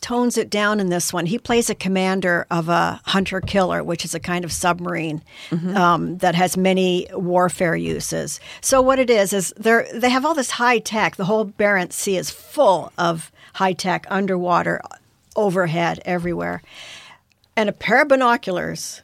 tones 0.00 0.38
it 0.38 0.48
down 0.48 0.78
in 0.80 0.90
this 0.90 1.12
one. 1.12 1.26
He 1.26 1.38
plays 1.38 1.68
a 1.68 1.74
commander 1.74 2.46
of 2.50 2.68
a 2.68 3.00
hunter 3.06 3.40
killer, 3.40 3.82
which 3.82 4.04
is 4.04 4.14
a 4.14 4.20
kind 4.20 4.44
of 4.44 4.52
submarine 4.52 5.22
Mm-hmm. 5.50 5.76
um, 5.76 6.18
that 6.18 6.34
has 6.34 6.56
many 6.56 7.06
warfare 7.12 7.74
uses. 7.74 8.40
So 8.60 8.80
what 8.80 8.98
it 8.98 9.10
is 9.10 9.32
is 9.32 9.52
they 9.56 9.88
they 9.92 10.10
have 10.10 10.24
all 10.24 10.34
this 10.34 10.52
high 10.52 10.78
tech. 10.78 11.16
The 11.16 11.24
whole 11.24 11.46
Barents 11.46 11.94
Sea 11.94 12.16
is 12.16 12.30
full 12.30 12.92
of 12.96 13.32
high 13.54 13.72
tech 13.72 14.06
underwater, 14.10 14.80
overhead, 15.34 16.00
everywhere, 16.04 16.62
and 17.56 17.68
a 17.68 17.72
pair 17.72 18.02
of 18.02 18.08
binoculars 18.08 19.02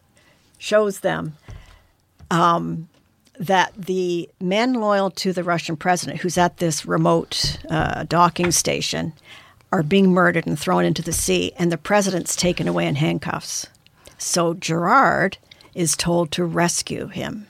shows 0.58 1.00
them 1.00 1.36
um, 2.30 2.88
that 3.38 3.72
the 3.76 4.28
men 4.40 4.74
loyal 4.74 5.10
to 5.10 5.32
the 5.32 5.42
Russian 5.42 5.76
president, 5.76 6.20
who's 6.20 6.38
at 6.38 6.58
this 6.58 6.86
remote 6.86 7.58
uh, 7.68 8.04
docking 8.04 8.52
station, 8.52 9.12
are 9.74 9.82
being 9.82 10.12
murdered 10.12 10.46
and 10.46 10.56
thrown 10.56 10.84
into 10.84 11.02
the 11.02 11.12
sea, 11.12 11.50
and 11.58 11.72
the 11.72 11.76
president's 11.76 12.36
taken 12.36 12.68
away 12.68 12.86
in 12.86 12.94
handcuffs. 12.94 13.66
So 14.18 14.54
Gerard 14.54 15.36
is 15.74 15.96
told 15.96 16.30
to 16.30 16.44
rescue 16.44 17.08
him. 17.08 17.48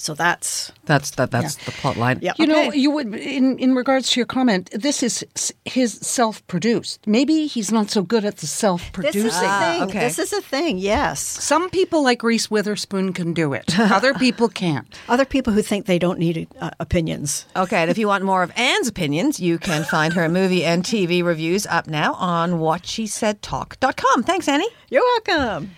So 0.00 0.14
that's 0.14 0.72
That's 0.86 1.10
that. 1.12 1.30
That's 1.32 1.56
the 1.56 1.72
plot 1.72 1.96
line. 1.96 2.20
Yeah. 2.22 2.32
You 2.38 2.46
know, 2.46 2.72
you 2.72 2.90
would 2.92 3.14
in 3.14 3.58
in 3.58 3.74
regards 3.74 4.10
to 4.10 4.20
your 4.20 4.26
comment. 4.26 4.70
This 4.72 5.02
is 5.02 5.24
his 5.64 5.94
self-produced. 5.94 7.04
Maybe 7.06 7.48
he's 7.48 7.72
not 7.72 7.90
so 7.90 8.02
good 8.02 8.24
at 8.24 8.36
the 8.38 8.46
self-producing. 8.46 9.24
This 9.24 9.34
is 9.34 9.42
a 9.42 9.86
thing. 9.86 9.88
This 9.88 10.18
is 10.18 10.32
a 10.32 10.40
thing. 10.40 10.78
Yes. 10.78 11.20
Some 11.20 11.68
people 11.70 12.02
like 12.04 12.22
Reese 12.22 12.48
Witherspoon 12.48 13.12
can 13.12 13.34
do 13.34 13.52
it. 13.52 13.78
Other 13.78 14.14
people 14.14 14.48
can't. 14.48 14.86
Other 15.08 15.24
people 15.24 15.52
who 15.52 15.62
think 15.62 15.86
they 15.86 15.98
don't 15.98 16.18
need 16.18 16.46
uh, 16.60 16.70
opinions. 16.78 17.46
Okay, 17.56 17.82
and 17.82 17.90
if 17.90 17.98
you 17.98 18.06
want 18.06 18.24
more 18.24 18.44
of 18.44 18.52
Anne's 18.56 18.86
opinions, 18.86 19.40
you 19.40 19.58
can 19.58 19.82
find 19.84 20.12
her 20.14 20.28
movie 20.28 20.64
and 20.64 20.84
TV 20.84 21.24
reviews 21.24 21.66
up 21.66 21.88
now 21.88 22.14
on 22.14 22.52
whatshesaidtalk.com. 22.52 24.22
Thanks, 24.22 24.46
Annie. 24.46 24.68
You're 24.90 25.02
welcome. 25.02 25.72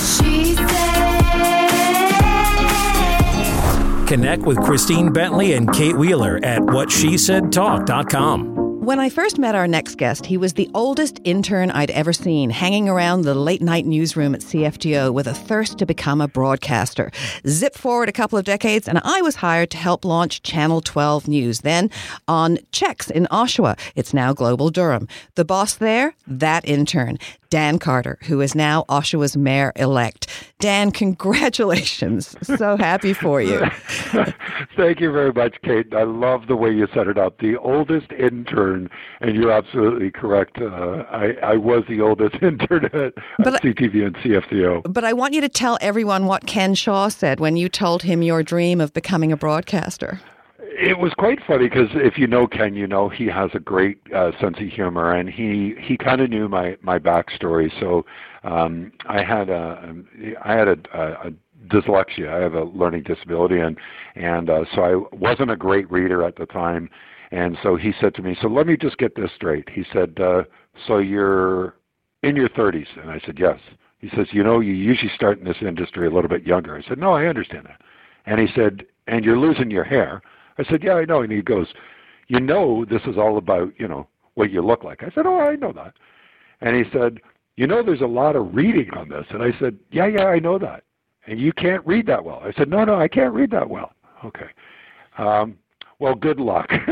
She 0.00 0.54
Connect 4.10 4.42
with 4.42 4.60
Christine 4.62 5.12
Bentley 5.12 5.52
and 5.52 5.72
Kate 5.72 5.96
Wheeler 5.96 6.40
at 6.42 6.62
whatshesaidtalk.com. 6.62 8.69
When 8.90 8.98
I 8.98 9.08
first 9.08 9.38
met 9.38 9.54
our 9.54 9.68
next 9.68 9.98
guest, 9.98 10.26
he 10.26 10.36
was 10.36 10.54
the 10.54 10.68
oldest 10.74 11.20
intern 11.22 11.70
I'd 11.70 11.92
ever 11.92 12.12
seen, 12.12 12.50
hanging 12.50 12.88
around 12.88 13.22
the 13.22 13.36
late 13.36 13.62
night 13.62 13.86
newsroom 13.86 14.34
at 14.34 14.40
CFTO 14.40 15.14
with 15.14 15.28
a 15.28 15.32
thirst 15.32 15.78
to 15.78 15.86
become 15.86 16.20
a 16.20 16.26
broadcaster. 16.26 17.12
Zip 17.46 17.76
forward 17.76 18.08
a 18.08 18.12
couple 18.12 18.36
of 18.36 18.44
decades, 18.44 18.88
and 18.88 19.00
I 19.04 19.22
was 19.22 19.36
hired 19.36 19.70
to 19.70 19.76
help 19.76 20.04
launch 20.04 20.42
Channel 20.42 20.80
12 20.80 21.28
News, 21.28 21.60
then 21.60 21.88
on 22.26 22.58
CHEX 22.72 23.12
in 23.12 23.28
Oshawa. 23.30 23.78
It's 23.94 24.12
now 24.12 24.32
Global 24.32 24.70
Durham. 24.70 25.06
The 25.36 25.44
boss 25.44 25.76
there, 25.76 26.16
that 26.26 26.68
intern. 26.68 27.16
Dan 27.50 27.80
Carter, 27.80 28.16
who 28.22 28.40
is 28.40 28.54
now 28.54 28.84
Oshawa's 28.88 29.36
mayor 29.36 29.72
elect. 29.74 30.28
Dan, 30.60 30.90
congratulations. 30.92 32.36
So 32.42 32.76
happy 32.76 33.12
for 33.12 33.42
you. 33.42 33.66
Thank 34.76 35.00
you 35.00 35.10
very 35.10 35.32
much, 35.32 35.56
Kate. 35.62 35.92
I 35.92 36.04
love 36.04 36.46
the 36.46 36.54
way 36.54 36.70
you 36.70 36.86
set 36.94 37.08
it 37.08 37.18
up. 37.18 37.38
The 37.38 37.56
oldest 37.56 38.12
intern, 38.12 38.79
and 39.20 39.34
you're 39.34 39.50
absolutely 39.50 40.10
correct. 40.10 40.58
Uh, 40.60 41.04
I, 41.10 41.32
I 41.42 41.56
was 41.56 41.82
the 41.88 42.00
oldest 42.00 42.36
intern 42.42 42.86
at, 42.86 42.94
at 42.94 43.62
CTV 43.62 44.06
and 44.06 44.16
CFTO. 44.16 44.92
But 44.92 45.04
I 45.04 45.12
want 45.12 45.34
you 45.34 45.40
to 45.40 45.48
tell 45.48 45.76
everyone 45.80 46.26
what 46.26 46.46
Ken 46.46 46.74
Shaw 46.74 47.08
said 47.08 47.40
when 47.40 47.56
you 47.56 47.68
told 47.68 48.02
him 48.02 48.22
your 48.22 48.42
dream 48.42 48.80
of 48.80 48.92
becoming 48.92 49.32
a 49.32 49.36
broadcaster. 49.36 50.20
It 50.58 50.98
was 50.98 51.12
quite 51.18 51.40
funny 51.46 51.68
because 51.68 51.88
if 51.94 52.16
you 52.16 52.26
know 52.26 52.46
Ken, 52.46 52.74
you 52.74 52.86
know 52.86 53.08
he 53.08 53.26
has 53.26 53.50
a 53.54 53.58
great 53.58 53.98
uh, 54.14 54.30
sense 54.40 54.58
of 54.58 54.68
humor, 54.68 55.12
and 55.12 55.28
he 55.28 55.74
he 55.78 55.96
kind 55.98 56.20
of 56.20 56.30
knew 56.30 56.48
my 56.48 56.76
my 56.80 56.98
backstory. 56.98 57.70
So 57.78 58.06
um, 58.44 58.92
I 59.06 59.22
had 59.22 59.50
a 59.50 59.94
I 60.42 60.52
had 60.54 60.68
a, 60.68 60.76
a, 60.94 61.28
a 61.28 61.32
dyslexia. 61.68 62.32
I 62.32 62.40
have 62.40 62.54
a 62.54 62.64
learning 62.64 63.02
disability, 63.02 63.58
and 63.58 63.76
and 64.14 64.48
uh, 64.48 64.64
so 64.74 64.82
I 64.82 65.16
wasn't 65.16 65.50
a 65.50 65.56
great 65.56 65.90
reader 65.90 66.22
at 66.24 66.36
the 66.36 66.46
time. 66.46 66.88
And 67.30 67.56
so 67.62 67.76
he 67.76 67.92
said 68.00 68.14
to 68.16 68.22
me, 68.22 68.34
"So 68.40 68.48
let 68.48 68.66
me 68.66 68.76
just 68.76 68.98
get 68.98 69.14
this 69.14 69.30
straight." 69.32 69.68
He 69.68 69.84
said, 69.92 70.18
uh, 70.20 70.44
"So 70.86 70.98
you're 70.98 71.74
in 72.22 72.36
your 72.36 72.48
30s?" 72.48 72.88
And 73.00 73.10
I 73.10 73.18
said, 73.20 73.38
"Yes." 73.38 73.60
He 73.98 74.08
says, 74.10 74.32
"You 74.32 74.42
know, 74.42 74.60
you 74.60 74.72
usually 74.72 75.10
start 75.10 75.38
in 75.38 75.44
this 75.44 75.62
industry 75.62 76.06
a 76.06 76.10
little 76.10 76.28
bit 76.28 76.46
younger." 76.46 76.76
I 76.76 76.82
said, 76.82 76.98
"No, 76.98 77.12
I 77.12 77.26
understand 77.26 77.66
that." 77.66 77.80
And 78.26 78.40
he 78.40 78.48
said, 78.48 78.84
"And 79.06 79.24
you're 79.24 79.38
losing 79.38 79.70
your 79.70 79.84
hair." 79.84 80.22
I 80.58 80.64
said, 80.64 80.82
"Yeah, 80.82 80.94
I 80.94 81.04
know." 81.04 81.22
And 81.22 81.32
he 81.32 81.42
goes, 81.42 81.72
"You 82.28 82.40
know, 82.40 82.84
this 82.84 83.02
is 83.06 83.16
all 83.16 83.36
about 83.36 83.72
you 83.78 83.86
know 83.86 84.08
what 84.34 84.50
you 84.50 84.62
look 84.62 84.82
like." 84.84 85.02
I 85.02 85.10
said, 85.10 85.26
"Oh, 85.26 85.38
I 85.38 85.56
know 85.56 85.72
that." 85.72 85.94
And 86.60 86.76
he 86.76 86.90
said, 86.90 87.20
"You 87.56 87.66
know, 87.66 87.82
there's 87.82 88.00
a 88.00 88.06
lot 88.06 88.36
of 88.36 88.54
reading 88.54 88.90
on 88.94 89.08
this." 89.08 89.26
And 89.30 89.42
I 89.42 89.52
said, 89.52 89.78
"Yeah, 89.90 90.06
yeah, 90.06 90.26
I 90.26 90.40
know 90.40 90.58
that." 90.58 90.84
And 91.26 91.38
you 91.38 91.52
can't 91.52 91.86
read 91.86 92.06
that 92.06 92.24
well. 92.24 92.42
I 92.44 92.52
said, 92.52 92.68
"No, 92.68 92.84
no, 92.84 92.96
I 92.96 93.08
can't 93.08 93.34
read 93.34 93.50
that 93.52 93.68
well." 93.68 93.92
Okay. 94.24 94.48
Um, 95.18 95.56
well, 96.00 96.14
good 96.14 96.40
luck. 96.40 96.66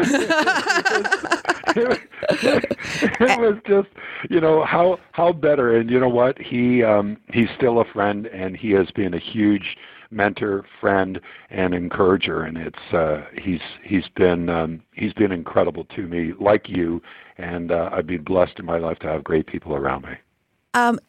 it 1.76 3.40
was 3.40 3.56
just, 3.66 3.88
you 4.30 4.40
know, 4.40 4.64
how 4.64 4.98
how 5.12 5.32
better. 5.32 5.76
And 5.76 5.90
you 5.90 5.98
know 5.98 6.08
what? 6.08 6.38
He 6.38 6.84
um, 6.84 7.16
he's 7.32 7.48
still 7.56 7.80
a 7.80 7.84
friend, 7.84 8.26
and 8.26 8.56
he 8.56 8.70
has 8.72 8.90
been 8.90 9.14
a 9.14 9.18
huge 9.18 9.76
mentor, 10.10 10.64
friend, 10.80 11.20
and 11.50 11.74
encourager. 11.74 12.42
And 12.42 12.58
it's 12.58 12.92
uh, 12.92 13.24
he's 13.36 13.62
he's 13.82 14.08
been 14.14 14.48
um, 14.48 14.82
he's 14.92 15.14
been 15.14 15.32
incredible 15.32 15.84
to 15.96 16.06
me, 16.06 16.32
like 16.38 16.68
you. 16.68 17.02
And 17.38 17.72
uh, 17.72 17.90
I've 17.92 18.06
been 18.06 18.22
blessed 18.24 18.58
in 18.58 18.66
my 18.66 18.78
life 18.78 18.98
to 19.00 19.06
have 19.06 19.24
great 19.24 19.46
people 19.46 19.74
around 19.74 20.04
me. 20.04 20.16
Um, 20.74 21.00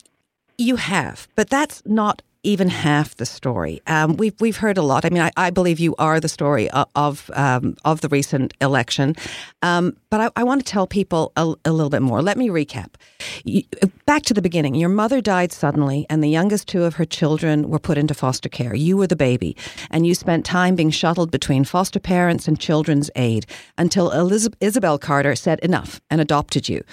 you 0.57 0.77
have, 0.77 1.27
but 1.35 1.49
that's 1.49 1.81
not 1.85 2.21
even 2.43 2.69
half 2.69 3.15
the 3.15 3.25
story. 3.25 3.81
Um, 3.87 4.15
we've 4.15 4.33
we've 4.39 4.57
heard 4.57 4.77
a 4.77 4.81
lot. 4.81 5.03
I 5.03 5.09
mean, 5.09 5.21
I, 5.21 5.31
I 5.35 5.49
believe 5.49 5.79
you 5.79 5.93
are 5.97 6.19
the 6.19 6.29
story 6.29 6.69
of 6.69 6.87
of, 6.95 7.29
um, 7.33 7.75
of 7.83 8.01
the 8.01 8.07
recent 8.07 8.53
election, 8.61 9.15
um, 9.61 9.95
but 10.09 10.21
I, 10.21 10.29
I 10.37 10.43
want 10.43 10.65
to 10.65 10.71
tell 10.71 10.87
people 10.87 11.31
a, 11.35 11.53
a 11.65 11.71
little 11.71 11.89
bit 11.89 12.01
more. 12.01 12.21
Let 12.21 12.37
me 12.37 12.49
recap. 12.49 12.95
You, 13.43 13.63
back 14.05 14.23
to 14.23 14.33
the 14.33 14.41
beginning. 14.41 14.75
Your 14.75 14.89
mother 14.89 15.21
died 15.21 15.51
suddenly, 15.51 16.05
and 16.09 16.23
the 16.23 16.29
youngest 16.29 16.67
two 16.67 16.83
of 16.83 16.95
her 16.95 17.05
children 17.05 17.69
were 17.69 17.79
put 17.79 17.97
into 17.97 18.13
foster 18.13 18.49
care. 18.49 18.73
You 18.73 18.95
were 18.95 19.07
the 19.07 19.15
baby, 19.15 19.57
and 19.91 20.07
you 20.07 20.15
spent 20.15 20.45
time 20.45 20.75
being 20.75 20.91
shuttled 20.91 21.31
between 21.31 21.65
foster 21.65 21.99
parents 21.99 22.47
and 22.47 22.59
children's 22.59 23.11
aid 23.15 23.45
until 23.77 24.11
Elizabeth, 24.11 24.57
Isabel 24.61 24.97
Carter 24.97 25.35
said 25.35 25.59
enough 25.59 25.99
and 26.09 26.21
adopted 26.21 26.69
you. 26.69 26.83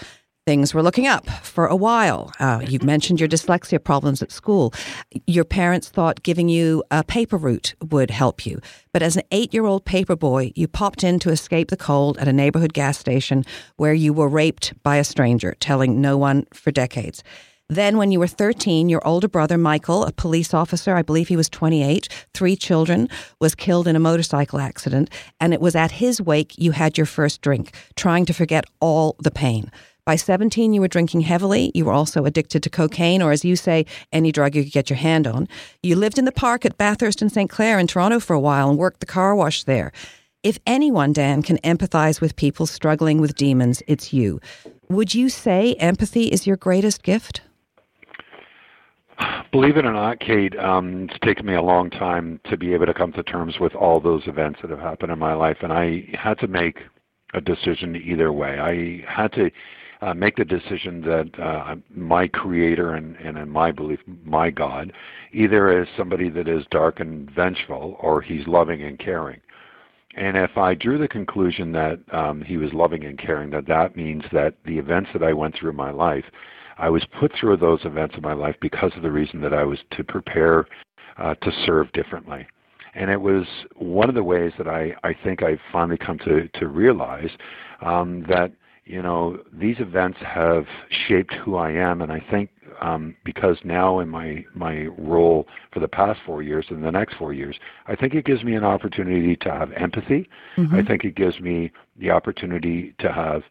Things 0.46 0.72
were 0.72 0.82
looking 0.82 1.08
up 1.08 1.28
for 1.42 1.66
a 1.66 1.74
while. 1.74 2.30
Uh, 2.38 2.60
you 2.64 2.78
mentioned 2.78 3.18
your 3.18 3.28
dyslexia 3.28 3.82
problems 3.82 4.22
at 4.22 4.30
school. 4.30 4.72
Your 5.26 5.44
parents 5.44 5.88
thought 5.88 6.22
giving 6.22 6.48
you 6.48 6.84
a 6.92 7.02
paper 7.02 7.36
route 7.36 7.74
would 7.90 8.12
help 8.12 8.46
you. 8.46 8.60
But 8.92 9.02
as 9.02 9.16
an 9.16 9.24
eight 9.32 9.52
year 9.52 9.64
old 9.64 9.84
paper 9.84 10.14
boy, 10.14 10.52
you 10.54 10.68
popped 10.68 11.02
in 11.02 11.18
to 11.18 11.30
escape 11.30 11.70
the 11.70 11.76
cold 11.76 12.16
at 12.18 12.28
a 12.28 12.32
neighborhood 12.32 12.74
gas 12.74 12.96
station 12.96 13.44
where 13.74 13.92
you 13.92 14.12
were 14.12 14.28
raped 14.28 14.72
by 14.84 14.98
a 14.98 15.02
stranger, 15.04 15.56
telling 15.58 16.00
no 16.00 16.16
one 16.16 16.46
for 16.54 16.70
decades. 16.70 17.24
Then, 17.68 17.96
when 17.96 18.12
you 18.12 18.20
were 18.20 18.28
13, 18.28 18.88
your 18.88 19.04
older 19.04 19.26
brother, 19.26 19.58
Michael, 19.58 20.04
a 20.04 20.12
police 20.12 20.54
officer, 20.54 20.94
I 20.94 21.02
believe 21.02 21.26
he 21.26 21.36
was 21.36 21.48
28, 21.48 22.08
three 22.34 22.54
children, 22.54 23.08
was 23.40 23.56
killed 23.56 23.88
in 23.88 23.96
a 23.96 23.98
motorcycle 23.98 24.60
accident. 24.60 25.10
And 25.40 25.52
it 25.52 25.60
was 25.60 25.74
at 25.74 25.90
his 25.90 26.22
wake 26.22 26.56
you 26.56 26.70
had 26.70 26.96
your 26.96 27.06
first 27.06 27.40
drink, 27.40 27.74
trying 27.96 28.26
to 28.26 28.32
forget 28.32 28.64
all 28.78 29.16
the 29.18 29.32
pain. 29.32 29.72
By 30.06 30.14
17, 30.14 30.72
you 30.72 30.80
were 30.80 30.86
drinking 30.86 31.22
heavily. 31.22 31.72
You 31.74 31.84
were 31.84 31.92
also 31.92 32.26
addicted 32.26 32.62
to 32.62 32.70
cocaine, 32.70 33.20
or 33.20 33.32
as 33.32 33.44
you 33.44 33.56
say, 33.56 33.86
any 34.12 34.30
drug 34.30 34.54
you 34.54 34.62
could 34.62 34.72
get 34.72 34.88
your 34.88 34.98
hand 34.98 35.26
on. 35.26 35.48
You 35.82 35.96
lived 35.96 36.16
in 36.16 36.26
the 36.26 36.30
park 36.30 36.64
at 36.64 36.78
Bathurst 36.78 37.22
and 37.22 37.32
St. 37.32 37.50
Clair 37.50 37.76
in 37.80 37.88
Toronto 37.88 38.20
for 38.20 38.32
a 38.32 38.38
while 38.38 38.70
and 38.70 38.78
worked 38.78 39.00
the 39.00 39.06
car 39.06 39.34
wash 39.34 39.64
there. 39.64 39.90
If 40.44 40.60
anyone, 40.64 41.12
Dan, 41.12 41.42
can 41.42 41.58
empathize 41.58 42.20
with 42.20 42.36
people 42.36 42.66
struggling 42.66 43.20
with 43.20 43.34
demons, 43.34 43.82
it's 43.88 44.12
you. 44.12 44.40
Would 44.88 45.12
you 45.12 45.28
say 45.28 45.74
empathy 45.80 46.26
is 46.26 46.46
your 46.46 46.56
greatest 46.56 47.02
gift? 47.02 47.40
Believe 49.50 49.76
it 49.76 49.84
or 49.84 49.92
not, 49.92 50.20
Kate, 50.20 50.56
um, 50.56 51.08
it's 51.10 51.18
taken 51.18 51.46
me 51.46 51.54
a 51.54 51.62
long 51.62 51.90
time 51.90 52.38
to 52.48 52.56
be 52.56 52.74
able 52.74 52.86
to 52.86 52.94
come 52.94 53.12
to 53.14 53.24
terms 53.24 53.58
with 53.58 53.74
all 53.74 53.98
those 53.98 54.28
events 54.28 54.60
that 54.62 54.70
have 54.70 54.78
happened 54.78 55.10
in 55.10 55.18
my 55.18 55.34
life, 55.34 55.56
and 55.62 55.72
I 55.72 56.08
had 56.16 56.38
to 56.38 56.46
make 56.46 56.78
a 57.34 57.40
decision 57.40 57.96
either 57.96 58.32
way. 58.32 58.60
I 58.60 59.04
had 59.10 59.32
to 59.32 59.50
uh, 60.06 60.14
make 60.14 60.36
the 60.36 60.44
decision 60.44 61.02
that 61.02 61.30
uh, 61.42 61.76
my 61.94 62.28
Creator 62.28 62.94
and, 62.94 63.16
and 63.16 63.36
in 63.36 63.50
my 63.50 63.70
belief, 63.72 64.00
my 64.24 64.50
God, 64.50 64.92
either 65.32 65.82
is 65.82 65.88
somebody 65.96 66.30
that 66.30 66.48
is 66.48 66.64
dark 66.70 67.00
and 67.00 67.30
vengeful, 67.30 67.96
or 68.00 68.22
He's 68.22 68.46
loving 68.46 68.82
and 68.82 68.98
caring. 68.98 69.40
And 70.16 70.36
if 70.36 70.56
I 70.56 70.74
drew 70.74 70.96
the 70.96 71.08
conclusion 71.08 71.72
that 71.72 71.98
um, 72.12 72.40
He 72.40 72.56
was 72.56 72.72
loving 72.72 73.04
and 73.04 73.18
caring, 73.18 73.50
that 73.50 73.66
that 73.66 73.96
means 73.96 74.22
that 74.32 74.54
the 74.64 74.78
events 74.78 75.10
that 75.12 75.22
I 75.22 75.32
went 75.32 75.56
through 75.56 75.70
in 75.70 75.76
my 75.76 75.90
life 75.90 76.24
I 76.78 76.90
was 76.90 77.04
put 77.18 77.32
through 77.38 77.56
those 77.56 77.84
events 77.84 78.16
in 78.16 78.22
my 78.22 78.34
life 78.34 78.56
because 78.60 78.92
of 78.96 79.02
the 79.02 79.10
reason 79.10 79.40
that 79.40 79.54
I 79.54 79.64
was 79.64 79.78
to 79.92 80.04
prepare 80.04 80.66
uh, 81.16 81.34
to 81.34 81.50
serve 81.64 81.90
differently. 81.92 82.46
And 82.94 83.10
it 83.10 83.20
was 83.20 83.46
one 83.76 84.08
of 84.08 84.14
the 84.14 84.22
ways 84.22 84.52
that 84.58 84.68
I, 84.68 84.94
I 85.04 85.14
think 85.24 85.42
I've 85.42 85.60
finally 85.72 85.98
come 85.98 86.18
to, 86.20 86.48
to 86.48 86.68
realize 86.68 87.30
um, 87.80 88.24
that, 88.28 88.52
you 88.86 89.02
know, 89.02 89.40
these 89.52 89.76
events 89.80 90.18
have 90.20 90.64
shaped 91.08 91.34
who 91.34 91.56
I 91.56 91.72
am. 91.72 92.00
And 92.00 92.12
I 92.12 92.24
think 92.30 92.50
um, 92.80 93.16
because 93.24 93.58
now 93.64 93.98
in 93.98 94.08
my, 94.08 94.44
my 94.54 94.86
role 94.96 95.48
for 95.72 95.80
the 95.80 95.88
past 95.88 96.20
four 96.24 96.40
years 96.42 96.66
and 96.70 96.84
the 96.84 96.92
next 96.92 97.16
four 97.16 97.32
years, 97.32 97.58
I 97.88 97.96
think 97.96 98.14
it 98.14 98.24
gives 98.24 98.44
me 98.44 98.54
an 98.54 98.64
opportunity 98.64 99.34
to 99.36 99.50
have 99.50 99.72
empathy. 99.72 100.28
Mm-hmm. 100.56 100.74
I 100.74 100.84
think 100.84 101.04
it 101.04 101.16
gives 101.16 101.40
me 101.40 101.72
the 101.98 102.10
opportunity 102.10 102.94
to 103.00 103.12
have 103.12 103.42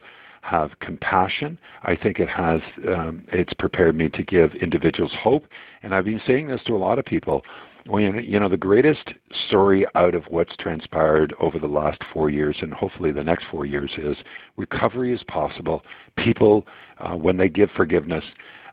have 0.42 0.80
compassion. 0.80 1.58
I 1.82 1.96
think 1.96 2.20
it 2.20 2.30
has 2.30 2.62
um, 2.88 3.26
it's 3.34 3.54
prepared 3.56 3.96
me 3.96 4.10
to 4.10 4.22
give 4.22 4.54
individuals 4.54 5.12
hope. 5.20 5.48
And 5.82 5.94
I've 5.96 6.06
been 6.06 6.22
saying 6.26 6.48
this 6.50 6.62
to 6.68 6.76
a 6.76 6.78
lot 6.78 7.00
of 7.00 7.06
people. 7.06 7.42
When 7.88 8.24
you 8.24 8.40
know 8.40 8.50
the 8.50 8.58
greatest 8.58 9.10
story 9.48 9.86
out 9.94 10.16
of 10.16 10.24
what's 10.30 10.56
transpired 10.58 11.36
over 11.40 11.60
the 11.60 11.68
last 11.68 12.02
four 12.12 12.32
years, 12.32 12.58
and 12.62 12.74
hopefully 12.74 13.12
the 13.12 13.24
next 13.24 13.46
four 13.52 13.66
years, 13.66 13.92
is 13.98 14.18
recovery 14.58 15.14
is 15.14 15.22
possible. 15.24 15.84
People, 16.18 16.66
uh, 17.00 17.14
when 17.14 17.38
they 17.38 17.48
give 17.48 17.70
forgiveness, 17.76 18.24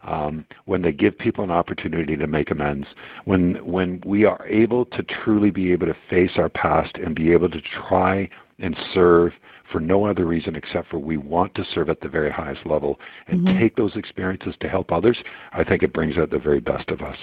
um, 0.03 0.47
when 0.65 0.81
they 0.81 0.93
give 0.93 1.19
people 1.19 1.45
an 1.45 1.51
opportunity 1.51 2.17
to 2.17 2.27
make 2.27 2.51
amends, 2.51 2.87
when 3.27 3.57
when 3.67 4.03
we 4.07 4.25
are 4.25 4.47
able 4.47 4.87
to 4.87 5.03
truly 5.03 5.51
be 5.51 5.73
able 5.73 5.87
to 5.87 5.97
face 6.09 6.33
our 6.37 6.49
past 6.49 6.97
and 6.97 7.15
be 7.15 7.33
able 7.33 7.51
to 7.51 7.61
try 7.61 8.29
and 8.59 8.75
serve 8.95 9.33
for 9.71 9.81
no 9.81 10.07
other 10.07 10.25
reason 10.25 10.57
except 10.57 10.89
for 10.89 10.99
we 10.99 11.17
want 11.17 11.55
to 11.55 11.65
serve 11.75 11.89
at 11.89 12.01
the 12.01 12.09
very 12.09 12.31
highest 12.31 12.65
level 12.67 12.99
and 13.27 13.41
mm-hmm. 13.41 13.59
take 13.59 13.77
those 13.77 13.97
experiences 13.97 14.55
to 14.61 14.69
help 14.69 14.93
others, 14.93 15.19
I 15.53 15.65
think 15.65 15.83
it 15.83 15.93
brings 15.93 16.17
out 16.19 16.31
the 16.31 16.39
very 16.39 16.61
best 16.61 16.91
of 16.91 17.01
us. 17.01 17.17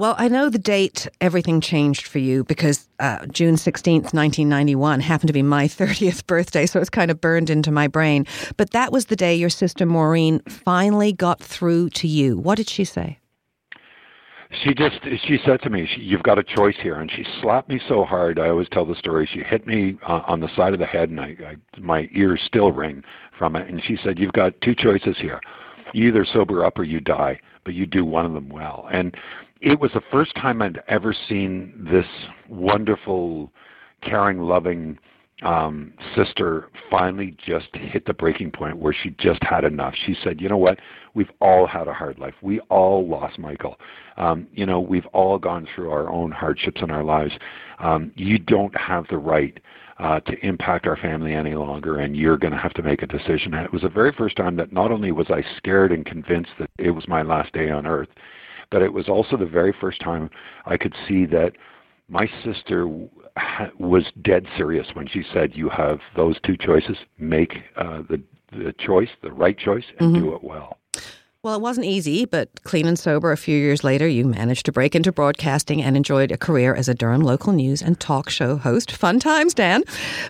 Well, 0.00 0.14
I 0.16 0.28
know 0.28 0.48
the 0.48 0.58
date 0.58 1.08
everything 1.20 1.60
changed 1.60 2.06
for 2.06 2.20
you 2.20 2.44
because 2.44 2.88
uh, 3.00 3.26
June 3.26 3.56
16th, 3.56 4.14
1991 4.14 5.00
happened 5.00 5.26
to 5.26 5.34
be 5.34 5.42
my 5.42 5.64
30th 5.68 6.26
birthday, 6.26 6.64
so 6.64 6.80
it's 6.80 6.88
kind 6.88 7.10
of 7.10 7.20
burned 7.20 7.50
into 7.50 7.70
my 7.70 7.86
brain. 7.86 8.24
But 8.56 8.70
that 8.70 8.92
was 8.92 9.04
the 9.04 9.14
day 9.14 9.34
your 9.34 9.50
sister 9.50 9.84
Maureen 9.84 10.40
finally 10.48 11.12
got 11.12 11.42
through 11.42 11.90
to 11.90 12.08
you. 12.08 12.38
What 12.38 12.56
did 12.56 12.70
she 12.70 12.82
say? 12.82 13.18
she 14.64 14.74
just 14.74 14.98
she 15.28 15.38
said 15.44 15.62
to 15.62 15.70
me 15.70 15.88
you've 15.96 16.24
got 16.24 16.36
a 16.36 16.42
choice 16.42 16.74
here 16.82 16.96
and 16.96 17.08
she 17.08 17.24
slapped 17.40 17.68
me 17.68 17.80
so 17.86 18.04
hard 18.04 18.36
i 18.36 18.48
always 18.48 18.68
tell 18.68 18.84
the 18.84 18.96
story 18.96 19.24
she 19.32 19.44
hit 19.44 19.64
me 19.64 19.96
uh, 20.08 20.22
on 20.26 20.40
the 20.40 20.48
side 20.56 20.72
of 20.72 20.80
the 20.80 20.86
head 20.86 21.08
and 21.08 21.20
I, 21.20 21.36
I 21.46 21.56
my 21.78 22.08
ears 22.12 22.40
still 22.44 22.72
ring 22.72 23.04
from 23.38 23.54
it 23.54 23.68
and 23.68 23.80
she 23.80 23.96
said 24.02 24.18
you've 24.18 24.32
got 24.32 24.60
two 24.60 24.74
choices 24.74 25.16
here 25.18 25.40
you 25.92 26.08
either 26.08 26.24
sober 26.24 26.64
up 26.64 26.80
or 26.80 26.82
you 26.82 26.98
die 26.98 27.38
but 27.64 27.74
you 27.74 27.86
do 27.86 28.04
one 28.04 28.26
of 28.26 28.32
them 28.32 28.48
well 28.48 28.88
and 28.90 29.16
it 29.60 29.78
was 29.78 29.90
the 29.92 30.02
first 30.10 30.34
time 30.36 30.62
i'd 30.62 30.82
ever 30.88 31.14
seen 31.28 31.72
this 31.90 32.06
wonderful 32.48 33.52
caring 34.02 34.40
loving 34.40 34.98
um, 35.42 35.94
sister 36.14 36.68
finally 36.90 37.36
just 37.44 37.68
hit 37.72 38.04
the 38.06 38.12
breaking 38.12 38.50
point 38.50 38.76
where 38.76 38.92
she 38.92 39.10
just 39.18 39.42
had 39.42 39.64
enough. 39.64 39.94
She 40.06 40.14
said, 40.22 40.40
"You 40.40 40.48
know 40.48 40.58
what? 40.58 40.78
We've 41.14 41.30
all 41.40 41.66
had 41.66 41.88
a 41.88 41.94
hard 41.94 42.18
life. 42.18 42.34
We 42.42 42.60
all 42.68 43.06
lost 43.08 43.38
Michael. 43.38 43.78
Um, 44.16 44.46
you 44.52 44.66
know, 44.66 44.80
we've 44.80 45.06
all 45.06 45.38
gone 45.38 45.66
through 45.74 45.90
our 45.90 46.08
own 46.08 46.30
hardships 46.30 46.82
in 46.82 46.90
our 46.90 47.04
lives. 47.04 47.32
Um, 47.78 48.12
you 48.16 48.38
don't 48.38 48.76
have 48.76 49.06
the 49.08 49.18
right." 49.18 49.58
Uh, 49.98 50.18
to 50.20 50.34
impact 50.46 50.86
our 50.86 50.96
family 50.96 51.34
any 51.34 51.54
longer, 51.54 51.98
and 51.98 52.16
you're 52.16 52.38
going 52.38 52.54
to 52.54 52.58
have 52.58 52.72
to 52.72 52.82
make 52.82 53.02
a 53.02 53.06
decision. 53.06 53.52
And 53.52 53.66
it 53.66 53.70
was 53.70 53.82
the 53.82 53.90
very 53.90 54.12
first 54.12 54.34
time 54.34 54.56
that 54.56 54.72
not 54.72 54.90
only 54.90 55.12
was 55.12 55.26
I 55.28 55.44
scared 55.58 55.92
and 55.92 56.06
convinced 56.06 56.52
that 56.58 56.70
it 56.78 56.92
was 56.92 57.06
my 57.06 57.20
last 57.20 57.52
day 57.52 57.68
on 57.68 57.86
earth, 57.86 58.08
but 58.70 58.82
it 58.82 58.92
was 58.92 59.08
also 59.08 59.36
the 59.36 59.46
very 59.46 59.74
first 59.80 60.00
time 60.00 60.30
I 60.66 60.76
could 60.76 60.94
see 61.06 61.26
that 61.26 61.52
my 62.08 62.28
sister 62.44 62.86
was 63.78 64.04
dead 64.22 64.46
serious 64.56 64.88
when 64.94 65.06
she 65.06 65.22
said, 65.32 65.54
"You 65.54 65.68
have 65.70 66.00
those 66.16 66.38
two 66.40 66.56
choices. 66.56 66.96
Make 67.18 67.58
uh, 67.76 68.02
the 68.08 68.20
the 68.52 68.74
choice, 68.78 69.10
the 69.22 69.32
right 69.32 69.56
choice, 69.56 69.84
and 69.98 70.14
mm-hmm. 70.14 70.24
do 70.24 70.34
it 70.34 70.42
well." 70.42 70.79
Well, 71.42 71.54
it 71.54 71.62
wasn't 71.62 71.86
easy, 71.86 72.26
but 72.26 72.50
clean 72.64 72.86
and 72.86 72.98
sober, 72.98 73.32
a 73.32 73.36
few 73.38 73.56
years 73.56 73.82
later, 73.82 74.06
you 74.06 74.26
managed 74.26 74.66
to 74.66 74.72
break 74.72 74.94
into 74.94 75.10
broadcasting 75.10 75.82
and 75.82 75.96
enjoyed 75.96 76.30
a 76.30 76.36
career 76.36 76.74
as 76.74 76.86
a 76.86 76.92
Durham 76.94 77.22
local 77.22 77.54
news 77.54 77.80
and 77.80 77.98
talk 77.98 78.28
show 78.28 78.56
host. 78.56 78.92
Fun 78.92 79.18
times, 79.18 79.54
Dan. 79.54 79.82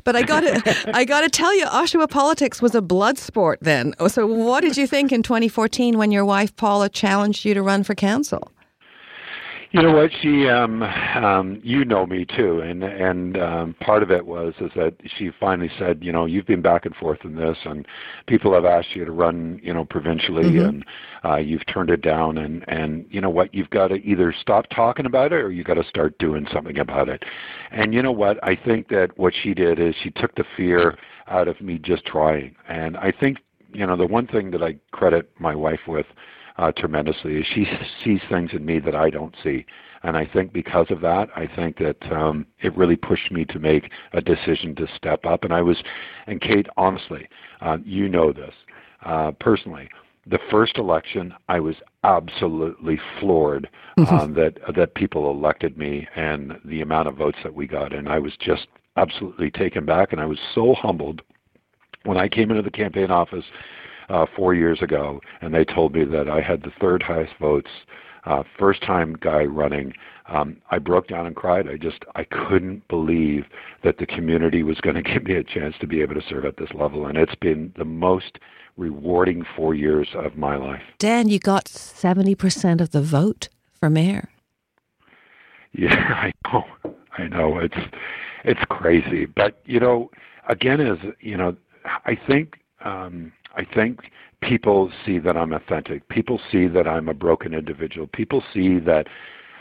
But 0.05 0.15
I 0.15 0.23
got 0.23 0.43
to, 0.43 0.91
I 0.95 1.05
got 1.05 1.23
to 1.23 1.29
tell 1.29 1.53
you, 1.57 1.67
Oshawa 1.67 2.09
politics 2.09 2.63
was 2.63 2.77
a 2.77 2.81
blood 2.81 3.19
sport 3.19 3.59
then. 3.61 3.93
So, 4.07 4.25
what 4.25 4.61
did 4.61 4.77
you 4.77 4.87
think 4.87 5.11
in 5.11 5.25
2014 5.25 5.99
when 5.99 6.13
your 6.13 6.25
wife 6.25 6.55
Paula 6.55 6.89
challenged 6.89 7.45
you 7.45 7.55
to 7.55 7.63
run 7.63 7.83
for 7.83 7.97
council? 7.97 8.53
You 9.73 9.83
know 9.83 9.93
what? 9.93 10.11
She, 10.21 10.49
um, 10.49 10.83
um, 10.83 11.61
you 11.63 11.85
know 11.85 12.05
me 12.05 12.25
too, 12.25 12.61
and 12.61 12.83
and 12.83 13.37
um, 13.41 13.75
part 13.81 14.03
of 14.03 14.11
it 14.11 14.27
was 14.27 14.53
is 14.61 14.73
that 14.75 14.95
she 15.17 15.31
finally 15.39 15.71
said, 15.79 16.03
you 16.03 16.11
know, 16.11 16.27
you've 16.27 16.47
been 16.47 16.61
back 16.61 16.87
and 16.87 16.97
forth 16.97 17.21
in 17.23 17.37
this, 17.37 17.57
and 17.65 17.87
people 18.27 18.53
have 18.53 18.65
asked 18.65 18.97
you 18.97 19.05
to 19.05 19.13
run, 19.13 19.61
you 19.63 19.73
know, 19.73 19.85
provincially, 19.85 20.43
mm-hmm. 20.43 20.67
and 20.67 20.85
uh, 21.25 21.37
you've 21.37 21.65
turned 21.67 21.89
it 21.89 22.03
down, 22.03 22.39
and 22.39 22.65
and 22.67 23.07
you 23.11 23.21
know 23.21 23.31
what? 23.31 23.55
You've 23.55 23.71
got 23.71 23.89
to 23.89 23.95
either 23.97 24.35
stop 24.41 24.67
talking 24.75 25.07
about 25.07 25.33
it 25.33 25.37
or 25.37 25.53
you 25.53 25.63
got 25.63 25.75
to 25.75 25.85
start 25.85 26.19
doing 26.19 26.49
something 26.53 26.79
about 26.79 27.09
it. 27.09 27.23
And 27.71 27.95
you 27.95 28.03
know 28.03 28.13
what? 28.13 28.43
I 28.43 28.57
think 28.57 28.89
that 28.89 29.17
what 29.19 29.33
she 29.41 29.55
did 29.55 29.79
is 29.79 29.95
she 30.03 30.11
took 30.11 30.35
the 30.35 30.45
fear 30.57 30.99
out 31.29 31.47
of 31.47 31.61
me 31.61 31.79
just 31.79 32.05
trying, 32.07 32.57
and 32.69 32.97
I 32.97 33.13
think 33.13 33.39
you 33.73 33.87
know 33.87 33.97
the 33.97 34.07
one 34.07 34.27
thing 34.27 34.51
that 34.51 34.65
I 34.65 34.79
credit 34.91 35.31
my 35.39 35.55
wife 35.55 35.87
with 35.87 36.07
uh, 36.61 36.71
tremendously. 36.73 37.43
She 37.43 37.67
sees 38.05 38.21
things 38.29 38.51
in 38.53 38.65
me 38.65 38.79
that 38.81 38.95
I 38.95 39.11
don't 39.11 39.35
see. 39.43 39.65
And 40.03 40.17
I 40.17 40.27
think 40.27 40.53
because 40.53 40.87
of 40.91 41.01
that, 41.01 41.29
I 41.35 41.47
think 41.47 41.79
that 41.79 42.13
um, 42.13 42.47
it 42.61 42.77
really 42.77 42.97
pushed 42.97 43.33
me 43.33 43.45
to 43.47 43.59
make 43.59 43.91
a 44.13 44.21
decision 44.21 44.75
to 44.77 44.87
step 44.95 45.25
up. 45.25 45.45
And 45.45 45.53
I 45.53 45.63
was, 45.63 45.83
and 46.27 46.41
Kate, 46.41 46.67
honestly, 46.77 47.29
uh, 47.61 47.79
you 47.85 48.09
know 48.09 48.33
this 48.33 48.55
uh, 49.05 49.33
personally. 49.33 49.89
The 50.27 50.39
first 50.51 50.77
election, 50.77 51.35
I 51.49 51.61
was 51.61 51.77
absolutely 52.05 53.01
floored 53.19 53.69
mm-hmm. 53.99 54.15
um, 54.19 54.35
that 54.35 54.59
that 54.77 54.95
people 54.95 55.31
elected 55.31 55.79
me 55.79 56.07
and 56.15 56.59
the 56.65 56.83
amount 56.83 57.09
of 57.09 57.17
votes 57.17 57.39
that 57.43 57.55
we 57.55 57.67
got, 57.67 57.95
and 57.95 58.09
I 58.09 58.19
was 58.19 58.35
just 58.39 58.67
absolutely 58.97 59.51
taken 59.51 59.87
back. 59.87 60.13
And 60.13 60.21
I 60.21 60.27
was 60.27 60.39
so 60.55 60.75
humbled 60.75 61.23
when 62.05 62.19
I 62.19 62.29
came 62.29 62.51
into 62.51 62.63
the 62.63 62.71
campaign 62.71 63.11
office 63.11 63.45
uh, 64.11 64.27
four 64.37 64.55
years 64.55 64.83
ago, 64.83 65.21
and 65.41 65.55
they 65.55 65.65
told 65.65 65.95
me 65.95 66.05
that 66.05 66.29
I 66.29 66.41
had 66.43 66.63
the 66.63 66.73
third 66.79 67.03
highest 67.03 67.33
votes 67.41 67.71
uh, 68.25 68.43
first 68.59 68.83
time 68.83 69.17
guy 69.21 69.45
running, 69.45 69.95
um, 70.29 70.57
I 70.71 70.79
broke 70.79 71.09
down 71.09 71.27
and 71.27 71.35
cried. 71.35 71.69
I 71.69 71.77
just 71.77 72.05
I 72.15 72.25
couldn't 72.25 72.87
believe 72.89 73.45
that 73.83 73.99
the 73.99 74.07
community 74.07 74.63
was 74.63 74.81
going 74.83 74.97
to 74.97 75.03
give 75.03 75.25
me 75.25 75.35
a 75.35 75.45
chance 75.45 75.75
to 75.81 75.87
be 75.87 76.03
able 76.03 76.15
to 76.15 76.23
serve 76.29 76.45
at 76.45 76.57
this 76.57 76.71
level, 76.75 77.07
and 77.07 77.17
it's 77.17 77.35
been 77.35 77.73
the 77.77 77.85
most 77.85 78.39
rewarding 78.77 79.45
four 79.57 79.75
years 79.75 80.09
of 80.15 80.37
my 80.37 80.57
life. 80.57 80.83
Dan, 80.99 81.29
you 81.29 81.39
got 81.39 81.65
70% 81.67 82.81
of 82.81 82.93
the 82.93 83.03
vote 83.03 83.49
for 83.79 83.91
mayor. 83.91 84.29
Yeah, 85.73 85.95
I 85.95 86.33
know. 86.53 86.65
I 87.17 87.29
know. 87.29 87.61
It's 87.61 87.77
it's 88.43 88.59
crazy. 88.69 89.25
But 89.25 89.61
you 89.67 89.79
know, 89.79 90.11
again 90.49 90.81
as 90.81 90.99
you 91.21 91.37
know, 91.37 91.57
I 91.85 92.19
think 92.27 92.57
um 92.85 93.31
I 93.55 93.65
think 93.65 94.11
people 94.41 94.93
see 95.05 95.19
that 95.19 95.37
I'm 95.37 95.53
authentic. 95.53 96.09
People 96.09 96.41
see 96.51 96.67
that 96.69 96.87
I'm 96.87 97.09
a 97.09 97.15
broken 97.15 97.55
individual. 97.55 98.07
People 98.07 98.43
see 98.53 98.79
that 98.81 99.07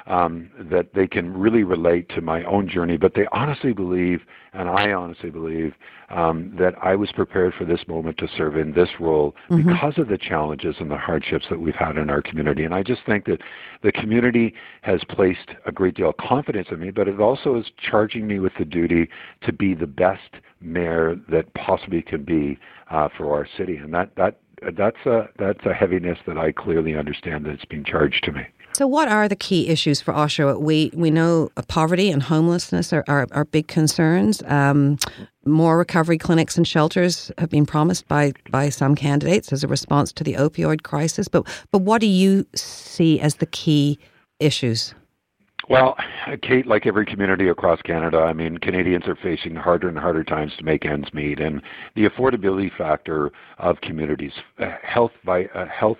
um, 0.10 0.50
that 0.60 0.94
they 0.96 1.08
can 1.08 1.38
really 1.38 1.64
relate 1.64 2.10
to 2.10 2.22
my 2.22 2.44
own 2.44 2.68
journey, 2.68 2.98
but 2.98 3.14
they 3.14 3.28
honestly 3.32 3.74
believe, 3.74 4.22
and 4.54 4.68
I 4.68 4.92
honestly 4.92 5.30
believe, 5.30 5.76
um, 6.10 6.52
that 6.58 6.74
I 6.82 6.96
was 6.96 7.12
prepared 7.12 7.54
for 7.54 7.64
this 7.64 7.88
moment 7.88 8.18
to 8.18 8.28
serve 8.28 8.58
in 8.58 8.74
this 8.74 9.00
role 9.00 9.36
Mhm. 9.50 9.68
because 9.68 10.00
of 10.00 10.08
the 10.08 10.18
challenges 10.18 10.78
and 10.80 10.90
the 10.90 10.98
hardships 10.98 11.48
that 11.50 11.60
we've 11.60 11.76
had 11.76 11.96
in 11.98 12.10
our 12.10 12.24
community. 12.24 12.64
And 12.64 12.74
I 12.74 12.82
just 12.82 13.04
think 13.04 13.26
that 13.26 13.42
the 13.84 13.92
community 13.92 14.56
has 14.82 15.04
placed 15.04 15.52
a 15.68 15.72
great 15.72 15.94
deal 15.94 16.10
of 16.10 16.18
confidence 16.18 16.70
in 16.72 16.80
me, 16.80 16.90
but 16.90 17.08
it 17.08 17.20
also 17.20 17.56
is 17.56 17.70
charging 17.78 18.26
me 18.26 18.40
with 18.40 18.56
the 18.56 18.66
duty 18.66 19.10
to 19.42 19.54
be 19.54 19.76
the 19.76 19.88
best 19.88 20.38
mayor 20.60 21.16
that 21.30 21.54
possibly 21.54 22.02
can 22.02 22.24
be 22.24 22.58
uh, 22.90 23.08
for 23.10 23.32
our 23.32 23.46
city. 23.46 23.78
And 23.78 23.94
that 23.94 24.16
that 24.16 24.40
that's 24.74 25.06
a 25.06 25.30
that's 25.38 25.66
a 25.66 25.74
heaviness 25.74 26.18
that 26.26 26.38
I 26.38 26.52
clearly 26.52 26.96
understand 26.96 27.46
that's 27.46 27.64
being 27.66 27.84
charged 27.84 28.24
to 28.26 28.32
me. 28.32 28.48
So, 28.80 28.88
what 28.88 29.10
are 29.10 29.28
the 29.28 29.36
key 29.36 29.68
issues 29.68 30.00
for 30.00 30.14
Oshawa? 30.14 30.58
We 30.58 30.90
we 30.94 31.12
know 31.12 31.50
poverty 31.68 32.10
and 32.12 32.24
homelessness 32.24 32.94
are, 32.94 33.04
are, 33.10 33.28
are 33.32 33.44
big 33.44 33.68
concerns. 33.68 34.42
Um, 34.44 34.98
more 35.44 35.78
recovery 35.78 36.18
clinics 36.18 36.56
and 36.56 36.66
shelters 36.66 37.30
have 37.38 37.50
been 37.50 37.66
promised 37.66 38.08
by, 38.08 38.32
by 38.52 38.70
some 38.70 38.96
candidates 38.96 39.52
as 39.52 39.66
a 39.66 39.68
response 39.68 40.14
to 40.14 40.24
the 40.24 40.36
opioid 40.36 40.84
crisis. 40.84 41.28
But 41.28 41.46
but 41.72 41.82
what 41.82 42.00
do 42.00 42.08
you 42.08 42.46
see 42.56 43.20
as 43.20 43.36
the 43.36 43.48
key 43.48 44.00
issues? 44.40 44.94
Well, 45.68 45.98
Kate, 46.42 46.66
like 46.66 46.88
every 46.88 47.06
community 47.06 47.50
across 47.50 47.82
Canada, 47.82 48.20
I 48.20 48.32
mean, 48.32 48.60
Canadians 48.60 49.10
are 49.10 49.18
facing 49.18 49.58
harder 49.58 49.90
and 49.90 50.00
harder 50.00 50.24
times 50.24 50.54
to 50.58 50.64
make 50.64 50.86
ends 50.86 51.14
meet, 51.14 51.42
and 51.42 51.62
the 51.96 52.08
affordability 52.08 52.72
factor 52.78 53.34
of 53.58 53.82
communities, 53.82 54.32
uh, 54.58 54.72
health, 54.82 55.12
vi- 55.26 55.50
uh, 55.54 55.66
health, 55.66 55.98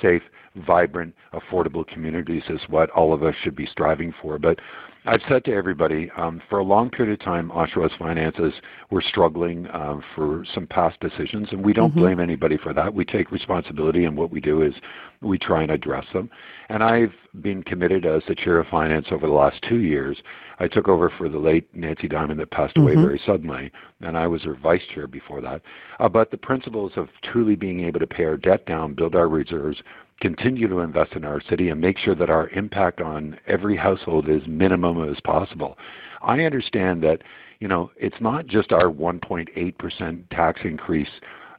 safe, 0.00 0.22
vibrant, 0.56 1.14
affordable 1.32 1.86
communities 1.86 2.42
is 2.48 2.60
what 2.68 2.90
all 2.90 3.12
of 3.12 3.22
us 3.22 3.34
should 3.42 3.56
be 3.56 3.66
striving 3.66 4.12
for. 4.20 4.38
But 4.38 4.58
I've 5.04 5.22
said 5.28 5.44
to 5.46 5.52
everybody, 5.52 6.10
um, 6.16 6.40
for 6.48 6.60
a 6.60 6.64
long 6.64 6.88
period 6.88 7.12
of 7.12 7.24
time, 7.24 7.50
Oshawa's 7.50 7.92
finances 7.98 8.54
were 8.90 9.02
struggling 9.02 9.66
um, 9.72 10.00
for 10.14 10.44
some 10.54 10.68
past 10.68 11.00
decisions, 11.00 11.48
and 11.50 11.64
we 11.64 11.72
don't 11.72 11.92
Mhm. 11.92 11.96
blame 11.96 12.20
anybody 12.20 12.56
for 12.56 12.72
that. 12.72 12.94
We 12.94 13.04
take 13.04 13.32
responsibility, 13.32 14.04
and 14.04 14.16
what 14.16 14.30
we 14.30 14.40
do 14.40 14.62
is 14.62 14.74
we 15.20 15.38
try 15.38 15.62
and 15.62 15.72
address 15.72 16.06
them. 16.12 16.30
And 16.68 16.84
I've 16.84 17.14
been 17.40 17.64
committed 17.64 18.06
as 18.06 18.24
the 18.26 18.36
chair 18.36 18.58
of 18.58 18.68
finance 18.68 19.10
over 19.10 19.26
the 19.26 19.32
last 19.32 19.60
two 19.62 19.80
years. 19.80 20.22
I 20.60 20.68
took 20.68 20.86
over 20.86 21.10
for 21.10 21.28
the 21.28 21.38
late 21.38 21.66
Nancy 21.74 22.06
Diamond 22.06 22.38
that 22.38 22.50
passed 22.50 22.78
away 22.78 22.94
Mhm. 22.94 23.02
very 23.02 23.18
suddenly, 23.18 23.72
and 24.02 24.16
I 24.16 24.28
was 24.28 24.44
her 24.44 24.54
vice 24.54 24.86
chair 24.86 25.08
before 25.08 25.40
that. 25.40 25.62
Uh, 25.98 26.08
but 26.08 26.30
the 26.30 26.38
principles 26.38 26.96
of 26.96 27.08
truly 27.22 27.56
being 27.56 27.80
able 27.80 27.98
to 27.98 28.06
pay 28.06 28.24
our 28.24 28.36
debt 28.36 28.66
down, 28.66 28.94
build 28.94 29.16
our 29.16 29.28
reserves, 29.28 29.82
continue 30.20 30.68
to 30.68 30.80
invest 30.80 31.12
in 31.14 31.24
our 31.24 31.40
city, 31.48 31.68
and 31.68 31.80
make 31.80 31.98
sure 31.98 32.14
that 32.14 32.30
our 32.30 32.48
impact 32.50 33.00
on 33.00 33.38
every 33.46 33.76
household 33.76 34.28
is 34.28 34.42
minimum 34.46 35.08
as 35.08 35.20
possible. 35.20 35.78
I 36.22 36.40
understand 36.42 37.02
that 37.02 37.22
you 37.60 37.68
know 37.68 37.90
it's 37.96 38.20
not 38.20 38.46
just 38.46 38.72
our 38.72 38.86
1.8% 38.86 40.24
tax 40.30 40.60
increase 40.64 41.08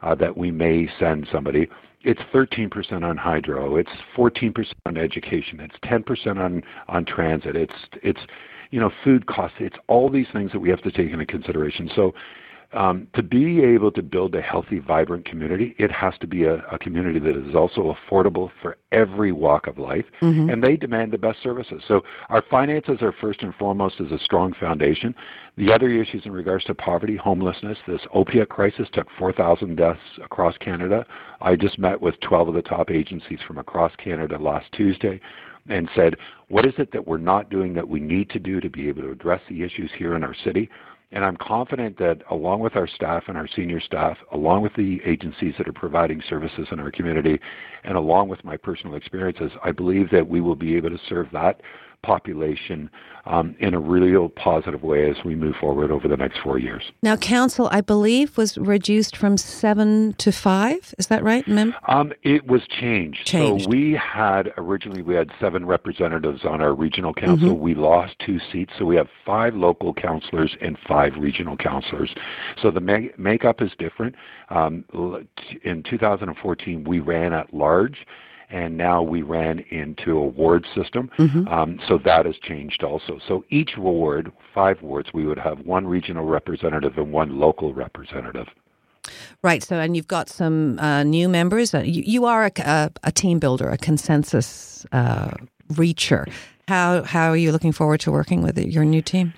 uh, 0.01 0.15
that 0.15 0.37
we 0.37 0.51
may 0.51 0.89
send 0.99 1.27
somebody. 1.31 1.67
It's 2.03 2.21
13% 2.33 3.03
on 3.03 3.15
hydro. 3.15 3.77
It's 3.77 3.89
14% 4.17 4.73
on 4.85 4.97
education. 4.97 5.61
It's 5.61 5.75
10% 5.85 6.37
on 6.37 6.61
on 6.87 7.05
transit. 7.05 7.55
It's 7.55 7.73
it's 8.01 8.19
you 8.71 8.79
know 8.79 8.91
food 9.03 9.25
costs. 9.27 9.57
It's 9.59 9.77
all 9.87 10.09
these 10.09 10.27
things 10.33 10.51
that 10.51 10.59
we 10.59 10.69
have 10.69 10.81
to 10.81 10.91
take 10.91 11.11
into 11.11 11.25
consideration. 11.25 11.89
So 11.95 12.13
um, 12.74 13.07
to 13.13 13.24
be 13.24 13.61
able 13.63 13.91
to 13.91 14.01
build 14.01 14.34
a 14.36 14.41
healthy, 14.41 14.80
vibrant 14.80 15.26
community, 15.26 15.76
it 15.78 15.91
has 15.91 16.13
to 16.19 16.28
be 16.28 16.43
a, 16.45 16.55
a 16.71 16.78
community 16.80 17.19
that 17.19 17.36
is 17.36 17.55
also 17.55 17.95
affordable 17.95 18.49
for 18.61 18.78
every 18.91 19.32
walk 19.32 19.67
of 19.67 19.78
life, 19.78 20.05
Mhm. 20.21 20.51
and 20.51 20.63
they 20.63 20.76
demand 20.76 21.11
the 21.11 21.17
best 21.17 21.41
services. 21.41 21.84
So 21.88 22.03
our 22.30 22.41
finances 22.41 23.01
are 23.01 23.11
first 23.11 23.43
and 23.43 23.53
foremost 23.55 23.99
as 24.01 24.11
a 24.11 24.19
strong 24.19 24.53
foundation. 24.53 25.15
The 25.57 25.71
other 25.71 25.89
issues 25.89 26.26
in 26.26 26.32
regards 26.32 26.63
to 26.65 26.74
poverty, 26.76 27.15
homelessness, 27.15 27.78
this 27.88 28.01
opiate 28.13 28.49
crisis 28.49 28.89
took 28.91 29.07
4,000 29.11 29.76
deaths 29.76 29.99
across 30.24 30.57
Canada. 30.57 31.05
I 31.41 31.55
just 31.55 31.78
met 31.78 32.01
with 32.01 32.19
12 32.21 32.47
of 32.49 32.55
the 32.55 32.61
top 32.61 32.89
agencies 32.89 33.39
from 33.41 33.57
across 33.57 33.95
Canada 33.97 34.38
last 34.39 34.71
Tuesday 34.71 35.19
and 35.69 35.89
said, 35.95 36.17
what 36.49 36.65
is 36.65 36.74
it 36.78 36.91
that 36.91 37.07
we're 37.07 37.17
not 37.17 37.49
doing 37.49 37.74
that 37.74 37.88
we 37.88 37.99
need 37.99 38.30
to 38.32 38.39
do 38.39 38.59
to 38.59 38.69
be 38.69 38.89
able 38.89 39.01
to 39.03 39.11
address 39.11 39.41
the 39.47 39.63
issues 39.63 39.91
here 39.97 40.15
in 40.15 40.24
our 40.24 40.34
city? 40.43 40.69
And 41.14 41.24
I'm 41.24 41.38
confident 41.38 41.99
that 41.99 42.24
along 42.32 42.61
with 42.61 42.76
our 42.76 42.88
staff 42.88 43.26
and 43.28 43.38
our 43.38 43.47
senior 43.55 43.80
staff, 43.80 44.18
along 44.32 44.64
with 44.64 44.74
the 44.76 44.99
agencies 45.05 45.53
that 45.59 45.68
are 45.68 45.74
providing 45.74 46.24
services 46.28 46.68
in 46.72 46.80
our 46.80 46.89
community, 46.89 47.39
and 47.84 47.95
along 47.95 48.30
with 48.30 48.43
my 48.43 48.57
personal 48.57 48.95
experiences, 48.95 49.51
I 49.64 49.72
believe 49.72 50.09
that 50.09 50.28
we 50.28 50.41
will 50.41 50.55
be 50.55 50.76
able 50.76 50.89
to 50.89 50.99
serve 51.07 51.28
that 51.32 51.61
population 52.03 52.89
um, 53.25 53.55
in 53.59 53.73
a 53.73 53.79
real 53.79 54.27
positive 54.29 54.83
way 54.83 55.09
as 55.09 55.15
we 55.23 55.33
move 55.33 55.55
forward 55.55 55.89
over 55.89 56.07
the 56.09 56.17
next 56.17 56.39
four 56.43 56.59
years. 56.59 56.83
Now, 57.01 57.15
council, 57.15 57.69
I 57.71 57.79
believe, 57.81 58.37
was 58.37 58.57
reduced 58.57 59.15
from 59.15 59.37
seven 59.37 60.13
to 60.17 60.31
five. 60.31 60.93
Is 60.99 61.07
that 61.07 61.23
right, 61.23 61.47
Mem? 61.47 61.73
Um, 61.87 62.11
it 62.21 62.45
was 62.47 62.61
changed. 62.67 63.25
Changed. 63.25 63.63
So 63.63 63.69
we 63.69 63.93
had 63.93 64.53
originally 64.57 65.01
we 65.01 65.15
had 65.15 65.31
seven 65.39 65.65
representatives 65.65 66.43
on 66.43 66.61
our 66.61 66.73
regional 66.73 67.13
council. 67.13 67.55
Mhm. 67.55 67.59
We 67.59 67.73
lost 67.73 68.19
two 68.19 68.39
seats, 68.51 68.73
so 68.77 68.85
we 68.85 68.97
have 68.97 69.07
five 69.25 69.55
local 69.55 69.93
councillors 69.93 70.55
and 70.61 70.77
five 70.87 71.13
regional 71.17 71.55
councillors. 71.55 72.13
So 72.61 72.69
the 72.71 72.81
ma- 72.81 73.07
makeup 73.17 73.61
is 73.61 73.71
different. 73.79 74.15
Um, 74.49 74.83
in 75.63 75.81
2014, 75.83 76.83
we 76.83 76.99
ran 76.99 77.31
at 77.33 77.53
large. 77.53 78.05
And 78.53 78.77
now 78.77 79.01
we 79.01 79.23
ran 79.23 79.65
into 79.71 80.11
a 80.17 80.27
ward 80.39 80.65
system, 80.75 81.09
Mhm. 81.17 81.51
um, 81.51 81.79
so 81.87 81.97
that 82.09 82.25
has 82.27 82.37
changed 82.37 82.83
also. 82.83 83.19
So 83.27 83.43
each 83.49 83.77
ward, 83.77 84.31
five 84.53 84.77
wards, 84.83 85.09
we 85.11 85.25
would 85.25 85.39
have 85.39 85.57
one 85.65 85.87
regional 85.87 86.25
representative 86.25 86.93
and 86.97 87.11
one 87.11 87.39
local 87.39 87.73
representative. 87.73 88.47
Right. 89.41 89.63
So, 89.63 89.79
and 89.79 89.95
you've 89.97 90.07
got 90.07 90.29
some 90.29 90.77
uh, 90.79 91.03
new 91.03 91.27
members. 91.27 91.73
Uh, 91.73 91.79
you, 91.79 92.03
you 92.05 92.25
are 92.25 92.45
a, 92.45 92.51
a, 92.59 92.91
a 93.03 93.11
team 93.11 93.39
builder, 93.39 93.67
a 93.69 93.77
consensus 93.77 94.85
uh, 94.91 95.31
reacher. 95.73 96.31
How 96.67 97.03
how 97.03 97.29
are 97.29 97.35
you 97.37 97.51
looking 97.51 97.73
forward 97.73 97.99
to 98.01 98.11
working 98.11 98.41
with 98.43 98.57
your 98.57 98.85
new 98.85 99.01
team? 99.01 99.33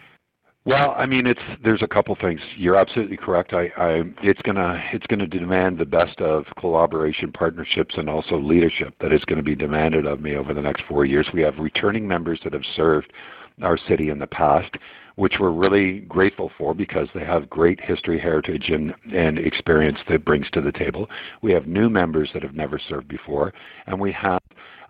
Well, 0.65 0.95
I 0.97 1.05
mean, 1.05 1.27
it's 1.27 1.41
there's 1.63 1.83
a 1.83 1.87
couple 1.87 2.15
things. 2.19 2.41
You're 2.57 2.75
absolutely 2.75 3.17
correct. 3.17 3.53
I, 3.53 3.71
I 3.77 4.01
it's 4.23 4.41
gonna 4.41 4.83
it's 4.91 5.05
gonna 5.05 5.27
demand 5.27 5.77
the 5.77 5.85
best 5.85 6.19
of 6.19 6.45
collaboration, 6.59 7.31
partnerships, 7.31 7.95
and 7.97 8.09
also 8.09 8.39
leadership 8.39 8.95
that 8.99 9.13
is 9.13 9.23
going 9.25 9.37
to 9.37 9.43
be 9.43 9.55
demanded 9.55 10.07
of 10.07 10.21
me 10.21 10.35
over 10.35 10.55
the 10.55 10.63
next 10.63 10.83
four 10.89 11.05
years. 11.05 11.27
We 11.31 11.43
have 11.43 11.59
returning 11.59 12.07
members 12.07 12.39
that 12.43 12.53
have 12.53 12.63
served 12.75 13.13
our 13.61 13.77
city 13.77 14.09
in 14.09 14.17
the 14.17 14.25
past, 14.25 14.75
which 15.17 15.35
we're 15.39 15.51
really 15.51 15.99
grateful 15.99 16.51
for 16.57 16.73
because 16.73 17.09
they 17.13 17.23
have 17.23 17.47
great 17.47 17.79
history, 17.79 18.19
heritage, 18.19 18.69
and 18.69 18.91
and 19.13 19.37
experience 19.37 19.99
that 20.09 20.25
brings 20.25 20.49
to 20.49 20.61
the 20.61 20.71
table. 20.71 21.07
We 21.43 21.51
have 21.53 21.67
new 21.67 21.91
members 21.91 22.31
that 22.33 22.41
have 22.41 22.55
never 22.55 22.79
served 22.79 23.07
before, 23.07 23.53
and 23.85 23.99
we 23.99 24.11
have 24.13 24.41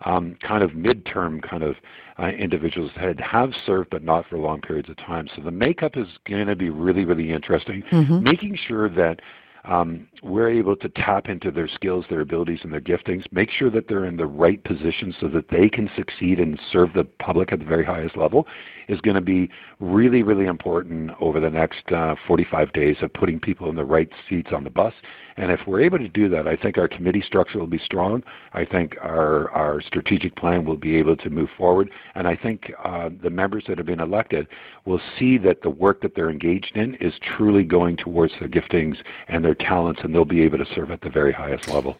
um, 0.06 0.36
kind 0.40 0.62
of 0.62 0.70
midterm 0.70 1.42
kind 1.42 1.62
of 1.62 1.76
uh, 2.18 2.28
individuals 2.28 2.90
that 2.96 3.20
have 3.20 3.52
served 3.64 3.90
but 3.90 4.02
not 4.02 4.26
for 4.28 4.38
long 4.38 4.60
periods 4.60 4.88
of 4.88 4.96
time. 4.96 5.28
So 5.34 5.42
the 5.42 5.50
makeup 5.50 5.96
is 5.96 6.06
going 6.28 6.46
to 6.46 6.56
be 6.56 6.70
really, 6.70 7.04
really 7.04 7.32
interesting. 7.32 7.82
Mhm. 7.90 8.22
Making 8.22 8.56
sure 8.56 8.88
that 8.88 9.20
um, 9.66 10.06
we're 10.22 10.48
able 10.48 10.76
to 10.76 10.88
tap 10.88 11.28
into 11.28 11.50
their 11.50 11.66
skills, 11.66 12.04
their 12.08 12.20
abilities, 12.20 12.60
and 12.62 12.72
their 12.72 12.80
giftings. 12.80 13.24
Make 13.32 13.50
sure 13.50 13.68
that 13.70 13.88
they're 13.88 14.04
in 14.04 14.16
the 14.16 14.26
right 14.26 14.62
position 14.62 15.14
so 15.20 15.28
that 15.28 15.48
they 15.48 15.68
can 15.68 15.90
succeed 15.96 16.38
and 16.38 16.58
serve 16.70 16.92
the 16.94 17.04
public 17.04 17.52
at 17.52 17.58
the 17.58 17.64
very 17.64 17.84
highest 17.84 18.16
level 18.16 18.46
is 18.88 19.00
going 19.00 19.16
to 19.16 19.20
be 19.20 19.50
really, 19.80 20.22
really 20.22 20.46
important 20.46 21.10
over 21.20 21.40
the 21.40 21.50
next 21.50 21.90
uh, 21.90 22.14
45 22.26 22.72
days 22.72 22.96
of 23.02 23.12
putting 23.12 23.40
people 23.40 23.68
in 23.68 23.74
the 23.74 23.84
right 23.84 24.08
seats 24.28 24.50
on 24.52 24.62
the 24.62 24.70
bus. 24.70 24.94
And 25.38 25.52
if 25.52 25.60
we're 25.66 25.80
able 25.82 25.98
to 25.98 26.08
do 26.08 26.28
that, 26.30 26.48
I 26.48 26.56
think 26.56 26.78
our 26.78 26.88
committee 26.88 27.20
structure 27.20 27.58
will 27.58 27.66
be 27.66 27.78
strong. 27.78 28.22
I 28.54 28.64
think 28.64 28.96
our, 29.02 29.50
our 29.50 29.80
strategic 29.82 30.34
plan 30.36 30.64
will 30.64 30.76
be 30.76 30.96
able 30.96 31.16
to 31.18 31.28
move 31.30 31.50
forward. 31.56 31.90
And 32.14 32.26
I 32.26 32.36
think 32.36 32.72
uh, 32.84 33.10
the 33.22 33.30
members 33.30 33.64
that 33.68 33.76
have 33.78 33.86
been 33.86 34.00
elected 34.00 34.46
will 34.86 35.00
see 35.18 35.36
that 35.38 35.62
the 35.62 35.70
work 35.70 36.00
that 36.02 36.14
they're 36.14 36.30
engaged 36.30 36.72
in 36.74 36.94
is 36.96 37.12
truly 37.36 37.64
going 37.64 37.96
towards 37.96 38.32
their 38.40 38.48
giftings 38.48 38.96
and 39.28 39.44
their 39.44 39.54
talents, 39.54 40.00
and 40.02 40.14
they'll 40.14 40.24
be 40.24 40.42
able 40.42 40.58
to 40.58 40.66
serve 40.74 40.90
at 40.90 41.02
the 41.02 41.10
very 41.10 41.32
highest 41.32 41.68
level. 41.68 41.98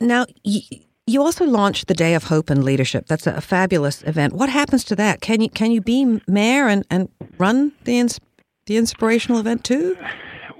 Now, 0.00 0.26
y- 0.44 0.60
You 1.06 1.22
also 1.22 1.44
launched 1.44 1.86
the 1.86 1.94
Day 1.94 2.14
of 2.14 2.24
Hope 2.24 2.48
and 2.50 2.64
Leadership. 2.64 3.06
That's 3.08 3.26
a, 3.26 3.40
fabulous 3.40 4.02
event. 4.04 4.32
What 4.32 4.48
happens 4.48 4.84
to 4.84 4.96
that? 4.96 5.20
Can 5.20 5.40
you 5.42 5.50
can 5.50 5.70
you 5.70 5.80
be 5.82 6.20
mayor 6.26 6.66
and, 6.68 6.84
and 6.90 7.08
run 7.38 7.72
the 7.84 7.98
ins- 7.98 8.20
the 8.66 8.76
inspirational 8.78 9.38
event 9.38 9.64
too? 9.64 9.96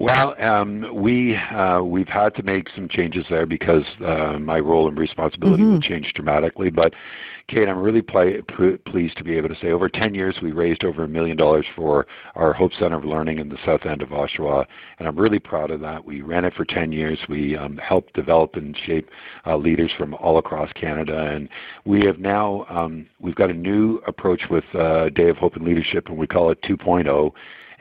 Well, 0.04 0.34
um, 0.38 0.90
we 0.94 1.34
uh, 1.34 1.80
we've 1.82 2.08
had 2.08 2.34
to 2.34 2.42
make 2.42 2.68
some 2.74 2.88
changes 2.88 3.24
there 3.30 3.46
because 3.46 3.84
uh, 4.04 4.38
my 4.38 4.58
role 4.60 4.86
and 4.86 4.98
responsibility 4.98 5.62
Mhm. 5.62 5.72
will 5.72 5.80
change 5.80 6.12
dramatically. 6.12 6.68
But 6.68 6.92
Kate, 7.48 7.68
I'm 7.68 7.78
really 7.78 8.02
pl- 8.02 8.42
pl- 8.48 8.76
pleased 8.86 9.16
to 9.18 9.24
be 9.24 9.36
able 9.38 9.48
to 9.48 9.54
say 9.56 9.70
over 9.70 9.88
10 9.88 10.14
years 10.14 10.36
we 10.42 10.52
raised 10.52 10.84
over 10.84 11.04
a 11.04 11.08
million 11.08 11.36
dollars 11.38 11.66
for 11.74 12.06
our 12.34 12.52
Hope 12.52 12.72
Center 12.74 12.96
of 12.96 13.04
Learning 13.04 13.38
in 13.38 13.48
the 13.48 13.58
south 13.64 13.86
end 13.86 14.02
of 14.02 14.10
Oshawa, 14.10 14.66
and 14.98 15.08
I'm 15.08 15.16
really 15.18 15.38
proud 15.38 15.70
of 15.70 15.80
that. 15.80 16.04
We 16.04 16.20
ran 16.22 16.44
it 16.44 16.54
for 16.54 16.64
10 16.66 16.92
years. 16.92 17.18
We 17.28 17.56
um, 17.56 17.78
helped 17.78 18.12
develop 18.14 18.56
and 18.56 18.76
shape 18.76 19.08
uh, 19.46 19.56
leaders 19.56 19.90
from 19.96 20.14
all 20.14 20.36
across 20.36 20.70
Canada, 20.74 21.18
and 21.18 21.48
we 21.86 22.04
have 22.04 22.18
now 22.18 22.66
um, 22.68 23.06
we've 23.20 23.34
got 23.34 23.48
a 23.50 23.54
new 23.54 24.02
approach 24.06 24.42
with 24.50 24.64
uh, 24.74 25.08
Day 25.10 25.28
of 25.28 25.36
Hope 25.38 25.56
and 25.56 25.64
Leadership, 25.64 26.08
and 26.08 26.18
we 26.18 26.26
call 26.26 26.50
it 26.50 26.60
2.0 26.62 27.32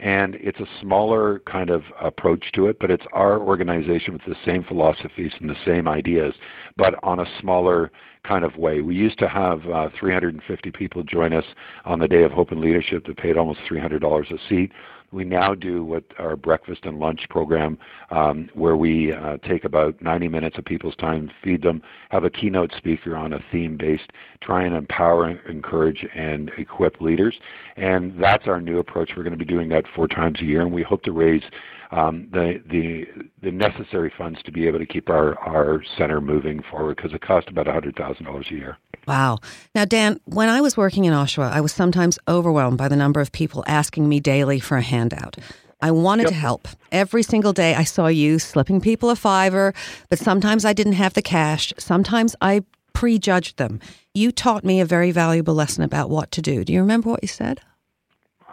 and 0.03 0.35
it's 0.35 0.59
a 0.59 0.67
smaller 0.81 1.39
kind 1.49 1.69
of 1.69 1.81
approach 2.01 2.51
to 2.53 2.67
it, 2.67 2.77
but 2.77 2.91
it's 2.91 3.05
our 3.13 3.39
organization 3.39 4.11
with 4.11 4.21
the 4.27 4.35
same 4.45 4.61
philosophies 4.61 5.31
and 5.39 5.49
the 5.49 5.55
same 5.65 5.87
ideas, 5.87 6.33
but 6.75 6.95
on 7.03 7.21
a 7.21 7.25
smaller 7.39 7.89
kind 8.27 8.43
of 8.43 8.57
way. 8.57 8.81
We 8.81 8.95
used 8.95 9.17
to 9.19 9.29
have 9.29 9.65
uh, 9.65 9.87
350 9.97 10.71
people 10.71 11.03
join 11.03 11.31
us 11.31 11.45
on 11.85 11.99
the 11.99 12.07
Day 12.09 12.23
of 12.23 12.33
Hope 12.33 12.51
and 12.51 12.59
Leadership 12.59 13.05
that 13.05 13.15
paid 13.15 13.37
almost 13.37 13.61
$300 13.69 14.29
a 14.29 14.49
seat. 14.49 14.73
We 15.13 15.23
now 15.23 15.53
do 15.53 15.85
what 15.85 16.03
our 16.17 16.35
breakfast 16.35 16.81
and 16.83 16.99
lunch 16.99 17.27
program, 17.29 17.77
um, 18.09 18.49
where 18.53 18.75
we 18.75 19.13
uh, 19.13 19.37
take 19.47 19.63
about 19.63 20.01
90 20.01 20.27
minutes 20.27 20.57
of 20.57 20.65
people's 20.65 20.95
time, 20.95 21.29
feed 21.43 21.61
them, 21.61 21.83
have 22.09 22.23
a 22.23 22.29
keynote 22.29 22.73
speaker 22.75 23.15
on 23.15 23.33
a 23.33 23.39
theme 23.51 23.77
based, 23.77 24.11
try 24.41 24.63
and 24.63 24.75
empower, 24.75 25.29
encourage, 25.47 26.05
and 26.15 26.51
equip 26.57 26.99
leaders. 26.99 27.35
And 27.77 28.19
that's 28.19 28.47
our 28.47 28.59
new 28.59 28.79
approach. 28.79 29.11
We're 29.15 29.23
going 29.23 29.37
to 29.37 29.45
be 29.45 29.45
doing 29.45 29.69
that 29.69 29.85
four 29.95 30.07
times 30.07 30.41
a 30.41 30.45
year, 30.45 30.61
and 30.61 30.73
we 30.73 30.81
hope 30.81 31.03
to 31.03 31.11
raise 31.11 31.43
um, 31.91 32.27
the 32.31 32.61
the 32.69 33.05
the 33.43 33.51
necessary 33.51 34.11
funds 34.17 34.41
to 34.43 34.51
be 34.51 34.67
able 34.67 34.79
to 34.79 34.85
keep 34.85 35.09
our 35.09 35.37
our 35.39 35.83
center 35.97 36.19
moving 36.21 36.63
forward 36.71 36.97
because 36.97 37.13
it 37.13 37.21
costs 37.21 37.49
about 37.51 37.67
hundred 37.67 37.95
thousand 37.95 38.25
dollars 38.25 38.47
a 38.49 38.55
year. 38.55 38.77
Wow. 39.07 39.39
Now, 39.75 39.85
Dan, 39.85 40.19
when 40.25 40.49
I 40.49 40.61
was 40.61 40.77
working 40.77 41.05
in 41.05 41.13
Oshawa, 41.13 41.51
I 41.51 41.61
was 41.61 41.73
sometimes 41.73 42.17
overwhelmed 42.27 42.77
by 42.77 42.87
the 42.87 42.95
number 42.95 43.19
of 43.19 43.31
people 43.31 43.63
asking 43.67 44.07
me 44.07 44.19
daily 44.19 44.59
for 44.59 44.77
a 44.77 44.81
handout. 44.81 45.37
I 45.81 45.91
wanted 45.91 46.27
to 46.29 46.33
help. 46.33 46.69
Every 46.93 47.23
single 47.23 47.51
day 47.51 47.75
I 47.75 47.83
saw 47.83 48.07
you 48.07 48.39
slipping 48.39 48.79
people 48.79 49.09
a 49.09 49.17
fiver, 49.17 49.73
but 50.09 50.17
sometimes 50.17 50.63
I 50.63 50.71
didn't 50.71 50.93
have 50.93 51.13
the 51.13 51.21
cash. 51.21 51.73
Sometimes 51.77 52.37
I 52.39 52.63
prejudged 52.93 53.57
them. 53.57 53.81
You 54.13 54.31
taught 54.31 54.63
me 54.63 54.79
a 54.79 54.85
very 54.85 55.11
valuable 55.11 55.53
lesson 55.53 55.83
about 55.83 56.09
what 56.09 56.31
to 56.31 56.41
do. 56.41 56.63
Do 56.63 56.71
you 56.71 56.79
remember 56.79 57.09
what 57.09 57.21
you 57.21 57.27
said? 57.27 57.59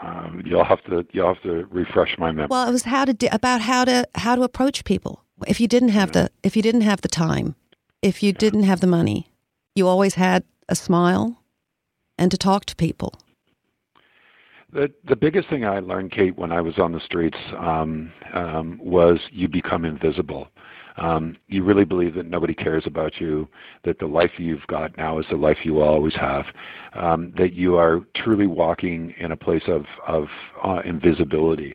Um, 0.02 0.42
you'll 0.44 0.64
have 0.64 0.82
to 0.84 1.06
you'll 1.12 1.34
have 1.34 1.42
to 1.42 1.66
refresh 1.70 2.16
my 2.18 2.32
memory. 2.32 2.48
Well, 2.50 2.66
it 2.68 2.72
was 2.72 2.84
how 2.84 3.04
to 3.04 3.12
di- 3.12 3.28
about 3.28 3.60
how 3.60 3.84
to 3.84 4.08
how 4.14 4.34
to 4.34 4.42
approach 4.42 4.84
people. 4.84 5.22
If 5.46 5.60
you 5.60 5.68
didn't 5.68 5.90
have 5.90 6.12
the 6.12 6.30
if 6.42 6.56
you 6.56 6.62
didn't 6.62 6.80
have 6.80 7.02
the 7.02 7.08
time, 7.08 7.54
if 8.02 8.22
you 8.22 8.32
didn't 8.32 8.62
have 8.64 8.80
the 8.80 8.86
money, 8.86 9.29
you 9.74 9.86
always 9.86 10.14
had 10.14 10.44
a 10.68 10.74
smile 10.74 11.42
and 12.18 12.30
to 12.30 12.38
talk 12.38 12.64
to 12.66 12.76
people. 12.76 13.14
The 14.72 14.92
the 15.04 15.16
biggest 15.16 15.48
thing 15.48 15.64
I 15.64 15.80
learned, 15.80 16.12
Kate, 16.12 16.38
when 16.38 16.52
I 16.52 16.60
was 16.60 16.78
on 16.78 16.92
the 16.92 17.00
streets, 17.00 17.38
um, 17.58 18.12
um, 18.32 18.78
was 18.80 19.18
you 19.32 19.48
become 19.48 19.84
invisible. 19.84 20.48
Um, 20.96 21.36
you 21.48 21.64
really 21.64 21.84
believe 21.84 22.14
that 22.14 22.26
nobody 22.26 22.54
cares 22.54 22.84
about 22.86 23.20
you, 23.20 23.48
that 23.84 23.98
the 23.98 24.06
life 24.06 24.32
you've 24.38 24.66
got 24.66 24.96
now 24.96 25.18
is 25.18 25.26
the 25.30 25.36
life 25.36 25.58
you 25.64 25.74
will 25.74 25.88
always 25.88 26.14
have, 26.14 26.44
um, 26.94 27.32
that 27.38 27.54
you 27.54 27.76
are 27.76 28.00
truly 28.14 28.46
walking 28.46 29.14
in 29.18 29.32
a 29.32 29.36
place 29.36 29.62
of 29.66 29.86
of 30.06 30.26
uh, 30.62 30.82
invisibility. 30.84 31.74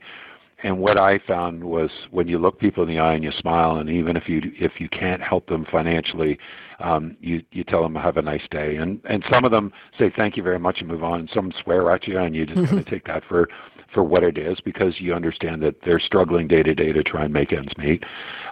And 0.65 0.79
what 0.79 0.97
I 0.97 1.19
found 1.19 1.63
was 1.63 1.91
when 2.09 2.27
you 2.27 2.39
look 2.39 2.57
people 2.59 2.81
in 2.81 2.89
the 2.89 2.97
eye 2.97 3.13
and 3.13 3.23
you 3.23 3.29
smile, 3.37 3.75
and 3.75 3.87
even 3.87 4.17
if 4.17 4.27
you 4.27 4.41
if 4.59 4.81
you 4.81 4.89
can't 4.89 5.21
help 5.21 5.45
them 5.45 5.63
financially, 5.71 6.39
um, 6.79 7.15
you 7.21 7.43
you 7.51 7.63
tell 7.63 7.83
them 7.83 7.93
have 7.93 8.17
a 8.17 8.21
nice 8.23 8.47
day. 8.49 8.77
And 8.77 8.99
and 9.07 9.23
some 9.31 9.45
of 9.45 9.51
them 9.51 9.71
say 9.99 10.11
thank 10.17 10.35
you 10.35 10.41
very 10.41 10.57
much 10.57 10.79
and 10.79 10.87
move 10.87 11.03
on. 11.03 11.19
And 11.19 11.29
some 11.31 11.53
swear 11.61 11.91
at 11.91 12.07
you, 12.07 12.17
and 12.17 12.35
you 12.35 12.47
just 12.47 12.65
kind 12.65 12.79
of 12.79 12.85
take 12.89 13.05
that 13.05 13.23
for 13.29 13.47
for 13.93 14.03
what 14.03 14.23
it 14.23 14.39
is 14.39 14.59
because 14.59 14.99
you 14.99 15.13
understand 15.13 15.61
that 15.61 15.75
they're 15.85 15.99
struggling 15.99 16.47
day 16.47 16.63
to 16.63 16.73
day 16.73 16.91
to 16.91 17.03
try 17.03 17.25
and 17.25 17.31
make 17.31 17.53
ends 17.53 17.77
meet. 17.77 18.03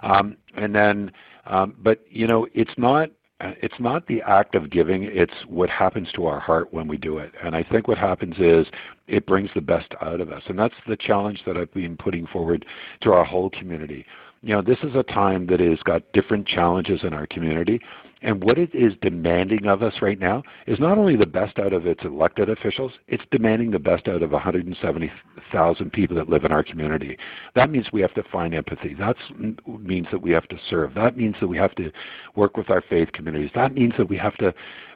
Um, 0.04 0.36
and 0.56 0.72
then, 0.72 1.10
um, 1.46 1.74
but 1.82 2.04
you 2.08 2.28
know, 2.28 2.46
it's 2.54 2.78
not 2.78 3.10
Uh, 3.44 3.52
it's 3.60 3.78
not 3.78 4.06
the 4.06 4.22
act 4.22 4.54
of 4.54 4.70
giving 4.70 5.02
it's 5.04 5.34
what 5.46 5.68
happens 5.68 6.08
to 6.14 6.24
our 6.24 6.40
heart 6.40 6.72
when 6.72 6.88
we 6.88 6.96
do 6.96 7.18
it. 7.18 7.32
And 7.42 7.54
i 7.54 7.62
think 7.62 7.86
what 7.88 7.98
happens 7.98 8.36
is 8.38 8.66
it 9.06 9.26
brings 9.26 9.50
the 9.54 9.60
best 9.60 9.92
out 10.00 10.20
of 10.20 10.32
us. 10.32 10.42
And 10.46 10.58
that's 10.58 10.74
the 10.88 10.96
challenge 10.96 11.42
that 11.46 11.56
i've 11.56 11.72
been 11.74 11.96
putting 11.96 12.26
forward 12.26 12.64
to 13.02 13.12
our 13.12 13.24
whole 13.24 13.50
community. 13.50 14.06
You 14.42 14.54
know 14.54 14.62
this 14.62 14.78
is 14.82 14.94
a 14.94 15.02
time 15.02 15.46
that 15.48 15.60
has 15.60 15.78
got 15.84 16.10
different 16.12 16.46
challenges 16.46 17.00
in 17.02 17.12
our 17.12 17.26
community 17.26 17.80
and 18.24 18.42
what 18.42 18.58
it 18.58 18.74
is 18.74 18.94
demanding 19.02 19.66
of 19.66 19.82
us 19.82 19.94
right 20.00 20.18
now 20.18 20.42
is 20.66 20.80
not 20.80 20.96
only 20.96 21.14
the 21.14 21.26
best 21.26 21.58
out 21.58 21.74
of 21.74 21.86
its 21.86 22.04
elected 22.04 22.48
officials, 22.48 22.92
it's 23.06 23.22
demanding 23.30 23.70
the 23.70 23.78
best 23.78 24.08
out 24.08 24.22
of 24.22 24.32
170,000 24.32 25.92
people 25.92 26.16
that 26.16 26.30
live 26.30 26.44
in 26.44 26.50
our 26.50 26.64
community. 26.64 27.18
That 27.54 27.70
means 27.70 27.86
we 27.92 28.00
have 28.00 28.14
to 28.14 28.22
find 28.22 28.54
empathy. 28.54 28.94
That 28.94 29.16
means 29.66 30.06
that 30.10 30.22
we 30.22 30.30
have 30.30 30.48
to 30.48 30.58
serve. 30.68 30.94
That 30.94 31.18
means 31.18 31.36
that 31.40 31.48
we 31.48 31.58
have 31.58 31.74
to 31.74 31.92
work 32.34 32.56
with 32.56 32.70
our 32.70 32.80
faith 32.80 33.12
communities. 33.12 33.50
That 33.54 33.74
means 33.74 33.92
that 33.98 34.08
we 34.08 34.16
have 34.16 34.36
to 34.38 34.54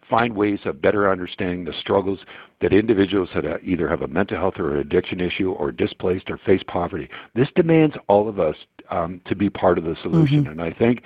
find 0.09 0.35
ways 0.35 0.61
of 0.65 0.81
better 0.81 1.11
understanding 1.11 1.67
the 1.67 1.75
struggles 1.79 2.21
that 2.63 2.73
individuals 2.73 3.29
that 3.35 3.45
either 3.63 3.89
have 3.89 4.01
a 4.01 4.09
mental 4.09 4.39
health 4.39 4.55
or 4.59 4.75
an 4.75 4.81
addiction 4.81 5.21
issue 5.21 5.53
or 5.53 5.71
displaced 5.71 6.31
or 6.31 6.39
face 6.39 6.63
poverty. 6.67 7.11
This 7.35 7.49
demands 7.55 7.95
all 8.09 8.27
of 8.27 8.41
us 8.41 8.57
um, 8.91 9.21
to 9.27 9.37
be 9.37 9.51
part 9.51 9.77
of 9.77 9.85
the 9.85 9.97
solution. 10.03 10.45
Mm-hmm. 10.45 10.53
And 10.53 10.63
I 10.63 10.73
think 10.73 11.03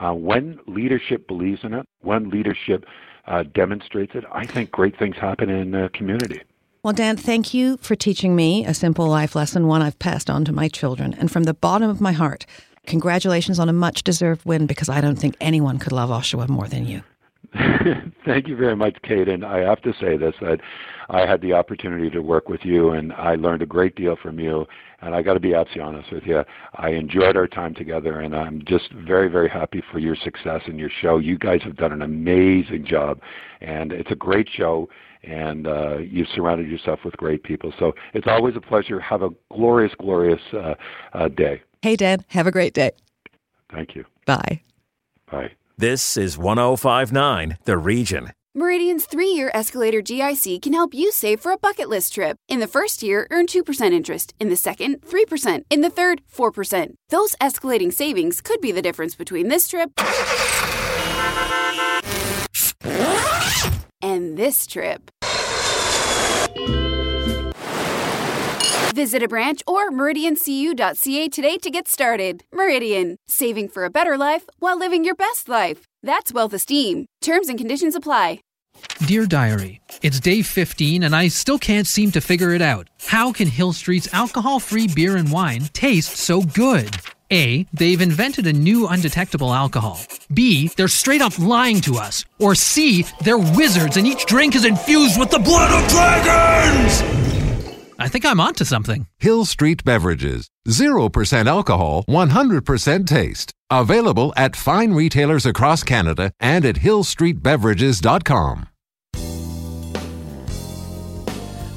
uh, 0.00 0.12
when 0.12 0.58
leadership 0.66 1.28
believes 1.28 1.62
in 1.62 1.74
it, 1.74 1.86
when 2.00 2.30
leadership 2.30 2.84
uh, 3.26 3.44
demonstrates 3.54 4.14
it, 4.14 4.24
I 4.32 4.46
think 4.46 4.70
great 4.70 4.98
things 4.98 5.16
happen 5.16 5.50
in 5.50 5.70
the 5.72 5.90
community. 5.92 6.42
Well, 6.82 6.94
Dan, 6.94 7.18
thank 7.18 7.52
you 7.52 7.76
for 7.76 7.94
teaching 7.94 8.34
me 8.34 8.64
a 8.64 8.72
simple 8.72 9.06
life 9.06 9.36
lesson, 9.36 9.66
one 9.66 9.82
I've 9.82 9.98
passed 9.98 10.30
on 10.30 10.46
to 10.46 10.52
my 10.52 10.68
children. 10.68 11.12
And 11.12 11.30
from 11.30 11.44
the 11.44 11.52
bottom 11.52 11.90
of 11.90 12.00
my 12.00 12.12
heart, 12.12 12.46
congratulations 12.86 13.58
on 13.58 13.68
a 13.68 13.74
much 13.74 14.02
deserved 14.02 14.46
win 14.46 14.66
because 14.66 14.88
I 14.88 15.02
don't 15.02 15.16
think 15.16 15.36
anyone 15.40 15.78
could 15.78 15.92
love 15.92 16.08
Oshawa 16.08 16.48
more 16.48 16.66
than 16.66 16.86
you. 16.86 17.02
Thank 18.24 18.46
you 18.46 18.56
very 18.56 18.76
much, 18.76 18.96
Kate. 19.02 19.28
And 19.28 19.44
I 19.44 19.58
have 19.58 19.82
to 19.82 19.92
say 20.00 20.16
this 20.16 20.34
that 20.40 20.60
I 21.08 21.26
had 21.26 21.40
the 21.40 21.52
opportunity 21.52 22.08
to 22.10 22.20
work 22.20 22.48
with 22.48 22.60
you, 22.64 22.90
and 22.90 23.12
I 23.12 23.34
learned 23.34 23.62
a 23.62 23.66
great 23.66 23.96
deal 23.96 24.16
from 24.16 24.38
you. 24.38 24.66
And 25.00 25.14
I 25.14 25.22
got 25.22 25.34
to 25.34 25.40
be 25.40 25.54
absolutely 25.54 25.82
honest 25.82 26.12
with 26.12 26.24
you. 26.24 26.44
I 26.74 26.90
enjoyed 26.90 27.36
our 27.36 27.48
time 27.48 27.74
together, 27.74 28.20
and 28.20 28.36
I'm 28.36 28.62
just 28.66 28.92
very, 28.92 29.28
very 29.28 29.48
happy 29.48 29.82
for 29.90 29.98
your 29.98 30.14
success 30.14 30.62
in 30.66 30.78
your 30.78 30.90
show. 31.00 31.18
You 31.18 31.38
guys 31.38 31.60
have 31.64 31.76
done 31.76 31.92
an 31.92 32.02
amazing 32.02 32.84
job, 32.86 33.20
and 33.60 33.92
it's 33.92 34.10
a 34.12 34.16
great 34.16 34.48
show. 34.48 34.88
And 35.24 35.66
uh, 35.66 35.98
you've 35.98 36.28
surrounded 36.34 36.70
yourself 36.70 37.00
with 37.04 37.16
great 37.16 37.42
people. 37.42 37.74
So 37.78 37.92
it's 38.14 38.26
always 38.26 38.56
a 38.56 38.60
pleasure. 38.60 39.00
Have 39.00 39.22
a 39.22 39.30
glorious, 39.52 39.92
glorious 39.98 40.40
uh, 40.52 40.74
uh, 41.12 41.28
day. 41.28 41.62
Hey, 41.82 41.96
Dan, 41.96 42.24
have 42.28 42.46
a 42.46 42.50
great 42.50 42.74
day. 42.74 42.92
Thank 43.72 43.94
you. 43.94 44.04
Bye. 44.24 44.62
Bye. 45.30 45.50
This 45.80 46.18
is 46.18 46.36
1059 46.36 47.56
The 47.64 47.78
Region. 47.78 48.32
Meridian's 48.54 49.06
three 49.06 49.30
year 49.30 49.50
escalator 49.54 50.02
GIC 50.02 50.60
can 50.60 50.74
help 50.74 50.92
you 50.92 51.10
save 51.10 51.40
for 51.40 51.52
a 51.52 51.56
bucket 51.56 51.88
list 51.88 52.12
trip. 52.12 52.36
In 52.48 52.60
the 52.60 52.66
first 52.66 53.02
year, 53.02 53.26
earn 53.30 53.46
2% 53.46 53.90
interest. 53.90 54.34
In 54.38 54.50
the 54.50 54.56
second, 54.56 55.00
3%. 55.00 55.62
In 55.70 55.80
the 55.80 55.88
third, 55.88 56.20
4%. 56.30 56.92
Those 57.08 57.34
escalating 57.40 57.90
savings 57.94 58.42
could 58.42 58.60
be 58.60 58.72
the 58.72 58.82
difference 58.82 59.14
between 59.14 59.48
this 59.48 59.68
trip 59.68 59.90
and 64.02 64.36
this 64.36 64.66
trip. 64.66 65.10
Visit 68.94 69.22
a 69.22 69.28
branch 69.28 69.62
or 69.68 69.90
meridiancu.ca 69.90 71.28
today 71.28 71.58
to 71.58 71.70
get 71.70 71.86
started. 71.86 72.44
Meridian, 72.52 73.16
saving 73.28 73.68
for 73.68 73.84
a 73.84 73.90
better 73.90 74.16
life 74.16 74.48
while 74.58 74.76
living 74.76 75.04
your 75.04 75.14
best 75.14 75.48
life. 75.48 75.84
That's 76.02 76.32
wealth 76.32 76.52
esteem. 76.52 77.06
Terms 77.20 77.48
and 77.48 77.58
conditions 77.58 77.94
apply. 77.94 78.40
Dear 79.06 79.26
Diary, 79.26 79.80
it's 80.02 80.20
day 80.20 80.42
15 80.42 81.02
and 81.02 81.14
I 81.14 81.28
still 81.28 81.58
can't 81.58 81.86
seem 81.86 82.10
to 82.12 82.20
figure 82.20 82.52
it 82.52 82.62
out. 82.62 82.88
How 83.06 83.32
can 83.32 83.46
Hill 83.48 83.72
Street's 83.72 84.12
alcohol 84.12 84.58
free 84.58 84.88
beer 84.88 85.16
and 85.16 85.30
wine 85.30 85.62
taste 85.72 86.16
so 86.16 86.42
good? 86.42 86.90
A. 87.30 87.66
They've 87.72 88.00
invented 88.00 88.46
a 88.48 88.52
new 88.52 88.88
undetectable 88.88 89.52
alcohol. 89.54 90.00
B. 90.34 90.68
They're 90.76 90.88
straight 90.88 91.22
up 91.22 91.38
lying 91.38 91.80
to 91.82 91.96
us. 91.96 92.24
Or 92.40 92.56
C. 92.56 93.04
They're 93.22 93.38
wizards 93.38 93.96
and 93.96 94.06
each 94.06 94.26
drink 94.26 94.56
is 94.56 94.64
infused 94.64 95.18
with 95.18 95.30
the 95.30 95.38
blood 95.38 95.70
of 95.70 95.88
dragons! 95.90 97.29
I 98.00 98.08
think 98.08 98.24
I'm 98.24 98.40
onto 98.40 98.64
something. 98.64 99.06
Hill 99.18 99.44
Street 99.44 99.84
Beverages. 99.84 100.48
0% 100.68 101.46
alcohol, 101.46 102.04
100% 102.08 103.06
taste. 103.06 103.52
Available 103.70 104.32
at 104.36 104.56
fine 104.56 104.94
retailers 104.94 105.44
across 105.46 105.84
Canada 105.84 106.32
and 106.40 106.64
at 106.64 106.76
hillstreetbeverages.com. 106.76 108.69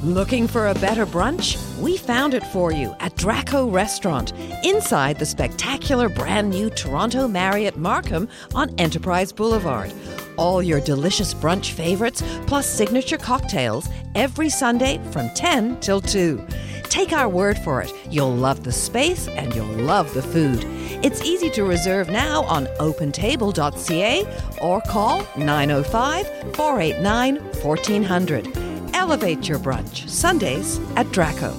Looking 0.03 0.49
for 0.49 0.67
a 0.67 0.73
better 0.73 1.05
brunch? 1.05 1.55
We 1.79 1.95
found 1.95 2.33
it 2.33 2.45
for 2.47 2.73
you 2.73 2.93
at 2.99 3.15
Draco 3.15 3.69
Restaurant, 3.69 4.33
inside 4.61 5.17
the 5.17 5.25
spectacular 5.25 6.09
brand 6.09 6.49
new 6.49 6.69
Toronto 6.69 7.25
Marriott 7.25 7.77
Markham 7.77 8.27
on 8.53 8.75
Enterprise 8.77 9.31
Boulevard. 9.31 9.93
All 10.35 10.61
your 10.61 10.81
delicious 10.81 11.33
brunch 11.33 11.71
favorites, 11.71 12.21
plus 12.47 12.67
signature 12.67 13.17
cocktails, 13.17 13.87
every 14.13 14.49
Sunday 14.49 14.99
from 15.11 15.29
10 15.35 15.79
till 15.79 16.01
2. 16.01 16.45
Take 16.89 17.13
our 17.13 17.29
word 17.29 17.57
for 17.59 17.81
it, 17.81 17.89
you'll 18.09 18.35
love 18.35 18.65
the 18.65 18.73
space 18.73 19.29
and 19.29 19.55
you'll 19.55 19.65
love 19.67 20.13
the 20.13 20.21
food. 20.21 20.65
It's 21.01 21.23
easy 21.23 21.49
to 21.51 21.63
reserve 21.63 22.09
now 22.09 22.43
on 22.43 22.65
opentable.ca 22.81 24.25
or 24.61 24.81
call 24.81 25.25
905 25.37 26.27
489 26.57 27.37
1400. 27.37 28.72
Elevate 28.93 29.47
your 29.47 29.59
brunch, 29.59 30.07
Sundays 30.09 30.79
at 30.95 31.11
Draco. 31.11 31.51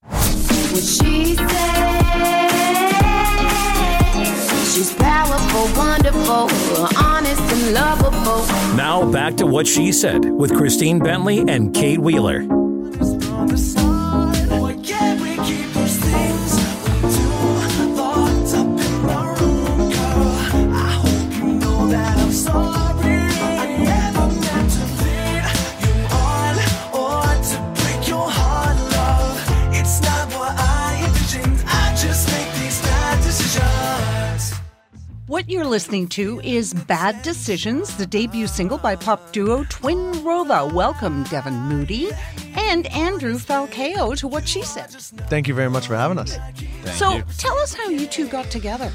What 0.00 0.82
she 0.82 1.34
said. 1.36 1.82
She's 4.72 4.94
powerful, 4.94 5.68
wonderful, 5.76 6.48
honest 6.96 7.42
and 7.42 7.74
lovable. 7.74 8.46
Now 8.76 9.10
back 9.10 9.36
to 9.36 9.46
what 9.46 9.66
she 9.66 9.92
said 9.92 10.24
with 10.24 10.56
Christine 10.56 10.98
Bentley 10.98 11.40
and 11.46 11.74
Kate 11.74 11.98
Wheeler. 11.98 12.61
Listening 35.72 36.06
to 36.08 36.38
is 36.40 36.74
Bad 36.74 37.22
Decisions, 37.22 37.96
the 37.96 38.04
debut 38.04 38.46
single 38.46 38.76
by 38.76 38.94
pop 38.94 39.32
duo 39.32 39.64
TWNRVA. 39.64 40.70
Welcome, 40.70 41.22
Devin 41.22 41.54
Moody 41.54 42.10
and 42.56 42.86
Andrew 42.88 43.36
Falcao 43.36 44.14
to 44.18 44.28
What 44.28 44.46
She 44.46 44.60
Said. 44.60 44.90
Thank 44.90 45.48
you 45.48 45.54
very 45.54 45.70
much 45.70 45.86
for 45.86 45.96
having 45.96 46.18
us. 46.18 46.36
so 46.92 47.22
tell 47.38 47.56
us 47.60 47.72
how 47.72 47.88
you 47.88 48.06
two 48.06 48.28
got 48.28 48.50
together. 48.50 48.92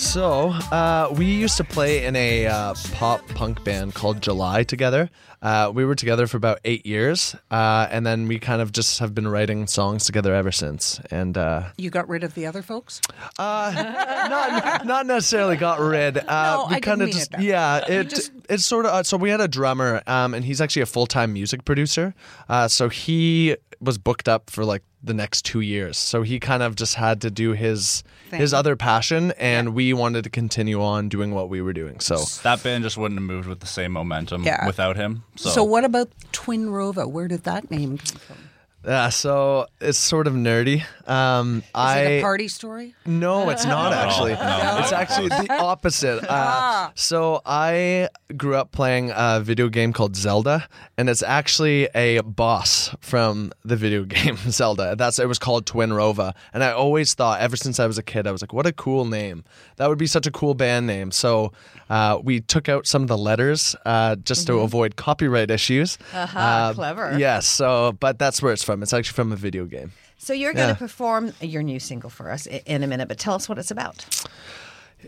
So, 0.00 0.48
uh, 0.72 1.12
we 1.16 1.26
used 1.26 1.58
to 1.58 1.64
play 1.64 2.04
in 2.06 2.16
a 2.16 2.46
uh, 2.46 2.74
pop 2.94 3.26
punk 3.28 3.62
band 3.64 3.94
called 3.94 4.22
July 4.22 4.64
together. 4.64 5.10
Uh, 5.42 5.70
we 5.74 5.84
were 5.84 5.94
together 5.94 6.26
for 6.26 6.38
about 6.38 6.58
eight 6.64 6.86
years, 6.86 7.36
uh, 7.50 7.86
and 7.90 8.04
then 8.06 8.26
we 8.26 8.38
kind 8.38 8.62
of 8.62 8.72
just 8.72 8.98
have 9.00 9.14
been 9.14 9.28
writing 9.28 9.66
songs 9.66 10.04
together 10.06 10.34
ever 10.34 10.50
since. 10.50 11.00
And 11.10 11.36
uh, 11.36 11.64
You 11.76 11.90
got 11.90 12.08
rid 12.08 12.24
of 12.24 12.34
the 12.34 12.46
other 12.46 12.62
folks? 12.62 13.00
not, 13.38 14.86
not 14.86 15.06
necessarily 15.06 15.56
got 15.56 15.78
rid. 15.80 16.16
Uh, 16.16 16.66
No, 16.68 16.74
we 16.74 16.80
kind 16.80 17.02
of 17.02 17.08
mean 17.08 17.16
just 17.16 17.34
it 17.34 17.40
yeah. 17.40 17.84
It 17.86 18.08
just- 18.08 18.32
it's 18.48 18.64
sort 18.64 18.86
of 18.86 18.92
uh, 18.92 19.02
so 19.02 19.16
we 19.18 19.28
had 19.30 19.40
a 19.42 19.48
drummer, 19.48 20.02
um, 20.06 20.32
and 20.34 20.44
he's 20.44 20.60
actually 20.62 20.82
a 20.82 20.86
full 20.86 21.06
time 21.06 21.32
music 21.34 21.64
producer. 21.66 22.14
Uh, 22.48 22.68
so 22.68 22.88
he 22.88 23.54
was 23.80 23.96
booked 23.98 24.28
up 24.28 24.48
for 24.50 24.64
like 24.64 24.82
the 25.02 25.14
next 25.14 25.44
two 25.46 25.60
years. 25.60 25.96
So 25.96 26.22
he 26.22 26.38
kind 26.38 26.62
of 26.62 26.74
just 26.76 26.94
had 26.96 27.20
to 27.22 27.30
do 27.30 27.52
his 27.52 28.02
Thing. 28.28 28.38
his 28.40 28.52
other 28.52 28.76
passion, 28.76 29.32
and 29.38 29.74
we 29.74 29.92
wanted 29.92 30.24
to 30.24 30.30
continue 30.30 30.82
on 30.82 31.08
doing 31.08 31.32
what 31.32 31.48
we 31.48 31.62
were 31.62 31.72
doing. 31.72 32.00
So 32.00 32.18
that 32.42 32.62
band 32.62 32.84
just 32.84 32.96
wouldn't 32.98 33.18
have 33.18 33.26
moved 33.26 33.48
with 33.48 33.60
the 33.60 33.66
same 33.66 33.92
momentum 33.92 34.44
Yeah. 34.44 34.66
without 34.66 34.96
him. 34.96 35.22
So, 35.36 35.48
So, 35.50 35.64
what 35.64 35.84
about 35.84 36.10
TWNRVA? 36.32 37.10
Where 37.10 37.28
did 37.28 37.44
that 37.44 37.70
name 37.70 37.96
come 37.98 38.18
from? 38.20 38.36
Yeah, 38.82 39.10
so 39.10 39.66
it's 39.78 39.98
sort 39.98 40.26
of 40.26 40.32
nerdy. 40.32 40.82
Um, 41.06 41.58
Is 41.58 41.64
I 41.74 41.98
it 42.00 42.18
a 42.18 42.22
party 42.22 42.48
story? 42.48 42.94
No, 43.04 43.50
it's 43.50 43.64
not 43.66 43.90
Not 43.90 43.92
at 43.92 43.98
all. 43.98 44.08
actually. 44.08 44.32
No. 44.32 44.76
It's 44.80 44.92
actually 44.92 45.28
the 45.28 45.46
opposite. 45.60 46.22
Uh, 46.24 46.26
Ah. 46.30 46.92
so 46.94 47.42
I 47.44 48.08
grew 48.36 48.54
up 48.56 48.72
playing 48.72 49.12
a 49.14 49.40
video 49.42 49.68
game 49.68 49.92
called 49.92 50.16
Zelda, 50.16 50.66
and 50.96 51.10
it's 51.10 51.22
actually 51.22 51.88
a 51.94 52.20
boss 52.22 52.94
from 53.00 53.52
the 53.66 53.76
video 53.76 54.04
game 54.04 54.36
Zelda. 54.48 54.96
That's 54.96 55.18
it 55.18 55.28
was 55.28 55.38
called 55.38 55.66
Twinrova, 55.66 56.32
and 56.54 56.64
I 56.64 56.70
always 56.72 57.12
thought 57.12 57.40
ever 57.40 57.56
since 57.56 57.78
I 57.78 57.86
was 57.86 57.98
a 57.98 58.02
kid, 58.02 58.26
I 58.26 58.32
was 58.32 58.40
like, 58.42 58.54
what 58.54 58.66
a 58.66 58.72
cool 58.72 59.04
name. 59.04 59.44
That 59.76 59.88
would 59.90 59.98
be 59.98 60.06
such 60.06 60.26
a 60.26 60.30
cool 60.30 60.54
band 60.54 60.86
name. 60.86 61.10
So 61.10 61.52
uh, 61.90 62.18
we 62.22 62.40
took 62.40 62.68
out 62.70 62.86
some 62.86 63.02
of 63.02 63.08
the 63.08 63.18
letters 63.18 63.76
uh, 63.84 64.16
just 64.16 64.46
to 64.46 64.52
Mhm. 64.52 64.64
avoid 64.64 64.96
copyright 64.96 65.50
issues. 65.50 65.98
Aha, 66.14 66.72
clever. 66.74 67.18
Yes. 67.18 67.46
So, 67.46 67.92
but 68.00 68.18
that's 68.18 68.40
where 68.40 68.52
it's 68.54 68.62
from. 68.64 68.82
It's 68.82 68.92
actually 68.94 69.14
from 69.16 69.32
a 69.32 69.36
video 69.36 69.66
game. 69.66 69.92
So 70.16 70.32
you're 70.32 70.54
going 70.54 70.68
to 70.68 70.74
Yeah. 70.74 70.86
perform 70.86 71.32
your 71.40 71.62
new 71.62 71.80
single 71.80 72.08
for 72.10 72.30
us 72.30 72.46
in 72.46 72.82
a 72.82 72.86
minute, 72.86 73.08
but 73.08 73.18
tell 73.18 73.34
us 73.34 73.48
what 73.48 73.58
it's 73.58 73.70
about. 73.70 74.06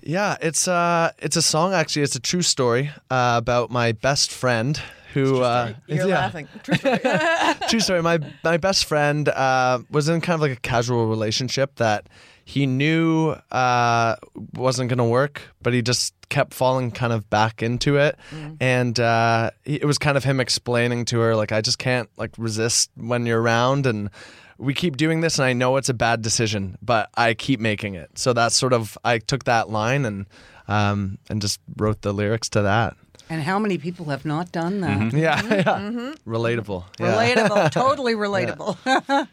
Yeah, 0.02 0.36
it's 0.40 0.66
uh 0.66 1.10
it's 1.18 1.36
a 1.36 1.42
song 1.42 1.74
actually. 1.74 2.02
It's 2.02 2.16
a 2.16 2.20
true 2.20 2.42
story 2.42 2.90
uh, 3.10 3.34
about 3.36 3.70
my 3.70 3.92
best 3.92 4.30
friend 4.32 4.80
who 5.12 5.42
uh 5.42 5.74
You're 5.86 6.08
yeah. 6.08 6.18
laughing. 6.20 6.48
True 6.62 6.76
story. 6.76 6.98
True 7.68 7.80
story. 7.80 8.02
My 8.02 8.18
my 8.42 8.56
best 8.56 8.86
friend 8.86 9.28
uh, 9.28 9.80
was 9.90 10.08
in 10.08 10.20
kind 10.22 10.34
of 10.36 10.40
like 10.40 10.52
a 10.52 10.60
casual 10.60 11.06
relationship 11.08 11.76
that 11.76 12.06
he 12.52 12.66
knew 12.66 13.30
uh, 13.50 14.16
wasn't 14.54 14.88
going 14.90 14.98
to 14.98 15.04
work, 15.20 15.40
but 15.62 15.72
he 15.72 15.80
just 15.82 16.12
kept 16.28 16.52
falling 16.54 16.90
kind 16.90 17.12
of 17.12 17.28
back 17.30 17.62
into 17.62 17.96
it, 17.96 18.16
and 18.60 18.98
uh, 19.00 19.50
it 19.64 19.84
was 19.84 19.98
kind 19.98 20.16
of 20.16 20.24
him 20.24 20.38
explaining 20.40 21.04
to 21.06 21.18
her 21.20 21.34
like, 21.36 21.52
I 21.52 21.60
just 21.62 21.78
can't 21.78 22.08
like 22.16 22.30
resist 22.38 22.90
when 22.96 23.24
you're 23.26 23.40
around, 23.40 23.86
and 23.86 24.10
we 24.58 24.74
keep 24.74 24.96
doing 24.96 25.22
this, 25.22 25.38
and 25.38 25.46
I 25.46 25.52
know 25.54 25.76
it's 25.78 25.88
a 25.88 25.94
bad 25.94 26.20
decision, 26.22 26.76
but 26.82 27.08
I 27.16 27.34
keep 27.34 27.58
making 27.60 27.94
it. 27.94 28.18
So 28.18 28.32
that's 28.32 28.54
sort 28.54 28.72
of 28.74 28.96
I 29.04 29.18
took 29.18 29.44
that 29.44 29.70
line 29.70 30.04
and 30.04 30.26
um, 30.68 31.18
and 31.30 31.40
just 31.40 31.58
wrote 31.76 32.02
the 32.02 32.12
lyrics 32.12 32.48
to 32.50 32.62
that. 32.62 32.96
And 33.30 33.42
how 33.42 33.58
many 33.58 33.78
people 33.78 34.06
have 34.06 34.24
not 34.26 34.52
done 34.52 34.80
that? 34.82 34.98
Mhm. 34.98 35.12
Yeah, 35.14 35.42
yeah. 35.42 35.62
Mhm. 35.64 36.16
Relatable. 36.26 36.84
Yeah. 37.00 37.14
Relatable, 37.16 37.70
totally 37.82 38.14
relatable. 38.14 38.76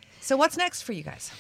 so 0.22 0.38
what's 0.38 0.56
next 0.58 0.84
for 0.84 0.94
you 0.94 1.04
guys? 1.04 1.32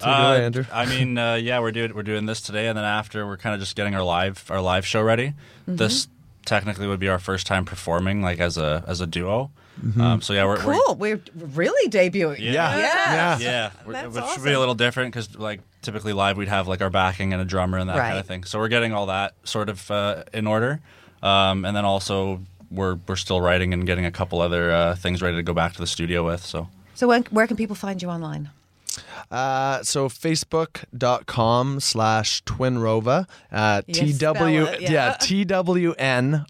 Take 0.00 0.08
it 0.08 0.20
away, 0.20 0.44
Andrew. 0.44 0.64
Uh, 0.70 0.74
I 0.74 0.86
mean, 0.86 1.16
uh, 1.18 1.34
yeah, 1.34 1.60
we're 1.60 1.72
doing 1.72 1.94
we're 1.94 2.02
doing 2.02 2.26
this 2.26 2.40
today, 2.40 2.68
and 2.68 2.76
then 2.76 2.84
after 2.84 3.26
we're 3.26 3.36
kind 3.36 3.54
of 3.54 3.60
just 3.60 3.76
getting 3.76 3.94
our 3.94 4.02
live 4.02 4.44
our 4.50 4.60
live 4.60 4.86
show 4.86 5.02
ready. 5.02 5.34
Mhm. 5.68 5.76
This 5.78 6.08
technically 6.46 6.86
would 6.86 7.00
be 7.00 7.08
our 7.08 7.18
first 7.18 7.46
time 7.46 7.64
performing 7.64 8.22
like 8.22 8.40
as 8.40 8.56
a 8.58 8.82
as 8.86 9.00
a 9.00 9.06
duo. 9.06 9.50
Mhm. 9.84 10.00
Um, 10.00 10.20
so 10.20 10.32
yeah, 10.34 10.44
we're, 10.44 10.64
we're 10.66 10.74
Cool. 10.78 10.94
We're 10.96 11.20
really 11.34 11.88
debuting. 11.90 12.38
Yeah, 12.40 12.76
Yeah. 12.76 13.38
yeah. 13.38 13.70
We're- 13.86 14.02
That's 14.02 14.14
Which 14.14 14.24
should 14.34 14.44
be 14.44 14.52
a 14.52 14.58
little 14.58 14.74
different 14.74 15.12
because, 15.14 15.38
like, 15.38 15.60
typically 15.80 16.12
live 16.12 16.36
we'd 16.36 16.48
have 16.48 16.68
like 16.68 16.82
our 16.82 16.90
backing 16.90 17.32
and 17.32 17.40
a 17.40 17.46
drummer 17.46 17.78
and 17.78 17.88
that 17.88 17.96
kind 17.96 18.18
of 18.18 18.26
thing. 18.26 18.44
So 18.44 18.58
we're 18.58 18.68
getting 18.68 18.92
all 18.92 19.06
that 19.06 19.34
sort 19.44 19.68
of 19.70 19.90
uh, 19.90 20.24
in 20.34 20.46
order, 20.46 20.80
um, 21.22 21.64
and 21.64 21.74
then 21.76 21.84
also 21.86 22.42
we're 22.70 22.98
we're 23.06 23.16
still 23.16 23.40
writing 23.40 23.72
and 23.72 23.86
getting 23.86 24.04
a 24.04 24.10
couple 24.10 24.40
other 24.42 24.70
uh, 24.70 24.94
things 24.96 25.22
ready 25.22 25.36
to 25.36 25.42
go 25.42 25.54
back 25.54 25.72
to 25.72 25.78
the 25.78 25.86
studio 25.86 26.26
with. 26.26 26.44
So 26.44 26.68
So 26.94 27.08
when, 27.08 27.22
where 27.30 27.46
can 27.46 27.56
people 27.56 27.74
find 27.76 28.02
you 28.02 28.10
online? 28.10 28.50
Uh, 29.30 29.82
so 29.82 30.08
facebook.com 30.08 31.80
slash 31.80 32.42
twinrova 32.44 33.28
uh, 33.52 33.82
You 33.86 33.94
tw 33.94 34.80
yeah. 34.80 34.90
yeah 34.90 35.16
t-w-n-r-v-a 35.20 36.40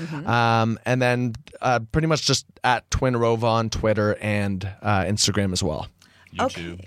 Mhm. 0.00 0.28
um, 0.28 0.78
and 0.84 1.02
then 1.02 1.34
uh, 1.60 1.80
pretty 1.92 2.06
much 2.06 2.26
just 2.26 2.46
at 2.62 2.88
twinrova 2.90 3.42
on 3.44 3.70
twitter 3.70 4.16
and 4.20 4.64
uh, 4.82 5.00
instagram 5.02 5.52
as 5.52 5.62
well 5.62 5.88
YouTube. 6.34 6.84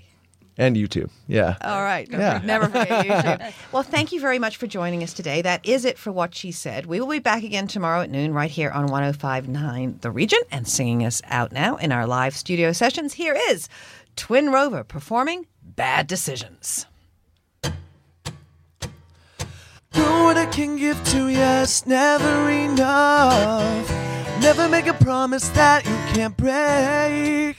and 0.56 0.76
youtube 0.76 1.10
yeah 1.26 1.56
All 1.62 1.82
right. 1.82 2.06
Yeah. 2.10 2.40
Never 2.44 2.66
forget 2.66 2.88
YouTube. 3.06 3.52
well, 3.72 3.82
thank 3.82 4.12
you 4.12 4.20
very 4.20 4.38
much 4.38 4.56
for 4.58 4.66
joining 4.66 5.02
us 5.02 5.12
today. 5.14 5.40
That 5.42 5.64
is 5.66 5.84
it 5.86 5.98
for 5.98 6.12
What 6.12 6.34
She 6.34 6.52
Said. 6.52 6.84
We 6.86 7.00
will 7.00 7.08
be 7.08 7.18
back 7.20 7.42
again 7.42 7.66
tomorrow 7.66 8.02
at 8.02 8.10
noon 8.10 8.34
right 8.34 8.50
here 8.50 8.70
on 8.70 8.86
1059 8.86 9.98
The 10.02 10.10
Region. 10.10 10.40
And 10.50 10.68
singing 10.68 11.04
us 11.06 11.22
out 11.26 11.52
now 11.52 11.76
in 11.76 11.90
our 11.90 12.06
live 12.06 12.36
studio 12.36 12.72
sessions, 12.72 13.14
here 13.14 13.36
is 13.50 13.68
TWNRVA 14.16 14.86
performing 14.88 15.46
Bad 15.62 16.06
Decisions. 16.06 16.86
What 19.92 20.36
I 20.38 20.46
can 20.46 20.76
give 20.76 21.02
to 21.08 21.28
you, 21.28 21.66
never 21.86 22.50
enough. 22.50 23.90
Never 24.40 24.68
make 24.68 24.86
a 24.86 24.94
promise 24.94 25.48
that 25.50 25.84
you 25.84 25.96
can't 26.14 26.36
break. 26.36 27.56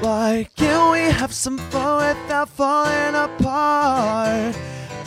Why 0.00 0.48
can't 0.56 0.92
we 0.92 1.12
have 1.12 1.32
some 1.32 1.58
fun 1.58 2.16
without 2.16 2.48
falling 2.48 3.14
apart? 3.16 4.56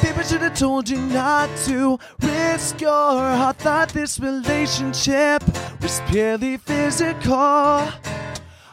People 0.02 0.24
should 0.24 0.42
have 0.42 0.58
told 0.58 0.90
you 0.90 0.98
not 0.98 1.50
to 1.66 1.98
risk 2.22 2.82
your 2.82 2.92
heart. 2.92 3.58
Thought 3.58 3.90
this 3.90 4.20
relationship 4.20 5.44
was 5.82 6.02
purely 6.08 6.58
physical. 6.58 7.88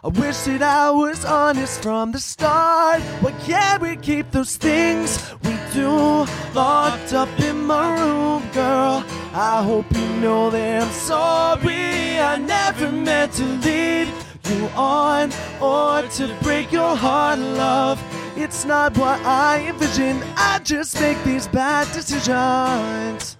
I 0.09 0.11
wish 0.11 0.39
that 0.45 0.63
I 0.63 0.91
was 0.91 1.23
honest 1.27 1.83
from 1.83 2.13
the 2.13 2.19
start. 2.19 3.03
Why 3.21 3.31
can't 3.45 3.83
we 3.83 3.95
keep 3.95 4.31
those 4.31 4.57
things 4.57 5.35
we 5.45 5.55
do 5.75 6.25
locked 6.55 7.13
up 7.13 7.29
in 7.39 7.67
my 7.67 7.95
room, 8.01 8.43
girl? 8.55 9.05
I 9.35 9.63
hope 9.63 9.85
you 9.95 10.09
know 10.23 10.49
that 10.49 10.83
I'm 10.83 10.93
sorry. 10.93 12.19
I 12.19 12.39
never 12.39 12.91
meant 12.91 13.35
to 13.35 13.45
lead 13.45 14.09
you 14.49 14.69
on 14.75 15.31
or 15.61 16.01
to 16.17 16.35
break 16.43 16.73
your 16.73 16.97
heart, 16.97 17.39
love. 17.39 18.03
It's 18.35 18.65
not 18.65 18.97
what 18.97 19.21
I 19.27 19.67
envisioned. 19.69 20.25
I 20.39 20.61
just 20.61 20.99
make 21.03 21.23
these 21.23 21.49
bad 21.49 21.87
decisions. 21.93 23.38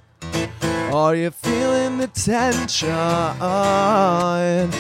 Are 0.93 1.15
you 1.15 1.31
feeling 1.31 1.99
the 1.99 2.09
tension? 2.09 2.91
Alright, 2.91 4.71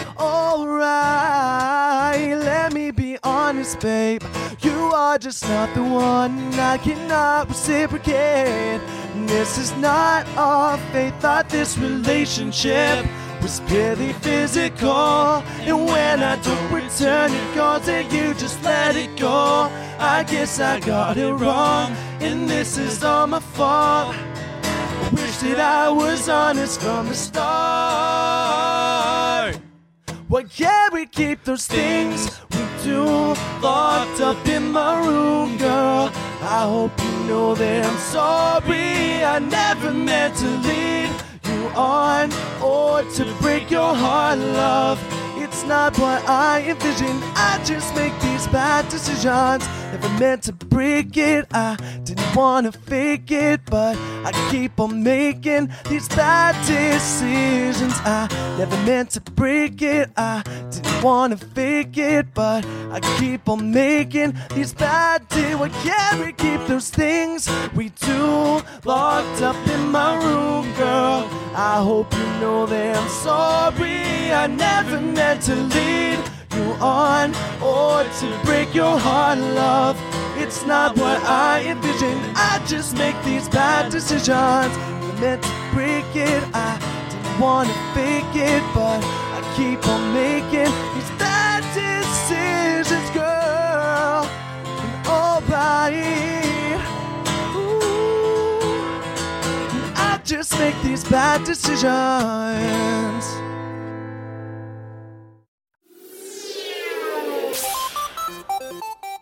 let 2.38 2.72
me 2.72 2.90
be 2.90 3.18
honest, 3.22 3.80
babe. 3.80 4.22
You 4.61 4.92
are 4.94 5.18
just 5.18 5.44
not 5.44 5.72
the 5.74 5.82
one. 5.82 6.54
I 6.54 6.78
cannot 6.78 7.48
reciprocate. 7.48 8.80
This 9.26 9.59
is 9.59 9.72
not 9.76 10.26
our 10.36 10.78
fate. 10.92 11.14
Thought 11.20 11.48
this 11.50 11.76
relationship 11.76 13.06
was 13.42 13.61
purely 13.68 14.12
physical. 14.14 15.42
And 15.61 15.84
when 15.86 16.22
I 16.22 16.36
don't 16.42 16.72
return 16.72 17.32
your 17.32 17.54
calls, 17.54 17.88
and 17.88 18.11
you 18.12 18.34
just 18.34 18.62
let 18.62 18.96
it 18.96 19.16
go. 19.18 19.70
I 19.98 20.24
guess 20.24 20.59
I 20.61 20.80
got 20.80 21.16
it 21.16 21.32
wrong, 21.32 21.92
and 22.20 22.48
this 22.48 22.78
is 22.78 23.04
all 23.04 23.26
my 23.26 23.40
fault. 23.40 24.16
That 25.41 25.61
I 25.61 25.89
was 25.89 26.28
honest 26.28 26.80
from 26.80 27.07
the 27.07 27.14
start. 27.14 27.39
Why 30.26 30.43
can't 30.43 30.93
we 30.93 31.07
keep 31.07 31.45
those 31.45 31.64
things 31.68 32.41
we 32.51 32.59
do 32.82 33.05
locked 33.62 34.20
up 34.20 34.49
in 34.49 34.72
my 34.72 34.99
room, 35.07 35.57
girl? 35.57 36.11
I 36.43 36.64
hope 36.64 36.91
you 37.01 37.12
know 37.28 37.55
that 37.55 37.86
I'm 37.86 37.99
sorry. 37.99 39.22
I 39.24 39.39
never 39.39 39.93
meant 39.93 40.34
to 40.39 40.49
lead 40.66 41.11
you 41.45 41.68
on 41.68 42.32
or 42.61 43.05
to 43.12 43.24
break 43.41 43.70
your 43.70 43.95
heart, 43.95 44.41
love. 44.41 44.99
It's 45.36 45.62
not 45.64 45.97
what 45.99 46.28
I 46.28 46.62
envisioned. 46.68 47.22
I 47.36 47.62
just 47.64 47.95
make 47.95 48.12
these 48.20 48.49
bad 48.49 48.89
decisions. 48.89 49.64
Never 49.93 50.09
meant 50.20 50.43
to 50.45 50.53
break 50.53 51.16
it. 51.16 51.47
I 51.53 51.76
didn't 52.05 52.34
wanna 52.36 52.72
fake 52.72 53.30
it, 53.30 53.61
but 53.66 53.97
I 54.24 54.32
keep 54.51 54.78
on 54.78 55.03
making 55.03 55.70
these 55.89 56.09
bad 56.09 56.55
decisions. 56.66 57.95
I 58.05 58.28
never 58.59 58.76
meant 58.84 59.11
to 59.12 59.20
break 59.20 59.80
it. 59.80 60.11
I 60.16 60.43
didn't 60.70 61.03
wanna 61.03 61.36
fake 61.36 61.97
it, 61.97 62.34
but 62.34 62.66
I 62.93 63.01
keep 63.18 63.49
on 63.49 63.72
making 63.72 64.34
these 64.55 64.74
bad 64.74 65.26
decisions. 65.28 65.61
Why 65.61 65.68
can't 65.68 66.20
we 66.20 66.32
keep 66.32 66.61
those 66.66 66.91
things 66.91 67.49
we 67.74 67.89
do 67.89 68.62
locked 68.84 69.43
up 69.43 69.57
in 69.68 69.91
my 69.91 70.16
room, 70.24 70.72
girl? 70.74 71.28
I 71.55 71.82
hope 71.82 72.12
you 72.12 72.26
know 72.41 72.66
that 72.66 72.97
I'm 72.97 73.09
sorry. 73.09 74.32
I 74.32 74.47
never 74.47 75.01
meant 75.01 75.43
to 75.43 75.55
lead 75.55 76.18
you 76.59 76.72
on 76.80 77.30
or 77.62 78.02
to 78.18 78.40
break 78.44 78.74
your 78.74 78.98
heart, 78.98 79.38
love. 79.38 79.96
It's 80.36 80.66
not 80.66 80.96
what 80.96 81.22
I 81.24 81.62
envisioned. 81.66 82.20
I 82.34 82.62
just 82.66 82.96
make 82.96 83.16
these 83.24 83.48
bad 83.48 83.90
decisions. 83.92 84.28
Never 84.28 85.20
meant 85.20 85.42
to 85.42 85.50
break 85.72 86.04
it. 86.14 86.42
I 86.52 86.78
didn't 87.11 87.40
wanna 87.40 87.74
fake 87.94 88.34
it, 88.34 88.62
but 88.74 89.00
I 89.36 89.40
keep 89.56 89.86
on 89.86 90.12
making 90.12 90.72
these 90.94 91.11
bad 91.18 91.62
decisions, 91.78 93.11
girl. 93.11 94.26
And 94.82 95.06
alright. 95.06 96.80
Ooh. 97.54 98.61
I 99.96 100.20
just 100.24 100.59
make 100.59 100.80
these 100.82 101.04
bad 101.04 101.44
decisions. 101.44 101.88